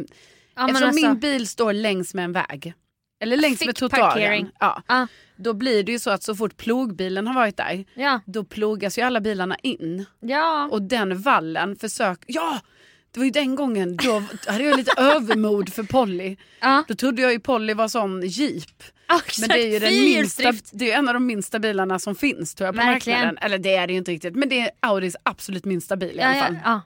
Men 0.57 0.67
Eftersom 0.71 0.89
alltså- 0.89 1.09
min 1.09 1.21
bil 1.21 1.47
står 1.49 1.73
längs 1.73 2.15
med 2.15 2.25
en 2.25 2.33
väg. 2.33 2.75
Eller 3.21 3.37
längs 3.37 3.59
Fick 3.59 3.67
med 3.67 3.77
trottoaren. 3.77 4.51
Ja. 4.61 4.83
Ja. 4.87 5.07
Då 5.37 5.55
blir 5.55 5.83
det 5.83 5.93
ju 5.93 5.99
så 5.99 6.11
att 6.11 6.23
så 6.23 6.35
fort 6.37 6.57
plogbilen 6.57 7.27
har 7.27 7.35
varit 7.35 7.57
där, 7.57 7.85
Ja. 7.95 8.21
då 8.27 8.45
plogas 8.45 8.99
ju 8.99 9.03
alla 9.03 9.21
bilarna 9.21 9.57
in. 9.63 10.05
Ja. 10.21 10.69
Och 10.73 10.83
den 10.83 11.23
vallen 11.23 11.77
försök... 11.77 12.19
Ja! 12.27 12.61
Det 13.17 13.21
var 13.21 13.25
ju 13.25 13.31
den 13.31 13.55
gången, 13.55 13.97
då 13.97 14.23
hade 14.47 14.65
jag 14.65 14.77
lite 14.77 14.93
övermod 14.97 15.73
för 15.73 15.83
Polly. 15.83 16.37
ja. 16.61 16.85
Då 16.89 16.95
trodde 16.95 17.23
jag 17.23 17.33
ju 17.33 17.41
Polly 17.41 17.75
var 17.75 17.89
sån 17.89 18.23
jeep. 18.27 18.83
Ja, 19.09 19.21
Men 19.41 19.49
det 19.49 19.55
är 19.63 19.73
ju 19.73 19.79
den 19.79 19.95
minsta, 20.05 20.53
det 20.73 20.93
är 20.93 20.99
en 20.99 21.09
av 21.09 21.15
de 21.15 21.27
minsta 21.27 21.59
bilarna 21.59 21.99
som 21.99 22.15
finns 22.15 22.55
tror 22.55 22.67
jag 22.67 22.75
på 22.75 22.81
Verkligen. 22.81 23.19
marknaden. 23.19 23.39
Eller 23.45 23.59
det 23.59 23.75
är 23.77 23.87
det 23.87 23.93
ju 23.93 23.99
inte 23.99 24.11
riktigt, 24.11 24.37
men 24.37 24.49
det 24.49 24.61
är 24.61 24.71
Audis 24.81 25.17
absolut 25.23 25.65
minsta 25.65 25.97
bil 25.97 26.17
i 26.19 26.23
alla 26.23 26.41
fall. 26.41 26.59
ja, 26.65 26.81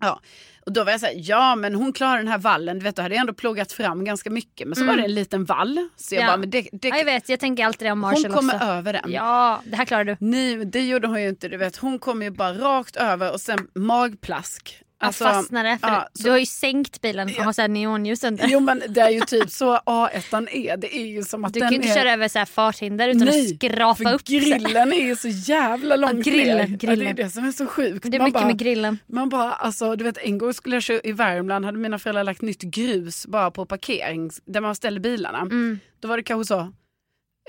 ja. 0.00 0.20
Och 0.66 0.72
då 0.72 0.84
var 0.84 0.90
jag 0.90 1.00
såhär, 1.00 1.14
ja 1.16 1.56
men 1.56 1.74
hon 1.74 1.92
klarar 1.92 2.16
den 2.18 2.28
här 2.28 2.38
vallen, 2.38 2.78
du 2.78 2.84
vet 2.84 2.96
då 2.96 3.02
hade 3.02 3.14
jag 3.14 3.20
ändå 3.20 3.34
plogat 3.34 3.72
fram 3.72 4.04
ganska 4.04 4.30
mycket. 4.30 4.68
Men 4.68 4.76
så 4.76 4.84
var 4.84 4.96
det 4.96 5.02
en 5.02 5.14
liten 5.14 5.44
vall. 5.44 5.88
Så 5.96 6.14
jag 6.14 6.18
Mm. 6.22 6.26
Ja. 6.28 6.32
bara, 6.32 6.40
men 6.40 6.50
det, 6.50 6.68
det, 6.72 6.88
ja, 6.88 6.96
jag 6.96 7.04
vet, 7.04 7.28
jag 7.28 7.40
tänker 7.40 7.64
alltid 7.66 7.86
det 7.86 7.92
om 7.92 8.02
hon 8.02 8.10
Marshall 8.12 8.32
kommer 8.32 8.54
också. 8.54 8.66
över 8.66 8.92
den. 8.92 9.12
Ja, 9.12 9.62
det 9.66 9.76
här 9.76 9.84
klarar 9.84 10.04
du. 10.04 10.16
Nej, 10.20 10.64
det 10.64 10.80
gjorde 10.86 11.06
hon 11.06 11.22
ju 11.22 11.28
inte. 11.28 11.48
Du 11.48 11.56
vet, 11.56 11.76
hon 11.76 11.98
kom 11.98 12.22
ju 12.22 12.30
bara 12.30 12.52
rakt 12.52 12.96
över 12.96 13.32
och 13.32 13.40
sen 13.40 13.58
magplask. 13.74 14.82
Alltså, 14.98 15.24
fastnade. 15.24 15.78
För 15.80 15.88
ja, 15.88 16.08
du 16.14 16.22
så, 16.22 16.30
har 16.30 16.38
ju 16.38 16.46
sänkt 16.46 17.00
bilen 17.00 17.28
och 17.38 17.44
har 17.44 17.52
så 17.52 17.60
här 17.60 17.68
neonljus 17.68 18.24
under. 18.24 18.46
jo 18.48 18.60
men 18.60 18.82
det 18.88 19.00
är 19.00 19.10
ju 19.10 19.20
typ 19.20 19.50
så 19.50 19.76
A1 19.76 20.48
är. 20.50 20.76
Det 20.76 20.96
är 20.96 21.06
ju 21.06 21.22
som 21.22 21.44
att 21.44 21.52
du 21.54 21.60
den 21.60 21.68
kan 21.68 21.74
inte 21.74 21.88
är... 21.88 21.94
köra 21.94 22.12
över 22.12 22.28
så 22.28 22.38
här 22.38 22.46
farthinder 22.46 23.08
utan 23.08 23.26
Nej, 23.26 23.52
att 23.52 23.56
skrapa 23.56 24.12
upp. 24.12 24.24
grillen 24.24 24.92
är 24.92 25.06
ju 25.06 25.16
så 25.16 25.28
jävla 25.28 25.96
långt 25.96 26.24
grillen, 26.24 26.56
ner. 26.56 26.68
Ja, 26.70 26.76
det 26.78 26.86
är 26.86 26.96
grillen. 26.96 27.16
det 27.16 27.30
som 27.30 27.44
är 27.44 27.52
så 27.52 27.66
sjukt. 27.66 28.10
Det 28.10 28.16
är 28.16 28.18
Man 28.18 28.24
mycket 28.24 28.40
bara, 28.40 28.46
med 28.46 28.58
grillen. 28.58 28.98
Man 29.06 29.28
bara, 29.28 29.52
alltså 29.52 29.96
du 29.96 30.04
vet 30.04 30.18
en 30.18 30.38
gång 30.38 30.54
skulle 30.54 30.76
jag 30.76 30.82
köra 30.82 31.00
i 31.04 31.12
Värmland 31.12 31.64
hade 31.64 31.78
mina 31.78 31.98
föräldrar 31.98 32.24
lagt 32.24 32.42
nytt 32.42 32.62
grus 32.62 33.26
bara 33.26 33.50
på 33.50 33.66
parkering 33.66 34.30
där 34.44 34.60
man 34.60 34.74
ställer 34.74 35.00
bilarna. 35.00 35.38
Mm. 35.38 35.78
Då 36.00 36.08
var 36.08 36.16
det 36.16 36.22
kanske 36.22 36.48
så 36.54 36.60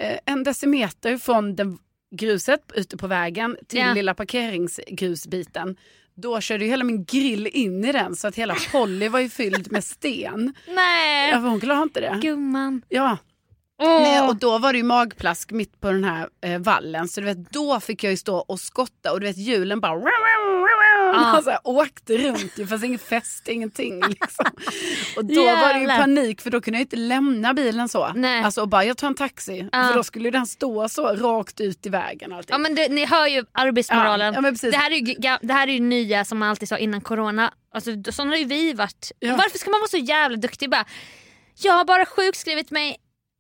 eh, 0.02 0.20
en 0.26 0.44
decimeter 0.44 1.18
från 1.18 1.56
den 1.56 1.78
gruset 2.16 2.72
ute 2.76 2.98
på 2.98 3.08
vägen 3.08 3.58
till 3.68 3.80
Ja. 3.80 3.94
lilla 3.94 4.14
parkeringsgrusbiten. 4.14 5.76
Då 6.22 6.42
körde 6.42 6.64
ju 6.64 6.70
hela 6.70 6.84
min 6.84 7.04
grill 7.06 7.48
in 7.48 7.86
i 7.86 7.92
den 7.92 8.16
så 8.16 8.28
att 8.28 8.36
hela 8.36 8.56
Polly 8.72 9.10
var 9.10 9.20
ju 9.20 9.30
fylld 9.30 9.72
med 9.72 9.84
sten. 9.84 10.54
Nej, 10.68 11.30
Ja, 11.32 11.42
för 11.42 11.48
hon 11.48 11.60
klarade 11.60 11.84
inte 11.84 12.00
det. 12.00 12.20
gumman. 12.22 12.82
Ja. 12.90 13.18
Åh. 13.82 14.02
Nej, 14.02 14.22
och 14.28 14.36
då 14.36 14.58
var 14.58 14.74
det 14.74 14.78
ju 14.78 14.84
magplask 14.84 15.52
mitt 15.52 15.82
på 15.82 15.92
den 15.92 16.04
här 16.04 16.30
eh, 16.44 16.60
vallen 16.60 17.08
så 17.08 17.22
du 17.22 17.26
vet 17.26 17.52
då 17.52 17.80
fick 17.80 18.04
jag 18.04 18.12
ju 18.12 18.18
stå 18.18 18.38
och 18.38 18.60
skotta 18.60 19.12
och 19.12 19.20
du 19.20 19.26
vet 19.28 19.38
hjulen 19.38 19.80
bara 19.80 19.96
Ah. 21.16 21.42
så 21.42 21.50
här, 21.50 21.60
åkte 21.64 22.18
runt 22.18 22.56
det 22.56 22.68
fanns 22.68 22.84
ingen 22.84 23.00
fäste 23.00 23.52
ingenting 23.52 24.02
liksom. 24.08 24.46
Och 25.18 25.26
då 25.26 25.44
var 25.46 25.74
det 25.74 25.80
ju 25.80 25.80
Jävlar. 25.80 25.98
panik 25.98 26.42
för 26.42 26.50
då 26.50 26.62
kunde 26.62 26.78
jag 26.80 26.84
inte 26.84 26.96
lämna 26.96 27.54
bilen 27.54 27.90
så. 27.90 28.12
Nej. 28.16 28.44
Alltså 28.44 28.62
och 28.62 28.70
bara 28.70 28.84
jag 28.84 28.98
tar 28.98 29.08
en 29.08 29.16
taxi 29.16 29.70
Ah. 29.72 29.88
för 29.88 29.94
då 29.96 30.04
skulle 30.04 30.30
den 30.32 30.46
stå 30.48 30.90
så 30.90 31.08
rakt 31.16 31.62
ut 31.62 31.86
i 31.86 31.90
vägen. 31.90 32.44
Ja 32.48 32.58
men 32.58 32.76
det, 32.76 32.90
ni 32.90 33.06
hör 33.06 33.28
ju 33.28 33.46
arbetsmoralen. 33.52 34.34
Ja, 34.34 34.42
ja, 34.62 34.70
det, 34.72 34.78
här 34.78 34.92
är 34.92 34.96
ju, 34.96 35.38
det 35.42 35.54
här 35.54 35.68
är 35.68 35.72
ju 35.72 35.80
nya 35.80 36.26
som 36.26 36.38
man 36.38 36.50
alltid 36.50 36.70
sa 36.70 36.78
innan 36.78 37.02
corona. 37.02 37.54
Alltså, 37.74 37.92
sån 38.12 38.30
har 38.30 38.36
ju 38.36 38.46
vi 38.46 38.74
varit. 38.74 39.12
Ja. 39.20 39.36
Varför 39.36 39.58
ska 39.60 39.70
man 39.70 39.80
vara 39.80 39.90
så 39.90 39.98
jävla 39.98 40.38
duktig? 40.38 40.70
Bara, 40.70 40.86
jag 41.62 41.74
har 41.74 41.86
bara 41.86 42.06
sjukskrivit 42.06 42.72
mig. 42.72 42.98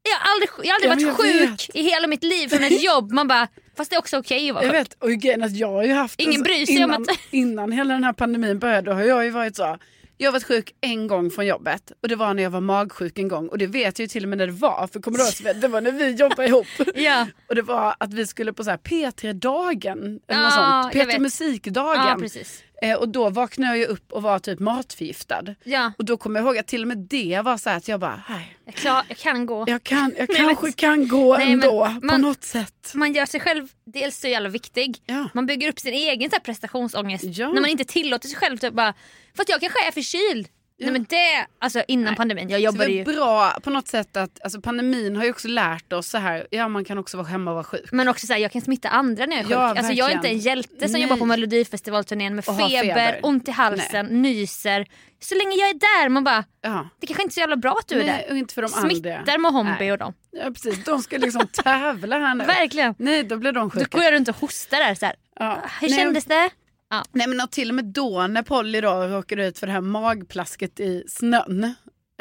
Jag 0.09 0.17
har 0.19 0.31
aldrig, 0.33 0.49
jag 0.63 0.73
har 0.73 0.75
aldrig 0.75 1.07
Ja, 1.07 1.11
varit 1.13 1.19
jag 1.29 1.49
sjuk 1.49 1.69
vet. 1.69 1.75
i 1.75 1.81
hela 1.83 2.07
mitt 2.07 2.23
liv 2.23 2.47
från 2.47 2.63
ett 2.63 2.83
jobb. 2.83 3.11
Man 3.11 3.27
bara, 3.27 3.47
fast 3.77 3.89
det 3.89 3.95
är 3.95 3.99
också 3.99 4.17
okej 4.17 4.49
att 4.49 4.55
vara 4.55 4.65
Jag 4.65 4.73
sjuk. 4.73 4.81
vet, 4.81 4.93
och 5.03 5.09
grejen 5.11 5.43
att 5.43 5.55
jag 5.55 5.71
har 5.71 5.83
ju 5.83 5.93
haft... 5.93 6.21
Ingen 6.21 6.41
bryr 6.43 6.65
sig 6.65 6.75
om 6.77 6.81
innan, 6.83 7.01
att- 7.01 7.09
innan 7.31 7.71
hela 7.71 7.93
den 7.93 8.03
här 8.03 8.13
pandemin 8.13 8.59
började 8.59 8.93
har 8.93 9.01
jag 9.01 9.23
ju 9.25 9.29
varit 9.29 9.55
så. 9.55 9.77
Jag 10.19 10.27
har 10.27 10.33
varit 10.33 10.43
sjuk 10.43 10.71
en 10.81 11.07
gång 11.07 11.31
från 11.31 11.45
jobbet 11.45 11.91
och 12.01 12.07
det 12.07 12.15
var 12.15 12.33
när 12.33 12.43
jag 12.43 12.49
var 12.49 12.61
magsjuk 12.61 13.19
en 13.19 13.27
gång 13.27 13.47
och 13.47 13.57
det 13.57 13.67
vet 13.67 13.99
jag 13.99 14.03
ju 14.03 14.07
till 14.07 14.23
och 14.23 14.29
med 14.29 14.37
när 14.37 14.47
det 14.47 14.53
var 14.53 14.87
för 14.93 14.99
kommer 14.99 15.17
du 15.17 15.23
ihåg 15.49 15.55
det 15.61 15.67
var 15.67 15.81
när 15.81 15.91
vi 15.91 16.11
jobbade 16.11 16.47
ihop. 16.47 16.65
Ja. 16.95 17.27
Och 17.49 17.55
det 17.55 17.61
var 17.61 17.95
att 17.99 18.13
vi 18.13 18.27
skulle 18.27 18.53
på 18.53 18.63
så 18.63 18.69
här 18.69 18.77
P3-dagen 18.77 20.19
eller 20.27 20.39
Ja, 20.41 20.43
något 20.43 20.53
sånt. 20.53 20.95
jag 20.95 21.05
vet. 21.05 21.15
P3 21.15 21.19
Musikdagen. 21.19 22.07
Ja, 22.07 22.15
precis. 22.19 22.63
Eh, 22.81 22.95
och 22.97 23.09
då 23.09 23.29
vaknade 23.29 23.77
jag 23.77 23.89
upp 23.89 24.11
och 24.11 24.21
var 24.21 24.39
typ 24.39 24.59
matförgiftad. 24.59 25.43
Ja. 25.63 25.91
Och 25.97 26.05
då 26.05 26.17
kommer 26.17 26.39
jag 26.39 26.47
ihåg 26.47 26.57
att 26.57 26.67
till 26.67 26.81
och 26.81 26.87
med 26.87 26.97
det 26.97 27.41
var 27.45 27.57
så 27.57 27.69
att 27.69 27.87
jag 27.87 27.99
bara, 27.99 28.23
nej, 28.29 28.57
Jag, 28.65 28.75
klar, 28.75 29.03
jag 29.07 29.17
kan 29.17 29.45
gå. 29.45 29.65
jag, 29.67 29.83
kan, 29.83 30.13
jag 30.17 30.29
Nej, 30.29 30.37
kanske 30.37 30.63
men- 30.65 30.73
kan 30.73 31.07
gå 31.07 31.37
Nej, 31.37 31.45
men 31.45 31.53
ändå 31.53 31.85
på 32.01 32.05
man- 32.05 32.21
något 32.21 32.43
sätt. 32.43 32.91
Man 32.93 33.13
gör 33.13 33.25
sig 33.25 33.39
själv 33.39 33.67
dels 33.85 34.19
så 34.19 34.27
jävla 34.27 34.49
viktig. 34.49 34.97
Ja. 35.05 35.29
Man 35.33 35.45
bygger 35.45 35.69
upp 35.69 35.79
sin 35.79 35.93
egen 35.93 36.29
så 36.29 36.35
här 36.35 36.43
prestationsångest. 36.43 37.23
Ja. 37.27 37.47
När 37.53 37.61
man 37.61 37.69
inte 37.69 37.83
tillåter 37.85 38.27
sig 38.27 38.37
själv 38.37 38.57
typ 38.57 38.73
bara, 38.73 38.93
för 39.35 39.41
att 39.43 39.49
jag 39.49 39.59
kanske 39.61 39.87
är 39.87 39.91
förkyld. 39.91 40.47
Nej 40.79 40.91
men 40.91 41.03
det, 41.09 41.45
alltså 41.59 41.83
innan 41.87 42.15
pandemin, 42.15 42.49
jag 42.49 42.59
Så 42.59 42.63
jobbade 42.65 42.85
det 42.85 42.91
ju 42.91 43.01
är 43.01 43.05
bra 43.05 43.53
på 43.63 43.69
något 43.69 43.87
sätt 43.87 44.17
att 44.17 44.41
alltså 44.43 44.61
pandemin 44.61 45.15
har 45.15 45.23
ju 45.23 45.29
också 45.29 45.47
lärt 45.47 45.93
oss 45.93 46.07
så 46.09 46.17
här, 46.17 46.47
ja 46.51 46.67
man 46.67 46.85
kan 46.85 46.97
också 46.97 47.17
vara 47.17 47.27
hemma 47.27 47.51
och 47.51 47.55
vara 47.55 47.63
sjuk. 47.63 47.91
Men 47.91 48.07
också 48.07 48.27
såhär, 48.27 48.39
jag 48.39 48.51
kan 48.51 48.61
smitta 48.61 48.89
andra 48.89 49.25
när 49.25 49.35
jag 49.35 49.39
är 49.39 49.43
sjuk. 49.43 49.53
Ja, 49.55 49.59
alltså, 49.77 49.93
jag 49.93 50.11
är 50.11 50.15
inte 50.15 50.27
en 50.27 50.37
hjälte 50.39 50.79
som 50.87 50.91
Nej. 50.91 51.01
jobbar 51.01 51.17
på 51.17 51.25
melodifestivalturnén 51.25 52.35
med 52.35 52.45
feber, 52.45 52.67
feber. 52.83 53.19
ont 53.23 53.47
i 53.47 53.51
halsen, 53.51 54.05
nyser. 54.21 54.85
Så 55.19 55.35
länge 55.35 55.55
jag 55.57 55.69
är 55.69 55.73
där, 55.73 56.09
man 56.09 56.23
bara, 56.23 56.43
Ja. 56.61 56.89
det 56.99 57.07
kanske 57.07 57.23
inte 57.23 57.31
är 57.31 57.33
så 57.33 57.39
jävla 57.39 57.55
bra 57.55 57.71
att 57.79 57.87
du 57.87 58.01
är 58.01 58.05
Nej, 58.05 58.25
där. 58.27 58.31
och 58.33 58.37
inte 58.37 58.53
för 58.53 58.61
de 58.61 58.73
andra. 58.73 58.89
Smittar 58.89 59.37
Mohombi 59.37 59.71
Nej. 59.79 59.91
och 59.91 59.97
dem. 59.97 60.13
Ja 60.31 60.43
precis, 60.45 60.83
de 60.83 61.01
ska 61.01 61.17
liksom 61.17 61.47
tävla 61.47 62.19
här 62.19 62.35
nu. 62.35 62.43
Verkligen. 62.47 62.95
Nej 62.97 63.23
då 63.23 63.37
blir 63.37 63.51
de 63.51 63.69
Då 63.69 63.79
sjuka. 63.79 63.97
går 63.97 64.03
jag 64.03 64.13
runt 64.13 64.27
och 64.27 64.35
hostar 64.35 64.77
där. 64.77 64.95
Så 64.95 65.05
här. 65.05 65.15
Ja. 65.39 65.61
Hur 65.81 65.89
Nej, 65.89 65.97
kändes 65.99 66.25
det? 66.25 66.49
Ja. 66.89 67.03
Nej 67.11 67.27
men 67.27 67.41
och 67.41 67.51
till 67.51 67.69
och 67.69 67.75
med 67.75 67.85
då 67.85 68.27
när 68.27 68.43
Polly 68.43 68.81
då 68.81 68.89
råkade 69.07 69.47
ut 69.47 69.59
för 69.59 69.67
det 69.67 69.73
här 69.73 69.81
magplasket 69.81 70.79
i 70.79 71.03
snön. 71.07 71.73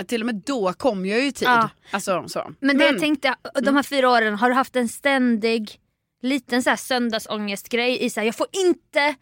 Till 0.07 0.23
och 0.23 0.27
med 0.27 0.35
då 0.47 0.73
kom 0.73 1.07
jag 1.07 1.21
ju 1.21 1.27
i 1.27 1.33
tid. 1.33 1.49
Ja. 1.49 1.71
Alltså, 1.91 2.25
så. 2.29 2.53
Men 2.61 2.79
det 2.79 2.85
jag 2.85 2.99
tänkte, 3.01 3.35
de 3.55 3.61
Mm. 3.61 3.75
här 3.77 3.83
fyra 3.83 4.11
åren, 4.11 4.35
har 4.35 4.49
du 4.49 4.55
haft 4.55 4.77
en 4.77 4.89
ständig 4.89 5.81
liten 6.23 6.63
så 6.63 6.71
här 6.71 6.77
söndagsångestgrej 6.77 8.05
i 8.05 8.11
så 8.11 8.21
här, 8.21 8.25
jag 8.27 8.35
får 8.35 8.47
inte 8.53 9.15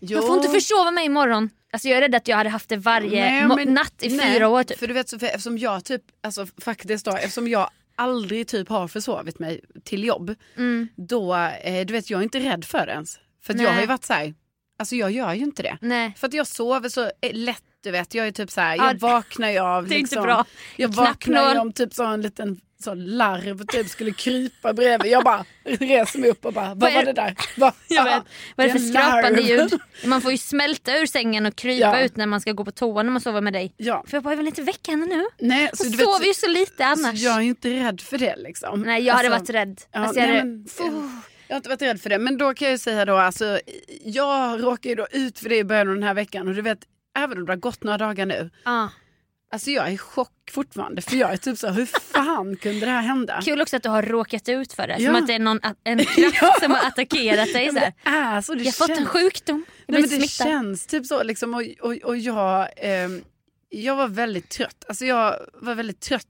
Jo. 0.00 0.16
Jag 0.18 0.26
får 0.26 0.36
inte 0.36 0.48
försova 0.48 0.90
mig 0.90 1.04
imorgon. 1.06 1.50
Alltså 1.72 1.88
jag 1.88 1.96
är 1.98 2.00
rädd 2.02 2.14
att 2.14 2.28
jag 2.28 2.36
hade 2.36 2.50
haft 2.50 2.68
det 2.68 2.76
varje 2.76 3.20
Nej, 3.30 3.56
men- 3.56 3.74
natt 3.74 3.94
i 4.02 4.16
nej, 4.16 4.32
fyra 4.34 4.48
år 4.48 4.62
typ. 4.62 4.78
För 4.78 4.86
du 4.86 4.94
vet 4.94 5.08
Sofia, 5.08 5.28
eftersom 5.30 5.58
jag 5.58 5.84
typ, 5.84 6.02
alltså 6.22 6.46
faktiskt 6.60 7.04
då, 7.04 7.16
eftersom 7.16 7.48
jag 7.48 7.70
aldrig 7.96 8.48
typ 8.48 8.68
har 8.68 8.88
försovit 8.88 9.38
mig 9.38 9.60
till 9.84 10.04
jobb. 10.04 10.34
Mm. 10.56 10.88
Då, 10.96 11.34
eh, 11.62 11.86
du 11.86 11.92
vet 11.92 12.10
jag 12.10 12.18
är 12.20 12.24
inte 12.24 12.40
rädd 12.40 12.64
för 12.64 12.86
det 12.86 12.92
ens. 12.92 13.18
För 13.42 13.54
jag 13.62 13.70
har 13.72 13.80
ju 13.80 13.86
varit 13.86 14.04
så 14.04 14.12
här, 14.12 14.34
alltså 14.78 14.94
jag 14.96 15.10
gör 15.10 15.32
ju 15.34 15.44
inte 15.44 15.62
det. 15.62 15.78
Nej. 15.80 16.14
För 16.16 16.26
att 16.26 16.34
jag 16.34 16.46
sover 16.46 16.88
så 16.88 17.02
eh, 17.04 17.32
lätt 17.32 17.62
du 17.82 17.90
vet, 17.90 18.14
jag 18.14 18.26
är 18.26 18.30
typ 18.32 18.50
så 18.50 18.60
här, 18.60 18.76
Ja, 18.76 18.86
jag 18.86 18.98
vaknar 18.98 19.50
ju 19.50 19.58
av 19.58 19.82
det 19.88 19.94
är 19.94 19.98
inte 19.98 20.02
liksom, 20.14 20.22
bra. 20.22 20.44
Jag 20.76 20.88
vaknar 20.88 21.54
ju 21.54 21.60
om 21.60 21.72
typ 21.72 21.94
så 21.94 22.04
en 22.04 22.22
liten 22.22 22.60
så 22.84 22.94
larv 22.94 23.66
typ 23.66 23.88
skulle 23.88 24.12
krypa 24.12 24.72
bredvid. 24.72 25.12
Jag 25.12 25.24
bara 25.24 25.44
reser 25.64 26.18
mig 26.18 26.30
upp 26.30 26.44
och 26.44 26.52
bara, 26.52 26.74
vad 26.74 26.94
var 26.94 27.04
det 27.04 27.12
där? 27.12 27.34
Va? 27.56 27.72
Jag 27.88 28.04
vet. 28.04 28.22
Vad 28.56 28.66
är 28.66 28.72
det 28.72 28.78
för 28.80 28.86
skrapande 28.88 29.40
ljud? 29.42 29.80
Man 30.04 30.20
får 30.20 30.32
ju 30.32 30.38
smälta 30.38 30.96
ur 30.98 31.06
sängen 31.06 31.46
och 31.46 31.56
krypa 31.56 31.86
Ja. 31.86 32.00
ut 32.00 32.16
när 32.16 32.26
man 32.26 32.40
ska 32.40 32.52
gå 32.52 32.64
på 32.64 32.72
toa 32.72 33.02
när 33.02 33.10
man 33.10 33.20
sover 33.20 33.40
med 33.40 33.52
dig. 33.52 33.74
Ja. 33.76 34.04
För 34.06 34.16
jag 34.16 34.24
bara, 34.24 34.30
jag 34.30 34.36
vill 34.36 34.46
inte 34.46 34.62
väcka 34.62 34.90
henne 34.90 35.06
nu. 35.06 35.24
Nej, 35.38 35.60
Hon 35.70 35.76
så 35.76 35.84
du 35.84 35.90
vet, 35.90 36.00
sover 36.06 36.26
ju 36.26 36.34
så 36.34 36.48
lite 36.48 36.76
så 36.76 36.84
annars. 36.84 37.20
jag 37.20 37.36
är 37.36 37.40
ju 37.40 37.48
inte 37.48 37.70
rädd 37.70 38.00
för 38.00 38.18
det 38.18 38.36
liksom. 38.36 38.82
Nej 38.82 39.02
jag 39.02 39.14
hade 39.14 39.28
Alltså, 39.34 39.52
varit 39.52 39.68
rädd. 39.68 39.80
Ja, 39.92 40.00
alltså, 40.00 40.20
jag, 40.20 40.28
nej, 40.28 40.38
hade... 40.38 40.50
men, 40.50 41.22
jag 41.48 41.54
har 41.54 41.56
inte 41.56 41.68
varit 41.68 41.82
rädd 41.82 42.00
för 42.00 42.10
det. 42.10 42.18
Men 42.18 42.38
då 42.38 42.54
kan 42.54 42.70
jag 42.70 42.80
säga 42.80 43.04
då, 43.04 43.16
alltså, 43.16 43.60
jag 44.04 44.62
råkade 44.62 44.88
ju 44.88 44.94
då 44.94 45.06
ut 45.10 45.38
för 45.38 45.48
det 45.48 45.56
i 45.56 45.64
början 45.64 45.88
av 45.88 45.94
den 45.94 46.02
här 46.02 46.14
veckan. 46.14 46.48
Och 46.48 46.54
du 46.54 46.62
vet, 46.62 46.78
även 47.18 47.38
om 47.38 47.46
det 47.46 47.52
har 47.52 47.56
gått 47.56 47.82
några 47.84 47.98
dagar 47.98 48.26
nu. 48.26 48.50
Ja. 48.64 48.90
Alltså 49.52 49.70
jag 49.70 49.86
är 49.86 49.90
i 49.90 49.98
chock 49.98 50.32
fortfarande. 50.50 51.02
För 51.02 51.16
jag 51.16 51.32
är 51.32 51.36
typ 51.36 51.58
så 51.58 51.68
hur 51.68 51.86
fan 51.86 52.56
kunde 52.56 52.80
det 52.86 52.92
här 52.92 53.02
hända? 53.02 53.40
Kul 53.44 53.60
också 53.62 53.76
att 53.76 53.82
du 53.82 53.88
har 53.88 54.02
råkat 54.02 54.48
ut 54.48 54.72
för 54.72 54.86
det. 54.88 54.96
Ja. 54.98 55.06
Som 55.06 55.16
att 55.16 55.26
det 55.26 55.32
är 55.34 55.38
någon, 55.38 55.60
en 55.84 55.98
kraft 56.32 56.62
som 56.62 56.70
har 56.72 56.86
attackerat 56.88 57.52
dig. 57.52 57.64
Ja, 57.66 57.72
Så 57.72 57.78
här. 57.78 57.92
det 58.04 58.10
är 58.10 58.40
så, 58.40 58.54
det 58.54 58.60
Jag 58.60 58.66
har 58.66 58.72
fått 58.72 58.88
en 58.90 58.96
känns- 58.96 59.08
sjukdom. 59.08 59.64
Jag 59.86 59.92
Nej, 59.92 60.00
men 60.00 60.10
det 60.20 60.28
smittad. 60.28 60.46
känns 60.52 60.86
typ 60.86 61.06
så 61.06 61.22
liksom 61.22 61.54
och, 61.54 61.62
och, 61.80 61.92
och 61.96 62.16
jag, 62.16 62.68
ehm, 62.76 63.22
jag 63.68 63.96
var 63.96 64.08
väldigt 64.08 64.48
trött. 64.48 64.84
Alltså 64.88 65.04
jag 65.04 65.36
var 65.54 65.74
väldigt 65.74 66.00
trött 66.00 66.26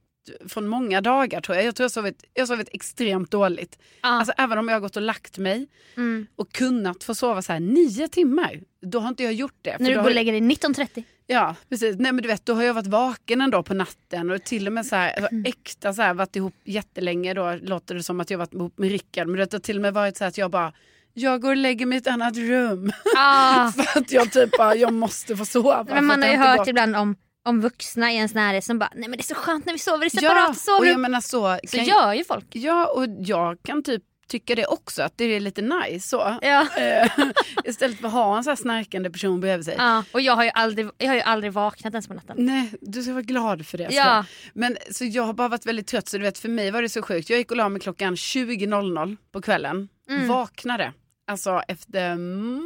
från 0.49 0.69
många 0.69 1.01
dagar 1.01 1.41
tror 1.41 1.57
jag. 1.57 1.67
Jag 1.67 1.75
tror 1.77 1.85
jag 1.85 1.91
sovit, 1.91 2.25
jag 2.35 2.49
sovit 2.49 2.69
extremt 2.73 3.31
dåligt. 3.31 3.79
Ja. 4.03 4.09
Alltså 4.09 4.33
även 4.39 4.59
om 4.59 4.69
jag 4.69 4.75
har 4.75 4.81
gått 4.81 4.97
och 4.97 5.03
lagt 5.03 5.39
mig 5.39 5.67
Mm. 5.97 6.27
och 6.37 6.53
kunnat 6.53 7.05
få 7.05 7.15
sova 7.15 7.43
så 7.43 7.53
här 7.53 7.61
nio 7.61 8.09
timmar. 8.09 8.61
Då 8.83 8.99
har 8.99 9.09
inte 9.09 9.23
jag 9.23 9.33
gjort 9.33 9.59
det. 9.63 9.77
När 9.81 9.91
du 9.91 9.97
går 9.97 10.05
och 10.05 10.15
lägger 10.15 10.33
dig 10.33 10.41
19.30. 10.41 11.03
Ja 11.27 11.55
precis, 11.69 11.97
nej 11.99 12.13
men 12.13 12.23
du 12.23 12.29
vet 12.29 12.47
då 12.47 12.55
har 12.55 12.63
jag 12.63 12.75
varit 12.75 12.87
vaken 12.87 13.41
en 13.41 13.51
dag 13.51 13.65
på 13.67 13.75
natten 13.75 14.31
och 14.31 14.45
till 14.45 14.67
och 14.67 14.73
med 14.73 14.87
så 14.87 14.97
här, 14.97 15.11
alltså, 15.13 15.35
äkta 15.45 15.93
så 15.95 16.03
här 16.03 16.15
varit 16.15 16.37
ihop 16.37 16.55
jättelänge 16.65 17.35
då 17.35 17.59
låter 17.63 17.95
det 17.95 18.03
som 18.03 18.21
att 18.21 18.31
jag 18.31 18.39
varit 18.39 18.55
ihop 18.55 18.79
med 18.79 18.91
Rickard 18.91 19.27
men 19.29 19.37
det 19.37 19.53
har 19.53 19.59
till 19.59 19.77
och 19.77 19.83
med 19.83 19.95
varit 19.95 20.17
så 20.17 20.25
här 20.25 20.29
att 20.29 20.39
jag 20.39 20.51
bara 20.51 20.73
jag 21.19 21.43
går 21.43 21.51
och 21.51 21.57
lägger 21.57 21.87
mig 21.87 21.97
i 21.97 22.01
ett 22.01 22.07
annat 22.07 22.37
rum. 22.37 22.93
Ah. 23.17 23.73
för 23.73 24.01
att 24.01 24.13
jag 24.13 24.33
typ 24.33 24.59
bara, 24.59 24.77
jag 24.77 24.93
måste 24.93 25.37
få 25.37 25.45
sova. 25.45 25.87
Men 25.89 26.05
man 26.05 26.23
har 26.23 26.31
ju 26.31 26.37
hört 26.37 26.59
gått. 26.59 26.69
ibland 26.69 26.97
om, 26.97 27.17
om 27.47 27.61
vuxna 27.61 28.13
i 28.13 28.17
ens 28.17 28.35
närhet 28.35 28.65
som 28.65 28.79
bara 28.79 28.91
nej 28.95 29.09
men 29.09 29.17
det 29.17 29.21
är 29.21 29.23
så 29.23 29.35
skönt 29.35 29.67
när 29.67 29.73
vi 29.73 29.79
sover 29.79 30.07
i 30.07 30.11
Ja, 30.13 30.21
separata 30.21 30.49
och 30.51 30.57
sovrum. 30.57 30.89
jag 30.91 31.01
menar 31.01 31.21
så. 31.21 31.59
så 31.69 31.77
kan- 31.77 31.85
gör 31.87 32.13
ju 32.15 32.25
folk. 32.25 32.47
Ja 32.51 32.87
och 32.87 33.05
jag 33.19 33.63
kan 33.63 33.83
typ 33.83 34.03
tycka 34.29 34.55
det 34.55 34.67
också 34.67 35.03
att 35.03 35.13
det 35.19 35.25
är 35.25 35.41
lite 35.41 35.63
nice 35.63 36.09
så. 36.09 36.39
Ja. 36.43 36.67
Eh, 36.79 37.11
Istället 37.65 37.99
för 38.01 38.07
att 38.07 38.13
ha 38.13 38.37
en 38.37 38.45
så 38.45 38.51
här 38.51 38.57
snarkande 38.57 39.11
person 39.11 39.41
bredvid 39.41 39.65
sig. 39.65 39.75
Ja, 39.79 40.05
och 40.13 40.21
jag 40.21 40.37
har, 40.37 40.45
ju 40.45 40.51
aldrig, 40.55 40.89
jag 40.99 41.09
har 41.09 41.15
ju 41.15 41.21
aldrig 41.21 41.53
vaknat 41.53 41.93
ens 41.95 42.09
på 42.09 42.15
natten. 42.15 42.37
Nej, 42.39 42.73
du 42.81 43.03
ska 43.03 43.13
vara 43.13 43.23
glad 43.23 43.67
för 43.67 43.79
det. 43.79 43.89
Ja. 43.91 43.91
jag. 44.17 44.25
Men 44.55 44.77
så 44.91 45.05
jag 45.05 45.23
har 45.23 45.33
bara 45.33 45.49
varit 45.49 45.67
väldigt 45.67 45.87
trött 45.87 46.09
så 46.09 46.17
du 46.19 46.23
vet 46.23 46.39
för 46.39 46.49
mig 46.49 46.71
var 46.71 46.83
det 46.83 46.89
så 46.89 47.03
sjukt. 47.03 47.31
Jag 47.31 47.39
gick 47.39 47.51
och 47.51 47.57
la 47.57 47.69
mig 47.69 47.81
klockan 47.81 48.15
20.00 48.15 49.17
på 49.33 49.43
kvällen. 49.43 49.89
Mm. 50.11 50.29
Vaknade. 50.29 50.93
Alltså 51.27 51.63
efter 51.69 52.17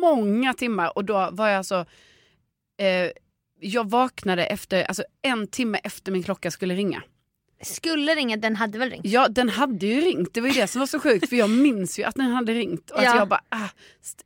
många 0.01 0.55
timmar 0.55 0.97
och 0.99 1.05
då 1.05 1.29
var 1.33 1.49
jag 1.49 1.59
alltså 1.59 1.75
eh, 2.81 3.11
jag 3.61 3.91
vaknade 3.91 4.47
efter, 4.47 4.85
alltså 4.85 5.05
en 5.23 5.47
timme 5.47 5.79
efter 5.85 6.13
min 6.13 6.23
klocka 6.23 6.51
skulle 6.51 6.75
ringa. 6.75 7.03
Skulle 7.63 8.15
ringa, 8.15 8.37
den 8.37 8.57
hade 8.57 8.79
väl 8.79 8.91
ringt? 8.91 9.05
Ja 9.05 9.29
den 9.29 9.49
hade 9.49 9.87
ju 9.87 10.01
ringt, 10.01 10.35
det 10.35 10.41
var 10.41 10.49
ju 10.49 10.55
det 10.55 10.67
som 10.67 10.79
var 10.79 10.87
så 10.87 11.01
sjukt 11.01 11.29
för 11.29 11.37
jag 11.37 11.51
minns 11.51 11.99
ju 11.99 12.05
att 12.05 12.15
den 12.15 12.27
hade 12.31 12.53
ringt 12.55 12.91
och 12.91 13.03
Ja. 13.03 13.11
att 13.11 13.17
jag 13.17 13.29
bara, 13.29 13.41
ah, 13.49 13.69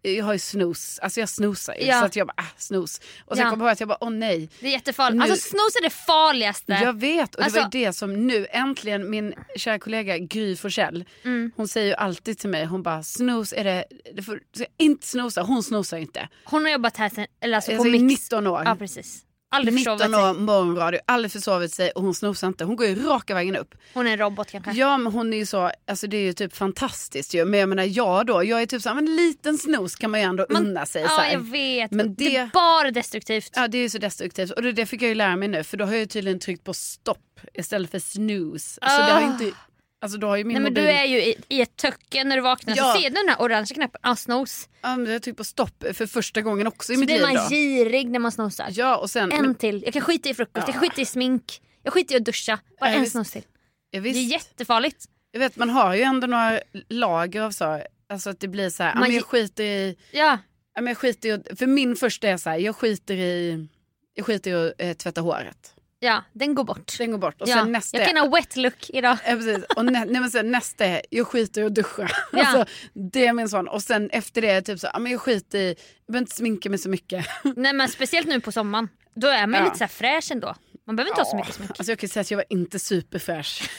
jag 0.02 0.24
har 0.24 0.32
ju 0.32 0.38
snus, 0.38 0.98
alltså 0.98 1.20
jag 1.20 1.28
snosar 1.28 1.74
ju 1.74 1.86
Ja. 1.86 1.98
så 2.00 2.04
att 2.06 2.16
jag 2.16 2.26
bara, 2.26 2.34
ah, 2.36 2.52
snus. 2.56 3.00
Och 3.26 3.36
sen 3.36 3.44
Ja. 3.44 3.50
kom 3.50 3.60
jag 3.60 3.66
på 3.68 3.72
att 3.72 3.80
jag 3.80 3.88
bara, 3.88 3.98
åh 4.00 4.10
nej. 4.10 4.48
Det 4.60 4.66
är 4.66 4.70
jättefarligt. 4.72 5.24
Nu- 5.24 5.30
Alltså 5.32 5.48
snus 5.48 5.76
är 5.78 5.82
det 5.82 5.90
farligaste. 5.90 6.72
Jag 6.72 7.00
vet 7.00 7.34
och 7.34 7.42
det 7.44 7.50
var 7.50 7.60
Alltså- 7.60 7.78
ju 7.78 7.84
det 7.86 7.92
som 7.92 8.26
nu 8.26 8.46
äntligen 8.50 9.10
min 9.10 9.34
kära 9.56 9.78
kollega 9.78 10.18
Gry 10.18 10.56
Forssell, 10.56 11.04
Mm. 11.24 11.52
hon 11.56 11.68
säger 11.68 11.86
ju 11.86 11.94
alltid 11.94 12.38
till 12.38 12.50
mig, 12.50 12.64
hon 12.64 12.82
bara 12.82 13.02
snus 13.02 13.52
är 13.56 13.64
det, 13.64 13.84
det 14.14 14.22
får, 14.22 14.40
inte 14.78 15.06
snosa, 15.06 15.42
hon 15.42 15.62
snosar 15.62 15.96
inte. 15.98 16.28
Hon 16.44 16.64
har 16.64 16.70
jobbat 16.72 16.96
här 16.96 17.08
sen, 17.08 17.26
eller 17.40 17.56
alltså 17.56 17.70
på 17.70 17.76
Alltså, 17.76 17.90
Mix. 17.90 18.02
19 18.02 18.46
år. 18.46 18.62
Ja 18.64 18.76
precis. 18.76 19.20
Aldrig 19.54 19.74
19 19.74 19.98
försovit 19.98 20.16
år 20.18 20.34
sig. 20.34 20.42
morgonradio, 20.42 21.00
aldrig 21.06 21.32
försovit 21.32 21.72
sig 21.74 21.90
och 21.90 22.02
hon 22.02 22.14
snosar 22.14 22.46
inte. 22.48 22.64
Hon 22.64 22.76
går 22.76 22.86
ju 22.86 22.94
raka 23.06 23.34
vägen 23.34 23.56
upp. 23.56 23.74
Hon 23.94 24.06
är 24.06 24.10
en 24.12 24.18
robot 24.18 24.50
kanske. 24.50 24.72
Ja 24.72 24.98
men 24.98 25.12
hon 25.12 25.32
är 25.32 25.36
ju 25.36 25.46
så, 25.46 25.70
alltså 25.88 26.06
det 26.06 26.16
är 26.16 26.22
ju 26.22 26.32
typ 26.32 26.56
fantastiskt 26.56 27.34
ju. 27.34 27.44
Men 27.44 27.60
jag 27.60 27.68
menar 27.68 27.84
jag 27.84 28.26
då, 28.26 28.44
jag 28.44 28.62
är 28.62 28.66
typ 28.66 28.82
så 28.82 28.88
här, 28.88 28.94
men 28.96 29.08
en 29.08 29.16
liten 29.16 29.58
snos 29.58 29.94
kan 29.96 30.10
man 30.10 30.20
ju 30.20 30.26
ändå 30.26 30.46
Man- 30.50 30.66
unna 30.66 30.86
sig. 30.86 31.02
Ja 31.02 31.08
här. 31.08 31.32
jag 31.32 31.40
vet. 31.40 31.90
Men 31.90 32.14
det... 32.14 32.24
det- 32.24 32.36
är 32.36 32.50
bara 32.52 32.90
destruktivt. 32.90 33.50
Ja 33.56 33.68
det 33.68 33.78
är 33.78 33.82
ju 33.82 33.90
så 33.90 33.98
destruktivt 33.98 34.50
och 34.50 34.62
det, 34.62 34.72
det 34.72 34.86
fick 34.86 35.02
jag 35.02 35.08
ju 35.08 35.14
lära 35.14 35.36
mig 35.36 35.48
nu 35.48 35.64
för 35.64 35.76
då 35.76 35.84
har 35.84 35.92
jag 35.92 36.00
ju 36.00 36.06
tydligen 36.06 36.40
tryckt 36.40 36.64
på 36.64 36.74
stopp 36.74 37.18
istället 37.54 37.90
för 37.90 37.98
snooze. 37.98 38.78
Alltså 38.80 38.98
det 39.06 39.12
har 39.12 39.32
inte, 39.32 39.56
alltså 40.04 40.18
då 40.18 40.26
har 40.26 40.36
ju 40.36 40.44
min 40.44 40.54
Nej 40.54 40.62
men 40.62 40.72
mobil... 40.72 40.84
du 40.84 40.90
är 40.90 41.04
ju 41.04 41.18
i, 41.22 41.36
i 41.48 41.60
ett 41.60 41.76
töcken 41.76 42.28
när 42.28 42.36
du 42.36 42.42
vaknar 42.42 42.76
Ja. 42.76 42.92
så 42.94 43.00
ser 43.00 43.10
du 43.10 43.16
den 43.16 43.28
här 43.28 43.42
orangea 43.42 43.74
knappen, 43.74 44.00
ah, 44.04 44.16
snooze. 44.16 44.68
Ja, 44.82 44.96
men 44.96 45.12
jag 45.12 45.22
tryckt 45.22 45.36
på 45.38 45.44
stopp 45.44 45.84
för 45.92 46.06
första 46.06 46.40
gången 46.40 46.66
också 46.66 46.92
i 46.92 46.96
Så 46.96 47.00
mitt 47.00 47.06
blir 47.06 47.16
liv 47.16 47.22
man 47.26 47.34
då. 47.34 47.48
girig 47.48 48.10
när 48.10 48.18
man 48.18 48.32
snosar. 48.32 48.68
Ja 48.70 48.96
och 48.96 49.10
sen, 49.10 49.32
En 49.32 49.42
men, 49.42 49.54
till. 49.54 49.82
Jag 49.84 49.92
kan 49.92 50.02
skita 50.02 50.28
i 50.28 50.34
frukost, 50.34 50.66
jag 50.68 50.74
kan 50.74 50.82
skita 50.82 51.00
i 51.00 51.04
smink, 51.06 51.60
jag 51.82 51.92
skiter 51.92 52.14
i 52.14 52.18
att 52.18 52.24
duscha. 52.24 52.58
Bara 52.80 52.90
Ja, 52.90 52.94
en 52.96 53.00
visst. 53.00 53.12
snus 53.12 53.30
till. 53.30 53.42
ja, 53.90 54.00
Det 54.00 54.08
är 54.08 54.12
jättefarligt. 54.12 55.04
jag 55.32 55.40
vet 55.40 55.56
man 55.56 55.70
har 55.70 55.94
ju 55.94 56.02
ändå 56.02 56.26
några 56.26 56.60
lager 56.88 57.40
av 57.42 57.50
så, 57.50 57.82
alltså 58.08 58.30
att 58.30 58.40
det 58.40 58.48
blir 58.48 58.70
så 58.70 58.82
här, 58.82 58.92
ja, 58.94 59.00
Man 59.00 59.14
jag 59.14 59.24
skiter 59.24 59.64
i, 59.64 59.96
Ja, 60.10 60.38
ja, 60.74 60.82
jag 60.82 60.98
skiter 60.98 61.28
i, 61.52 61.56
för 61.56 61.66
min 61.66 61.96
första 61.96 62.28
är 62.28 62.36
så 62.36 62.50
här, 62.50 62.58
jag 62.58 62.76
skiter 62.76 63.14
i, 63.14 63.66
jag 64.14 64.26
skiter 64.26 64.50
i 64.50 64.54
att 64.68 64.74
eh, 64.78 64.92
tvätta 64.92 65.20
håret. 65.20 65.73
Ja 66.04 66.24
den 66.32 66.54
går 66.54 66.64
bort. 66.64 66.98
Den 66.98 67.10
går 67.10 67.18
bort 67.18 67.42
och 67.42 67.48
ja. 67.48 67.54
sen 67.54 67.72
nästa 67.72 67.98
Jag 67.98 68.08
kan 68.08 68.16
ha 68.16 68.28
wet 68.36 68.56
look 68.56 68.90
idag. 68.90 69.18
Ja, 69.26 69.36
precis. 69.36 69.64
Och 69.76 69.84
nä, 69.84 70.04
nej, 70.04 70.20
men 70.20 70.30
sen, 70.30 70.50
nästa 70.50 70.84
är, 70.84 71.02
jag 71.10 71.26
skiter 71.26 71.62
i 71.62 71.64
att 71.64 71.74
duscha. 71.74 72.08
Ja. 72.32 72.38
Alltså, 72.46 72.74
det 72.92 73.26
är 73.26 73.32
min 73.32 73.48
sån. 73.48 73.68
Och 73.68 73.82
sen 73.82 74.10
efter 74.10 74.42
det 74.42 74.62
typ 74.62 74.80
så, 74.80 74.88
ja, 74.92 74.98
men 74.98 75.12
jag 75.12 75.20
skiter 75.20 75.58
i, 75.58 75.68
jag 75.68 76.12
behöver 76.12 76.22
inte 76.24 76.36
sminka 76.36 76.70
mig 76.70 76.78
så 76.78 76.88
mycket. 76.88 77.26
Nej 77.56 77.72
men 77.72 77.88
speciellt 77.88 78.26
nu 78.26 78.40
på 78.40 78.52
sommaren. 78.52 78.88
Då 79.14 79.28
är 79.28 79.46
man 79.46 79.60
Ja. 79.60 79.64
lite 79.64 79.78
så 79.78 79.84
här 79.84 79.88
fräsch 79.88 80.30
ändå. 80.32 80.54
Man 80.86 80.96
behöver 80.96 81.10
inte 81.10 81.20
ha 81.20 81.26
så 81.30 81.36
mycket 81.36 81.54
smink. 81.54 81.70
Alltså 81.70 81.90
jag 81.92 81.98
kan 81.98 82.08
säga 82.08 82.20
att 82.20 82.30
jag 82.30 82.38
var 82.38 82.44
inte 82.48 82.78
superfräsch. 82.78 83.70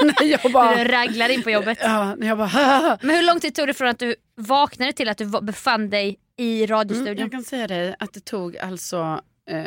när 0.02 0.24
jag 0.24 0.52
bara, 0.52 0.76
Du 0.76 0.84
raglar 0.84 1.28
in 1.28 1.42
på 1.42 1.50
jobbet. 1.50 1.78
ja, 1.80 2.14
när 2.14 2.26
jag 2.26 2.38
bara, 2.38 2.98
Men 3.02 3.16
hur 3.16 3.22
lång 3.22 3.40
tid 3.40 3.54
tog 3.54 3.66
det 3.66 3.74
från 3.74 3.88
att 3.88 3.98
du 3.98 4.14
vaknade 4.36 4.92
till 4.92 5.08
att 5.08 5.18
du 5.18 5.40
befann 5.42 5.90
dig 5.90 6.18
i 6.36 6.56
mm, 6.64 6.66
radiostudion? 6.76 7.18
jag 7.18 7.30
kan 7.30 7.42
säga 7.44 7.66
dig 7.66 7.96
att 7.98 8.12
det 8.12 8.24
tog 8.24 8.58
alltså, 8.58 9.20
eh, 9.50 9.58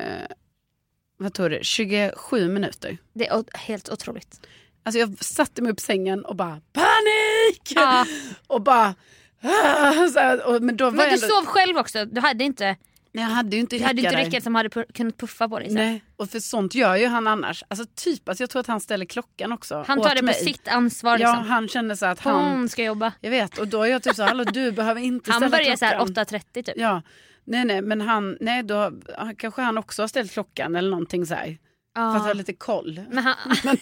vad 1.23 1.33
tog 1.33 1.51
det, 1.51 1.63
27 1.63 2.47
minuter. 2.49 2.97
Det 3.13 3.27
är 3.27 3.57
helt 3.57 3.89
otroligt. 3.89 4.47
Alltså 4.85 4.99
jag 4.99 5.23
satte 5.23 5.61
mig 5.61 5.71
upp 5.71 5.79
i 5.79 5.83
sängen 5.83 6.25
och 6.25 6.35
bara 6.35 6.61
panik! 6.73 7.71
Ja. 7.75 8.05
Och 8.47 8.61
bara, 8.61 8.95
ah, 9.41 9.91
här, 10.15 10.47
och, 10.47 10.61
men 10.61 10.77
då 10.77 10.85
var 10.85 10.91
Men 10.91 11.05
du 11.07 11.13
ändå, 11.13 11.27
sov 11.27 11.45
själv 11.45 11.77
också. 11.77 12.05
Du 12.05 12.21
hade 12.21 12.43
inte, 12.43 12.63
nej, 12.65 12.77
jag 13.11 13.21
hade 13.21 13.55
ju 13.55 13.59
inte 13.59 13.77
du 13.77 13.83
hade 13.83 14.01
inte 14.01 14.17
Rickard 14.17 14.43
som 14.43 14.55
hade 14.55 14.69
pu- 14.69 14.91
kunnat 14.93 15.17
puffa 15.17 15.49
på 15.49 15.59
dig. 15.59 15.67
Så. 15.69 15.73
Nej, 15.75 16.03
och 16.15 16.29
för 16.29 16.39
sånt 16.39 16.75
gör 16.75 16.95
ju 16.95 17.07
han 17.07 17.27
annars. 17.27 17.63
Alltså 17.67 17.85
typ, 17.95 18.29
alltså 18.29 18.43
jag 18.43 18.49
tror 18.49 18.59
att 18.59 18.67
han 18.67 18.79
ställer 18.81 19.05
klockan 19.05 19.51
också. 19.51 19.83
Han 19.87 20.01
tar 20.01 20.09
det 20.15 20.19
på 20.19 20.25
mig. 20.25 20.33
sitt 20.35 20.67
ansvar. 20.67 21.11
Ja, 21.11 21.17
Liksom. 21.17 21.47
han 21.47 21.67
känner 21.67 21.95
så 21.95 22.05
att 22.05 22.19
han, 22.19 22.45
Hon 22.51 22.69
ska 22.69 22.83
jobba. 22.83 23.11
jag 23.21 23.31
vet, 23.31 23.57
och 23.57 23.67
då 23.67 23.81
är 23.83 23.87
jag 23.87 24.03
typ 24.03 24.15
så 24.15 24.23
hallå 24.23 24.43
du 24.43 24.71
behöver 24.71 25.01
inte 25.01 25.31
Han 25.31 25.39
ställa 25.41 25.57
börjar 25.57 25.75
så 25.75 25.85
här 25.85 25.95
klockan. 26.05 26.25
8.30 26.25 26.63
typ. 26.63 26.73
Ja, 26.75 27.01
nej 27.45 27.65
nej, 27.65 27.81
men 27.81 28.01
han, 28.01 28.37
nej 28.39 28.63
då 28.63 28.91
kanske 29.37 29.61
han 29.61 29.77
också 29.77 30.01
har 30.03 30.07
ställt 30.07 30.31
klockan 30.31 30.75
eller 30.75 30.89
någonting 30.89 31.25
så 31.25 31.35
här. 31.35 31.57
För 31.95 32.15
att 32.15 32.21
ha 32.21 32.33
lite 32.33 32.53
koll. 32.53 33.01
Men 33.09 33.23
han, 33.23 33.35
Men 33.63 33.77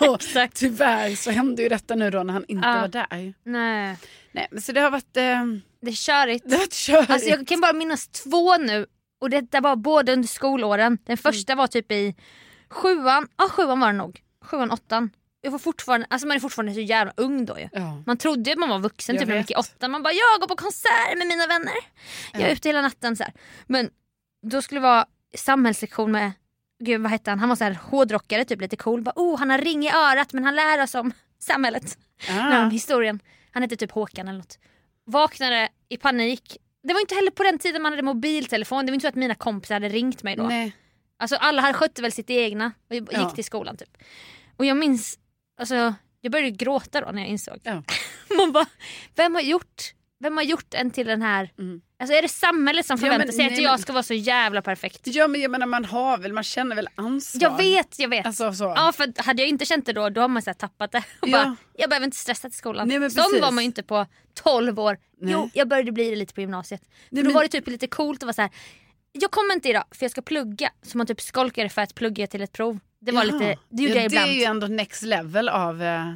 då, 0.00 0.18
tyvärr 0.54 1.14
så 1.16 1.30
hände 1.30 1.62
ju 1.62 1.68
detta 1.68 1.94
nu 1.94 2.10
då 2.10 2.22
när 2.22 2.32
han 2.32 2.44
inte 2.48 2.68
Ja. 2.68 2.80
var 2.80 2.88
där. 2.88 3.34
nej, 3.44 3.96
Nej, 4.32 4.48
men 4.50 4.62
så 4.62 4.72
det 4.72 4.80
har 4.80 4.90
varit, 4.90 5.16
eh, 5.16 5.44
det 5.80 5.90
är 5.90 5.92
körigt. 5.92 6.44
det 6.48 6.54
har 6.54 6.60
varit 6.60 6.72
körigt. 6.74 7.10
Alltså 7.10 7.28
jag 7.28 7.46
kan 7.48 7.60
bara 7.60 7.72
minnas 7.72 8.08
två 8.08 8.56
nu 8.56 8.86
och 9.20 9.30
detta 9.30 9.60
var 9.60 9.76
både 9.76 10.12
under 10.12 10.28
skolåren. 10.28 10.98
Den 11.04 11.16
första 11.16 11.54
var 11.54 11.66
typ 11.66 11.92
i 11.92 12.14
sjuan, 12.70 13.28
ja 13.36 13.48
sjuan 13.48 13.80
var 13.80 13.86
det 13.92 13.98
nog. 13.98 14.20
Sjuan, 14.44 14.70
åttan. 14.70 15.10
Jag 15.42 15.50
var 15.50 15.58
fortfarande, 15.58 16.06
alltså 16.10 16.26
man 16.28 16.36
är 16.36 16.40
fortfarande 16.40 16.74
så 16.74 16.80
jävla 16.80 17.12
ung 17.16 17.44
då 17.44 17.58
ju. 17.58 17.68
ja. 17.72 18.02
Man 18.06 18.16
trodde 18.16 18.52
att 18.52 18.58
man 18.58 18.68
var 18.68 18.78
vuxen 18.78 19.14
Jag 19.14 19.20
typ 19.20 19.28
när 19.28 19.34
man 19.34 19.42
gick 19.42 19.50
i 19.50 19.54
åttan. 19.54 19.90
Man 19.90 20.02
bara 20.02 20.12
jag 20.12 20.40
går 20.40 20.48
på 20.48 20.56
konsert 20.56 21.18
med 21.18 21.26
mina 21.26 21.46
vänner. 21.46 21.72
Jag 22.32 22.42
är 22.42 22.46
Ja. 22.46 22.52
ute 22.52 22.68
hela 22.68 22.80
natten 22.80 23.16
så 23.16 23.22
här. 23.24 23.32
Men 23.66 23.90
då 24.46 24.62
skulle 24.62 24.80
det 24.80 24.86
vara 24.86 25.06
samhällslektion 25.36 26.12
med, 26.12 26.32
gud 26.84 27.00
vad 27.00 27.10
hette 27.10 27.30
han? 27.30 27.38
Han 27.38 27.48
var 27.48 27.56
så 27.56 27.64
här 27.64 27.78
hårdrockare 27.82 28.44
typ 28.44 28.60
lite 28.60 28.76
cool. 28.76 29.02
Bara, 29.02 29.12
oh, 29.16 29.38
han 29.38 29.50
har 29.50 29.58
ring 29.58 29.84
i 29.86 29.90
örat 29.92 30.32
men 30.32 30.44
han 30.44 30.54
lär 30.54 30.82
oss 30.82 30.94
om 30.94 31.12
samhället. 31.38 31.98
Ah. 32.30 32.62
Om 32.62 32.70
historien. 32.70 33.20
Han 33.50 33.62
hette 33.62 33.76
typ 33.76 33.90
Håkan 33.90 34.28
eller 34.28 34.38
något. 34.38 34.58
Vaknade 35.06 35.68
i 35.88 35.96
panik 35.96 36.56
det 36.82 36.92
var 36.92 37.00
inte 37.00 37.14
heller 37.14 37.30
på 37.30 37.42
den 37.42 37.58
tiden 37.58 37.82
man 37.82 37.92
hade 37.92 38.02
mobiltelefon. 38.02 38.86
Det 38.86 38.92
var 38.92 38.94
inte 38.94 39.04
så 39.04 39.08
att 39.08 39.14
mina 39.14 39.34
kompisar 39.34 39.74
hade 39.74 39.88
ringt 39.88 40.22
mig 40.22 40.36
då. 40.36 40.42
Nej. 40.42 40.76
Alltså 41.18 41.36
alla 41.36 41.62
hade 41.62 41.74
skötte 41.74 42.02
väl 42.02 42.12
sitt 42.12 42.30
egna 42.30 42.72
och 42.88 42.94
gick 42.94 43.04
Ja. 43.12 43.30
till 43.30 43.44
skolan 43.44 43.76
typ. 43.76 43.98
Och 44.56 44.64
jag 44.64 44.76
minns, 44.76 45.18
alltså 45.60 45.94
jag 46.20 46.32
började 46.32 46.50
gråta 46.50 47.00
då 47.00 47.10
när 47.12 47.22
jag 47.22 47.28
insåg. 47.30 47.58
Ja. 47.62 47.82
Man 48.36 48.52
bara, 48.52 48.66
vem 49.14 49.34
har 49.34 49.42
gjort, 49.42 49.82
vem 50.20 50.36
har 50.36 50.44
gjort 50.44 50.74
en 50.74 50.90
till 50.90 51.06
den 51.06 51.22
här, 51.22 51.50
Mm. 51.58 51.80
alltså 52.00 52.14
är 52.16 52.22
det 52.22 52.28
samhället 52.28 52.86
som 52.86 52.94
Ja, 52.94 53.00
förväntar 53.00 53.26
men 53.26 53.32
sig 53.34 53.46
att 53.46 53.52
nej, 53.52 53.62
jag 53.62 53.70
men- 53.72 53.78
ska 53.78 53.92
vara 53.92 54.02
så 54.02 54.14
jävla 54.14 54.62
perfekt? 54.62 55.00
Ja 55.04 55.28
men 55.28 55.40
jag 55.40 55.50
menar 55.50 55.66
man 55.66 55.84
har 55.84 56.18
väl, 56.18 56.32
man 56.32 56.44
känner 56.44 56.76
väl 56.76 56.88
ansvar. 56.94 57.42
Jag 57.42 57.56
vet, 57.56 57.98
jag 57.98 58.08
vet. 58.08 58.26
Alltså 58.26 58.52
så. 58.52 58.64
Ja 58.64 58.92
för 58.96 59.22
hade 59.22 59.42
jag 59.42 59.48
inte 59.48 59.64
känt 59.64 59.86
det 59.86 59.92
då, 59.92 60.08
då 60.08 60.20
har 60.20 60.28
man 60.28 60.42
så 60.42 60.54
tappat 60.54 60.92
det. 60.92 61.02
Och 61.20 61.28
Ja. 61.28 61.38
bara, 61.44 61.56
jag 61.76 61.90
behöver 61.90 62.04
inte 62.04 62.16
stressa 62.16 62.48
till 62.48 62.58
skolan. 62.58 62.88
Nej, 62.88 62.98
men 62.98 63.10
Sån 63.10 63.40
var 63.40 63.50
man 63.50 63.64
ju 63.64 63.66
inte 63.66 63.82
på 63.82 64.06
12 64.34 64.78
år. 64.80 64.98
Nej. 65.20 65.32
Jo, 65.32 65.50
jag 65.54 65.68
började 65.68 65.92
bli 65.92 66.10
det 66.10 66.16
lite 66.16 66.34
på 66.34 66.40
gymnasiet. 66.40 66.80
Nej, 66.88 66.98
för 67.10 67.16
då 67.16 67.22
men- 67.24 67.34
var 67.34 67.42
det 67.42 67.48
typ 67.48 67.66
lite 67.68 67.86
coolt 67.86 68.22
att 68.22 68.26
vara 68.26 68.32
så 68.32 68.42
här. 68.42 68.50
Jag 69.12 69.30
kommer 69.30 69.54
inte 69.54 69.68
idag 69.68 69.84
för 69.90 70.04
jag 70.04 70.10
ska 70.10 70.22
plugga. 70.22 70.70
Så 70.82 70.98
man 70.98 71.06
typ 71.06 71.20
skolkade 71.20 71.68
för 71.68 71.82
att 71.82 71.94
plugga 71.94 72.26
till 72.26 72.42
ett 72.42 72.52
prov. 72.52 72.78
Det 73.00 73.12
var 73.12 73.24
Jaha. 73.24 73.32
lite, 73.32 73.58
det 73.68 73.82
gjorde 73.82 73.94
ja, 73.94 74.02
jag 74.02 74.10
Det 74.10 74.14
ibland. 74.14 74.30
är 74.30 74.34
ju 74.34 74.44
ändå 74.44 74.66
next 74.66 75.02
level 75.02 75.48
av, 75.48 75.82
eh, 75.82 76.12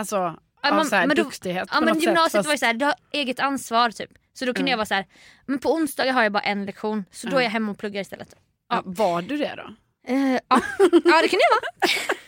alltså, 0.00 0.16
Ja, 0.62 0.70
av 0.70 0.74
man- 0.76 0.86
så 0.86 0.96
här 0.96 1.06
men 1.06 1.16
då- 1.16 1.22
duktighet 1.22 1.68
Ja 1.72 1.80
men 1.80 1.98
gymnasiet 2.00 2.32
sätt. 2.32 2.46
var 2.46 2.52
ju 2.52 2.58
såhär, 2.58 2.74
du 2.74 2.84
har 2.84 2.94
eget 3.12 3.40
ansvar 3.40 3.90
typ. 3.90 4.10
Så 4.32 4.44
då 4.44 4.54
kunde 4.54 4.70
Ja. 4.70 4.72
jag 4.72 4.76
vara 4.76 4.86
så 4.86 4.94
här. 4.94 5.06
men 5.46 5.58
på 5.58 5.72
onsdagar 5.72 6.12
har 6.12 6.22
jag 6.22 6.32
bara 6.32 6.42
en 6.42 6.66
lektion. 6.66 7.04
Så 7.10 7.26
då 7.26 7.36
Ja. 7.36 7.40
är 7.40 7.44
jag 7.44 7.50
hemma 7.50 7.72
och 7.72 7.78
pluggar 7.78 8.00
istället. 8.00 8.36
ja, 8.68 8.82
var 8.84 9.22
du 9.22 9.36
det 9.36 9.54
då? 9.56 9.74
Eh, 10.12 10.32
ja. 10.32 10.40
ja 10.48 11.22
det 11.22 11.28
kunde 11.28 11.44
jag 11.44 11.54
vara. 11.54 11.60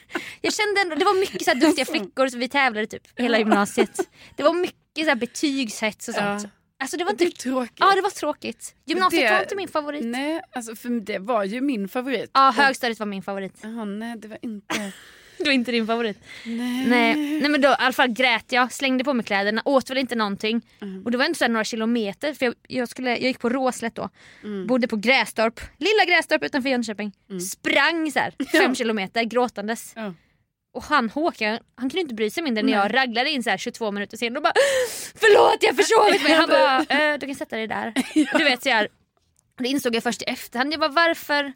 Jag 0.42 0.52
kände 0.54 0.80
ändå, 0.80 0.94
det 0.94 1.04
var 1.04 1.20
mycket 1.20 1.42
så 1.44 1.50
här 1.50 1.60
duktiga 1.60 1.84
flickor 1.84 2.28
så 2.28 2.38
vi 2.38 2.48
tävlade 2.48 2.86
typ 2.86 3.18
hela 3.20 3.38
gymnasiet. 3.38 3.98
Det 4.36 4.42
var 4.42 4.52
mycket 4.54 5.04
så 5.04 5.04
här 5.08 5.14
betygshets 5.14 6.08
och 6.08 6.14
sånt. 6.14 6.46
Ja. 6.80 6.84
Alltså 6.84 6.96
det 6.96 7.04
var 7.04 7.12
Det 7.12 7.24
inte... 7.24 7.36
tråkigt. 7.36 7.76
Ja 7.80 7.94
det 7.94 8.00
var 8.00 8.10
tråkigt. 8.10 8.74
Gymnasiet 8.84 9.22
det- 9.28 9.34
var 9.34 9.42
inte 9.42 9.56
min 9.56 9.68
favorit. 9.68 10.04
Nej, 10.04 10.40
alltså 10.52 10.76
för 10.76 10.88
det 11.00 11.18
var 11.18 11.44
ju 11.44 11.60
min 11.60 11.88
favorit. 11.88 12.30
Ja 12.34 12.52
högstadiet 12.56 12.98
var 12.98 13.06
min 13.06 13.22
favorit. 13.22 13.54
Jaha, 13.62 13.84
nej 13.84 14.16
det 14.18 14.28
var 14.28 14.38
inte... 14.42 14.92
Det 15.38 15.44
var 15.46 15.52
inte 15.52 15.72
din 15.72 15.86
favorit. 15.86 16.18
Nej. 16.44 16.86
Nej, 16.88 17.14
nej 17.40 17.48
men 17.50 17.60
då 17.60 17.68
i 17.68 17.74
alla 17.78 17.92
fall 17.92 18.08
grät 18.08 18.52
jag, 18.52 18.72
slängde 18.72 19.04
på 19.04 19.12
mig 19.14 19.24
kläderna, 19.24 19.62
åt 19.64 19.90
väl 19.90 19.98
inte 19.98 20.14
någonting. 20.14 20.62
Mm. 20.82 21.02
Och 21.04 21.10
det 21.10 21.18
var 21.18 21.24
inte 21.24 21.38
så 21.38 21.44
här 21.44 21.48
några 21.52 21.64
kilometer 21.64 22.34
för 22.34 22.46
jag, 22.46 22.54
jag, 22.68 22.88
skulle, 22.88 23.10
jag 23.10 23.20
gick 23.20 23.38
på 23.38 23.48
Råslätt 23.48 23.94
då. 23.94 24.08
Mm. 24.44 24.66
Bodde 24.66 24.88
på 24.88 24.96
Grästorp, 24.96 25.60
lilla 25.78 26.04
Grästorp 26.16 26.42
utanför 26.44 26.68
Jönköping. 26.70 27.12
Sprang 27.52 28.12
så 28.12 28.18
här, 28.18 28.34
fem 28.52 28.74
kilometer 28.80 29.22
gråtandes. 29.24 29.92
Ja. 29.96 30.14
Och 30.72 30.82
han 30.82 31.10
Håkan, 31.10 31.58
han 31.74 31.90
kunde 31.90 32.00
inte 32.00 32.14
bry 32.14 32.30
sig 32.30 32.42
mindre 32.42 32.62
när 32.62 32.72
jag 32.72 32.94
raglade 32.94 33.30
in 33.30 33.42
så 33.42 33.50
här 33.50 33.56
22 33.58 33.90
minuter 33.92 34.16
sen 34.16 34.36
och 34.36 34.42
bara 34.42 34.52
Förlåt 35.14 35.56
jag 35.62 35.68
har 35.72 35.82
försovit 35.82 36.22
mig! 36.22 36.32
Han 36.32 36.48
bara 36.48 36.82
eh, 37.12 37.18
du 37.18 37.26
kan 37.26 37.34
sätta 37.34 37.56
dig 37.56 37.66
där. 37.66 37.92
Du 38.38 38.44
vet 38.44 38.62
så 38.62 38.68
här, 38.68 38.88
det 39.58 39.68
insåg 39.68 39.94
jag 39.94 40.02
först 40.02 40.22
i 40.22 40.24
efterhand. 40.24 40.72
Jag 40.72 40.80
bara 40.80 40.90
varför? 40.90 41.52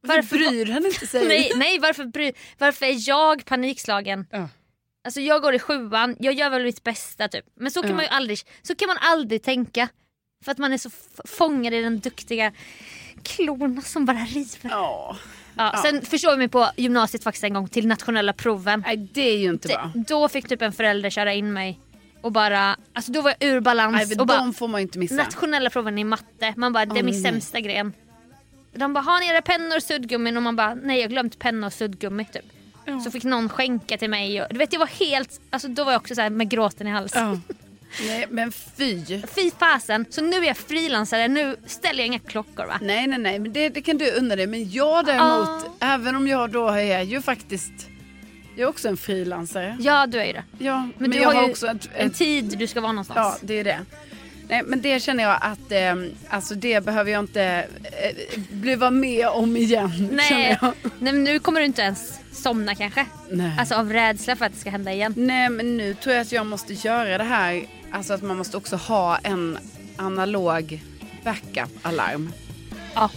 Varför 0.00 0.36
bryr 0.36 0.66
han 0.66 0.86
inte 0.86 1.06
sig? 1.06 1.28
Nej, 1.28 1.52
nej 1.56 1.78
varför, 1.78 2.04
bry, 2.04 2.32
varför 2.58 2.86
är 2.86 3.08
jag 3.08 3.44
panikslagen? 3.44 4.26
Ja. 4.30 4.48
Alltså 5.04 5.20
jag 5.20 5.42
går 5.42 5.54
i 5.54 5.58
sjuan, 5.58 6.16
jag 6.20 6.34
gör 6.34 6.50
väl 6.50 6.62
mitt 6.64 6.84
bästa 6.84 7.28
typ. 7.28 7.44
Men 7.56 7.70
så 7.70 7.80
kan 7.82 7.90
Ja. 7.90 7.96
man 7.96 8.04
ju 8.04 8.10
aldrig, 8.10 8.38
så 8.62 8.74
kan 8.74 8.86
man 8.88 8.96
aldrig 9.00 9.42
tänka. 9.42 9.88
För 10.44 10.52
att 10.52 10.58
man 10.58 10.72
är 10.72 10.78
så 10.78 10.90
fångad 11.24 11.74
i 11.74 11.82
den 11.82 12.00
duktiga 12.00 12.52
klorna 13.22 13.82
som 13.82 14.04
bara 14.04 14.16
river. 14.18 14.70
Ja. 14.70 15.16
Ja, 15.56 15.70
Ja. 15.74 15.82
Sen 15.82 16.02
försov 16.02 16.30
jag 16.30 16.38
mig 16.38 16.48
på 16.48 16.66
gymnasiet 16.76 17.24
faktiskt 17.24 17.44
en 17.44 17.54
gång 17.54 17.68
till 17.68 17.86
nationella 17.86 18.32
proven. 18.32 18.84
Nej 18.86 18.96
det 18.96 19.20
är 19.30 19.38
ju 19.38 19.48
inte 19.50 19.68
Det, 19.68 19.74
bra. 19.74 19.90
då 19.94 20.28
fick 20.28 20.48
typ 20.48 20.62
en 20.62 20.72
förälder 20.72 21.10
köra 21.10 21.32
in 21.34 21.52
mig 21.52 21.80
och 22.20 22.32
bara, 22.32 22.76
alltså 22.92 23.12
då 23.12 23.20
var 23.22 23.34
jag 23.38 23.48
ur 23.50 23.60
balans. 23.60 24.08
Nej, 24.08 24.18
och 24.20 24.26
bara, 24.26 24.52
får 24.52 24.68
man 24.68 24.80
inte 24.80 24.98
missa. 24.98 25.14
nationella 25.14 25.70
proven 25.70 25.98
i 25.98 26.04
matte, 26.04 26.54
man 26.56 26.72
bara 26.72 26.86
det 26.86 26.98
är 27.00 27.02
min 27.02 27.14
nej. 27.14 27.22
sämsta 27.32 27.60
gren. 27.60 27.92
De 28.76 28.92
bara, 28.92 29.00
har 29.00 29.20
ni 29.20 29.26
era 29.26 29.42
pennor 29.42 29.76
och 29.76 29.82
suddgummin? 29.82 30.36
Och 30.36 30.42
man 30.42 30.56
bara, 30.56 30.74
nej 30.74 30.96
jag 30.96 31.04
har 31.04 31.10
glömt 31.10 31.38
penna 31.38 31.66
och 31.66 31.72
suddgummi 31.72 32.24
typ. 32.32 32.44
Så 33.04 33.10
fick 33.10 33.24
någon 33.24 33.48
skänka 33.48 33.96
till 33.98 34.10
mig. 34.10 34.42
Och, 34.42 34.46
du 34.50 34.58
vet 34.58 34.72
jag 34.72 34.80
var 34.80 34.86
helt, 34.86 35.40
alltså 35.50 35.68
då 35.68 35.84
var 35.84 35.92
jag 35.92 36.00
också 36.00 36.14
så 36.14 36.30
med 36.30 36.48
gråten 36.50 36.86
i 36.86 36.90
halsen. 36.90 37.42
Ja. 37.48 37.54
Nej 38.00 38.26
men 38.30 38.52
fy. 38.52 39.22
Fy 39.34 39.50
fasen. 39.58 40.06
Så 40.10 40.22
nu 40.22 40.36
är 40.36 40.44
jag 40.44 40.56
frilansare, 40.56 41.28
nu 41.28 41.56
ställer 41.66 41.98
jag 41.98 42.06
inga 42.06 42.18
klockor 42.18 42.66
va. 42.66 42.78
Nej 42.82 43.06
nej 43.06 43.18
nej 43.18 43.38
men 43.38 43.52
det, 43.52 43.68
det 43.68 43.82
kan 43.82 43.98
du 43.98 44.10
unna 44.10 44.36
dig. 44.36 44.46
Men 44.46 44.70
jag 44.70 45.06
däremot, 45.06 45.70
även 45.80 46.16
om 46.16 46.28
jag 46.28 46.50
då 46.50 46.68
är 46.68 47.02
ju 47.02 47.22
faktiskt, 47.22 47.72
jag 48.56 48.64
är 48.64 48.68
också 48.68 48.88
en 48.88 48.96
frilansare. 48.96 49.76
Ja 49.80 50.06
du 50.06 50.18
är 50.18 50.24
ju 50.24 50.32
det. 50.32 50.44
Ja, 50.58 50.88
men, 50.98 51.10
du 51.10 51.16
jag 51.16 51.28
har 51.28 51.34
har 51.34 51.42
ju 51.42 51.50
också 51.50 51.66
ett, 51.66 51.88
En 51.94 52.06
ett, 52.06 52.16
tid 52.16 52.58
du 52.58 52.66
ska 52.66 52.80
vara 52.80 52.92
någonstans. 52.92 53.38
Ja 53.40 53.46
det 53.46 53.54
är 53.54 53.64
det. 53.64 53.80
Nej 54.48 54.62
men 54.64 54.80
det 54.80 55.00
känner 55.00 55.24
jag 55.24 55.38
att, 55.40 55.72
eh, 55.72 55.94
alltså 56.28 56.54
det 56.54 56.84
behöver 56.84 57.10
jag 57.10 57.20
inte 57.20 57.42
eh, 57.82 58.40
bli 58.50 58.74
vara 58.74 58.90
med 58.90 59.28
om 59.28 59.56
igen. 59.56 60.08
Nej, 60.12 60.58
jag. 60.60 60.72
nej 60.82 61.12
men 61.12 61.24
nu 61.24 61.38
kommer 61.38 61.60
du 61.60 61.66
inte 61.66 61.82
ens 61.82 62.20
somna 62.32 62.74
kanske. 62.74 63.06
Nej. 63.30 63.52
Alltså 63.58 63.74
av 63.74 63.92
rädsla 63.92 64.36
för 64.36 64.44
att 64.44 64.52
det 64.52 64.58
ska 64.58 64.70
hända 64.70 64.92
igen. 64.92 65.14
Nej 65.16 65.48
men 65.48 65.76
nu 65.76 65.94
tror 65.94 66.14
jag 66.14 66.22
att 66.22 66.32
jag 66.32 66.46
måste 66.46 66.72
göra 66.72 67.18
det 67.18 67.24
här, 67.24 67.64
alltså 67.94 68.12
att 68.12 68.22
man 68.22 68.36
måste 68.36 68.56
också 68.56 68.76
ha 68.76 69.16
en 69.16 69.58
analog 69.96 70.82
backup-alarm. 71.24 72.32
Ja. 72.94 73.10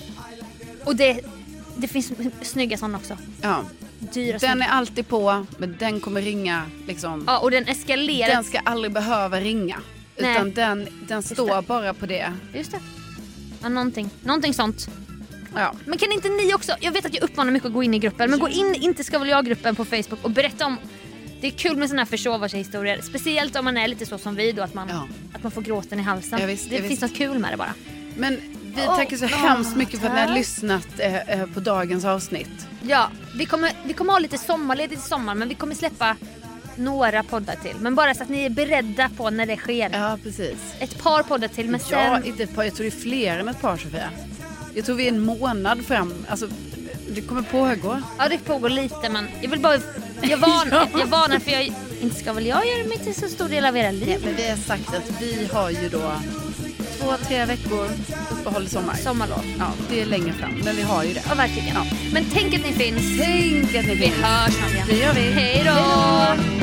Och 0.86 0.96
det, 0.96 1.20
det 1.78 1.88
finns 1.88 2.12
snygga 2.42 2.78
sådana 2.78 2.98
också. 2.98 3.18
Ja. 3.42 3.64
Dyra 4.00 4.38
Den 4.38 4.62
är 4.62 4.68
alltid 4.68 5.08
på, 5.08 5.46
men 5.58 5.76
den 5.80 6.00
kommer 6.00 6.22
ringa 6.22 6.62
liksom. 6.88 7.24
Ja 7.28 7.40
och 7.40 7.52
den 7.52 7.68
eskalerar. 7.68 8.28
Den 8.28 8.44
ska 8.44 8.60
aldrig 8.60 8.94
behöva 8.94 9.40
ringa. 9.40 9.78
Nej. 10.18 10.32
Utan 10.32 10.52
den, 10.52 10.88
den 11.08 11.24
står 11.24 11.62
bara 11.62 11.94
på 11.94 12.06
det. 12.06 12.34
Just 12.54 12.72
det. 12.72 12.80
Ja, 13.62 13.70
någonting, 13.70 14.10
någonting 14.22 14.54
sånt. 14.54 14.90
Ja. 15.56 15.74
Men 15.86 15.98
kan 15.98 16.12
inte 16.12 16.30
ni 16.30 16.54
också, 16.54 16.76
jag 16.80 16.92
vet 16.92 17.06
att 17.06 17.14
jag 17.14 17.24
uppmanar 17.24 17.52
mycket 17.52 17.68
att 17.68 17.74
gå 17.74 17.84
in 17.84 17.94
i 17.94 18.00
gruppen, 18.00 18.30
men 18.30 18.40
gå 18.40 18.50
in 18.50 18.76
Inte 18.76 19.04
ska 19.04 19.20
väl 19.20 19.30
jag-gruppen 19.30 19.76
på 19.76 19.86
Facebook 19.86 20.20
och 20.24 20.32
berätta 20.32 20.66
om 20.66 20.78
det 21.42 21.48
är 21.48 21.52
kul 21.52 21.78
med 21.78 21.90
såna 21.90 22.02
här 22.02 22.06
försova 22.10 22.50
sig 22.50 22.60
historier. 22.60 23.02
Speciellt 23.02 23.56
om 23.56 23.66
man 23.66 23.78
är 23.78 23.88
lite 23.88 24.06
så 24.06 24.18
som 24.18 24.36
vi 24.36 24.52
då, 24.52 24.62
att 24.64 24.74
man, 24.74 24.90
Ja. 24.90 25.08
att 25.34 25.44
man 25.44 25.52
får 25.52 25.62
gråten 25.62 26.00
i 26.00 26.04
halsen. 26.04 26.40
Ja, 26.40 26.46
visst, 26.46 26.70
det 26.70 26.76
ja, 26.76 26.84
finns 26.88 27.02
något 27.02 27.16
kul 27.16 27.40
med 27.40 27.54
det 27.54 27.58
bara. 27.58 27.74
Men 28.16 28.38
vi 28.76 28.82
tackar 28.86 29.18
så 29.18 29.26
åh, 29.26 29.32
hemskt 29.32 29.76
mycket 29.76 30.00
för 30.00 30.08
att 30.08 30.14
ni 30.14 30.22
har 30.22 30.36
lyssnat 30.36 30.88
eh, 31.00 31.16
eh, 31.30 31.46
på 31.54 31.60
dagens 31.60 32.06
avsnitt. 32.06 32.68
Ja, 32.82 33.10
vi 33.36 33.46
kommer, 33.46 33.72
vi 33.86 33.94
kommer 33.94 34.14
ha 34.14 34.20
lite 34.20 34.38
sommarledigt 34.38 35.06
i 35.06 35.08
sommar 35.10 35.36
men 35.36 35.50
vi 35.50 35.56
kommer 35.56 35.76
släppa 35.76 36.16
några 36.76 37.24
poddar 37.24 37.56
till. 37.56 37.76
Men 37.80 37.96
bara 37.96 38.14
så 38.14 38.24
att 38.24 38.30
ni 38.30 38.46
är 38.46 38.50
beredda 38.50 39.10
på 39.18 39.30
när 39.30 39.46
det 39.46 39.58
sker. 39.58 39.90
Ja, 39.94 40.18
precis. 40.24 40.58
Ett 40.80 41.04
par 41.04 41.24
poddar 41.24 41.48
till 41.48 41.70
men 41.70 41.80
sen... 41.80 42.00
Ja, 42.00 42.24
inte 42.24 42.44
ett 42.44 42.56
par, 42.56 42.64
jag 42.64 42.76
tror 42.76 42.84
det 42.84 42.96
är 42.96 43.02
fler 43.02 43.40
än 43.40 43.48
ett 43.48 43.62
par 43.62 43.78
Sofia. 43.78 44.10
Jag 44.76 44.86
tror 44.86 44.96
vi 44.96 45.04
är 45.08 45.12
en 45.12 45.22
månad 45.22 45.86
fram. 45.86 46.14
Alltså, 46.30 46.50
det 47.10 47.22
kommer 47.22 47.42
pågå. 47.42 48.02
Ja 48.18 48.30
det 48.30 48.38
pågår 48.38 48.70
lite 48.70 49.10
men 49.10 49.28
jag 49.42 49.50
vill 49.50 49.60
bara... 49.60 49.80
Jag 50.22 50.38
varnar, 50.38 50.88
jag 51.00 51.08
varnar 51.08 51.40
för 51.40 51.52
jag... 51.52 51.72
Inte 52.02 52.16
ska 52.16 52.34
väl 52.34 52.46
jag 52.46 52.68
göra 52.68 52.88
mig 52.88 52.98
till 52.98 53.16
så 53.16 53.28
stor 53.28 53.50
del 53.50 53.66
av 53.66 53.78
era 53.78 53.92
liv? 53.92 54.20
Men 54.26 54.36
vi 54.36 54.50
har 54.50 54.58
sagt 54.58 54.90
att 54.96 55.22
vi 55.22 55.50
har 55.54 55.70
ju 55.70 55.90
då 55.90 56.12
två, 57.00 57.14
tre 57.28 57.46
veckor 57.46 57.88
uppehåll 58.32 58.66
i 58.66 58.70
sommar. 58.70 58.96
Sommarlov. 58.96 59.42
Ja, 59.60 59.66
det 59.90 60.02
är 60.02 60.06
längre 60.06 60.34
fram, 60.34 60.52
men 60.66 60.76
vi 60.76 60.82
har 60.82 61.04
ju 61.04 61.14
det. 61.14 61.22
Ja 61.30 61.36
verkligen. 61.36 61.68
Ja. 61.76 61.86
Men 62.14 62.26
tänk 62.34 62.54
att 62.56 62.62
ni 62.62 62.74
finns. 62.74 63.20
Tänk 63.20 63.76
att 63.76 63.86
ni 63.86 63.96
Vi 63.96 64.02
finns. 64.02 64.16
hörs 64.16 64.54
snart 64.54 64.72
igen. 64.72 64.88
Det 64.90 64.98
gör 64.98 65.14
vi. 65.14 65.22
Hej 65.32 65.64
då! 65.66 66.57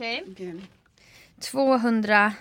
Okej. 0.00 0.24
Okej. 0.32 0.54
200... 1.40 2.32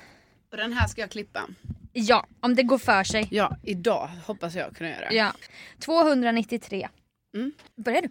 Och 0.51 0.57
den 0.57 0.73
här 0.73 0.87
ska 0.87 1.01
jag 1.01 1.11
klippa. 1.11 1.47
Ja, 1.93 2.25
om 2.39 2.55
det 2.55 2.63
går 2.63 2.77
för 2.77 3.03
sig. 3.03 3.27
Ja, 3.31 3.55
idag 3.63 4.09
hoppas 4.25 4.55
jag 4.55 4.75
kunna 4.75 4.89
göra 4.89 5.09
det. 5.09 5.15
Ja. 5.15 5.33
293. 5.79 6.89
Mm. 7.35 7.51
Börjar 7.75 8.01
du? 8.01 8.09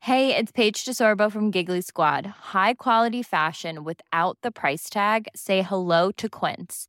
Hey, 0.00 0.34
it's 0.34 0.52
Paige 0.54 0.84
DeSorbo 0.86 1.30
from 1.30 1.50
Giggly 1.50 1.82
Squad. 1.82 2.26
High 2.52 2.74
quality 2.78 3.22
fashion 3.22 3.84
without 3.84 4.38
the 4.42 4.50
price 4.50 4.90
tag. 4.90 5.26
Say 5.34 5.62
hello 5.62 6.12
to 6.12 6.28
Quince. 6.28 6.88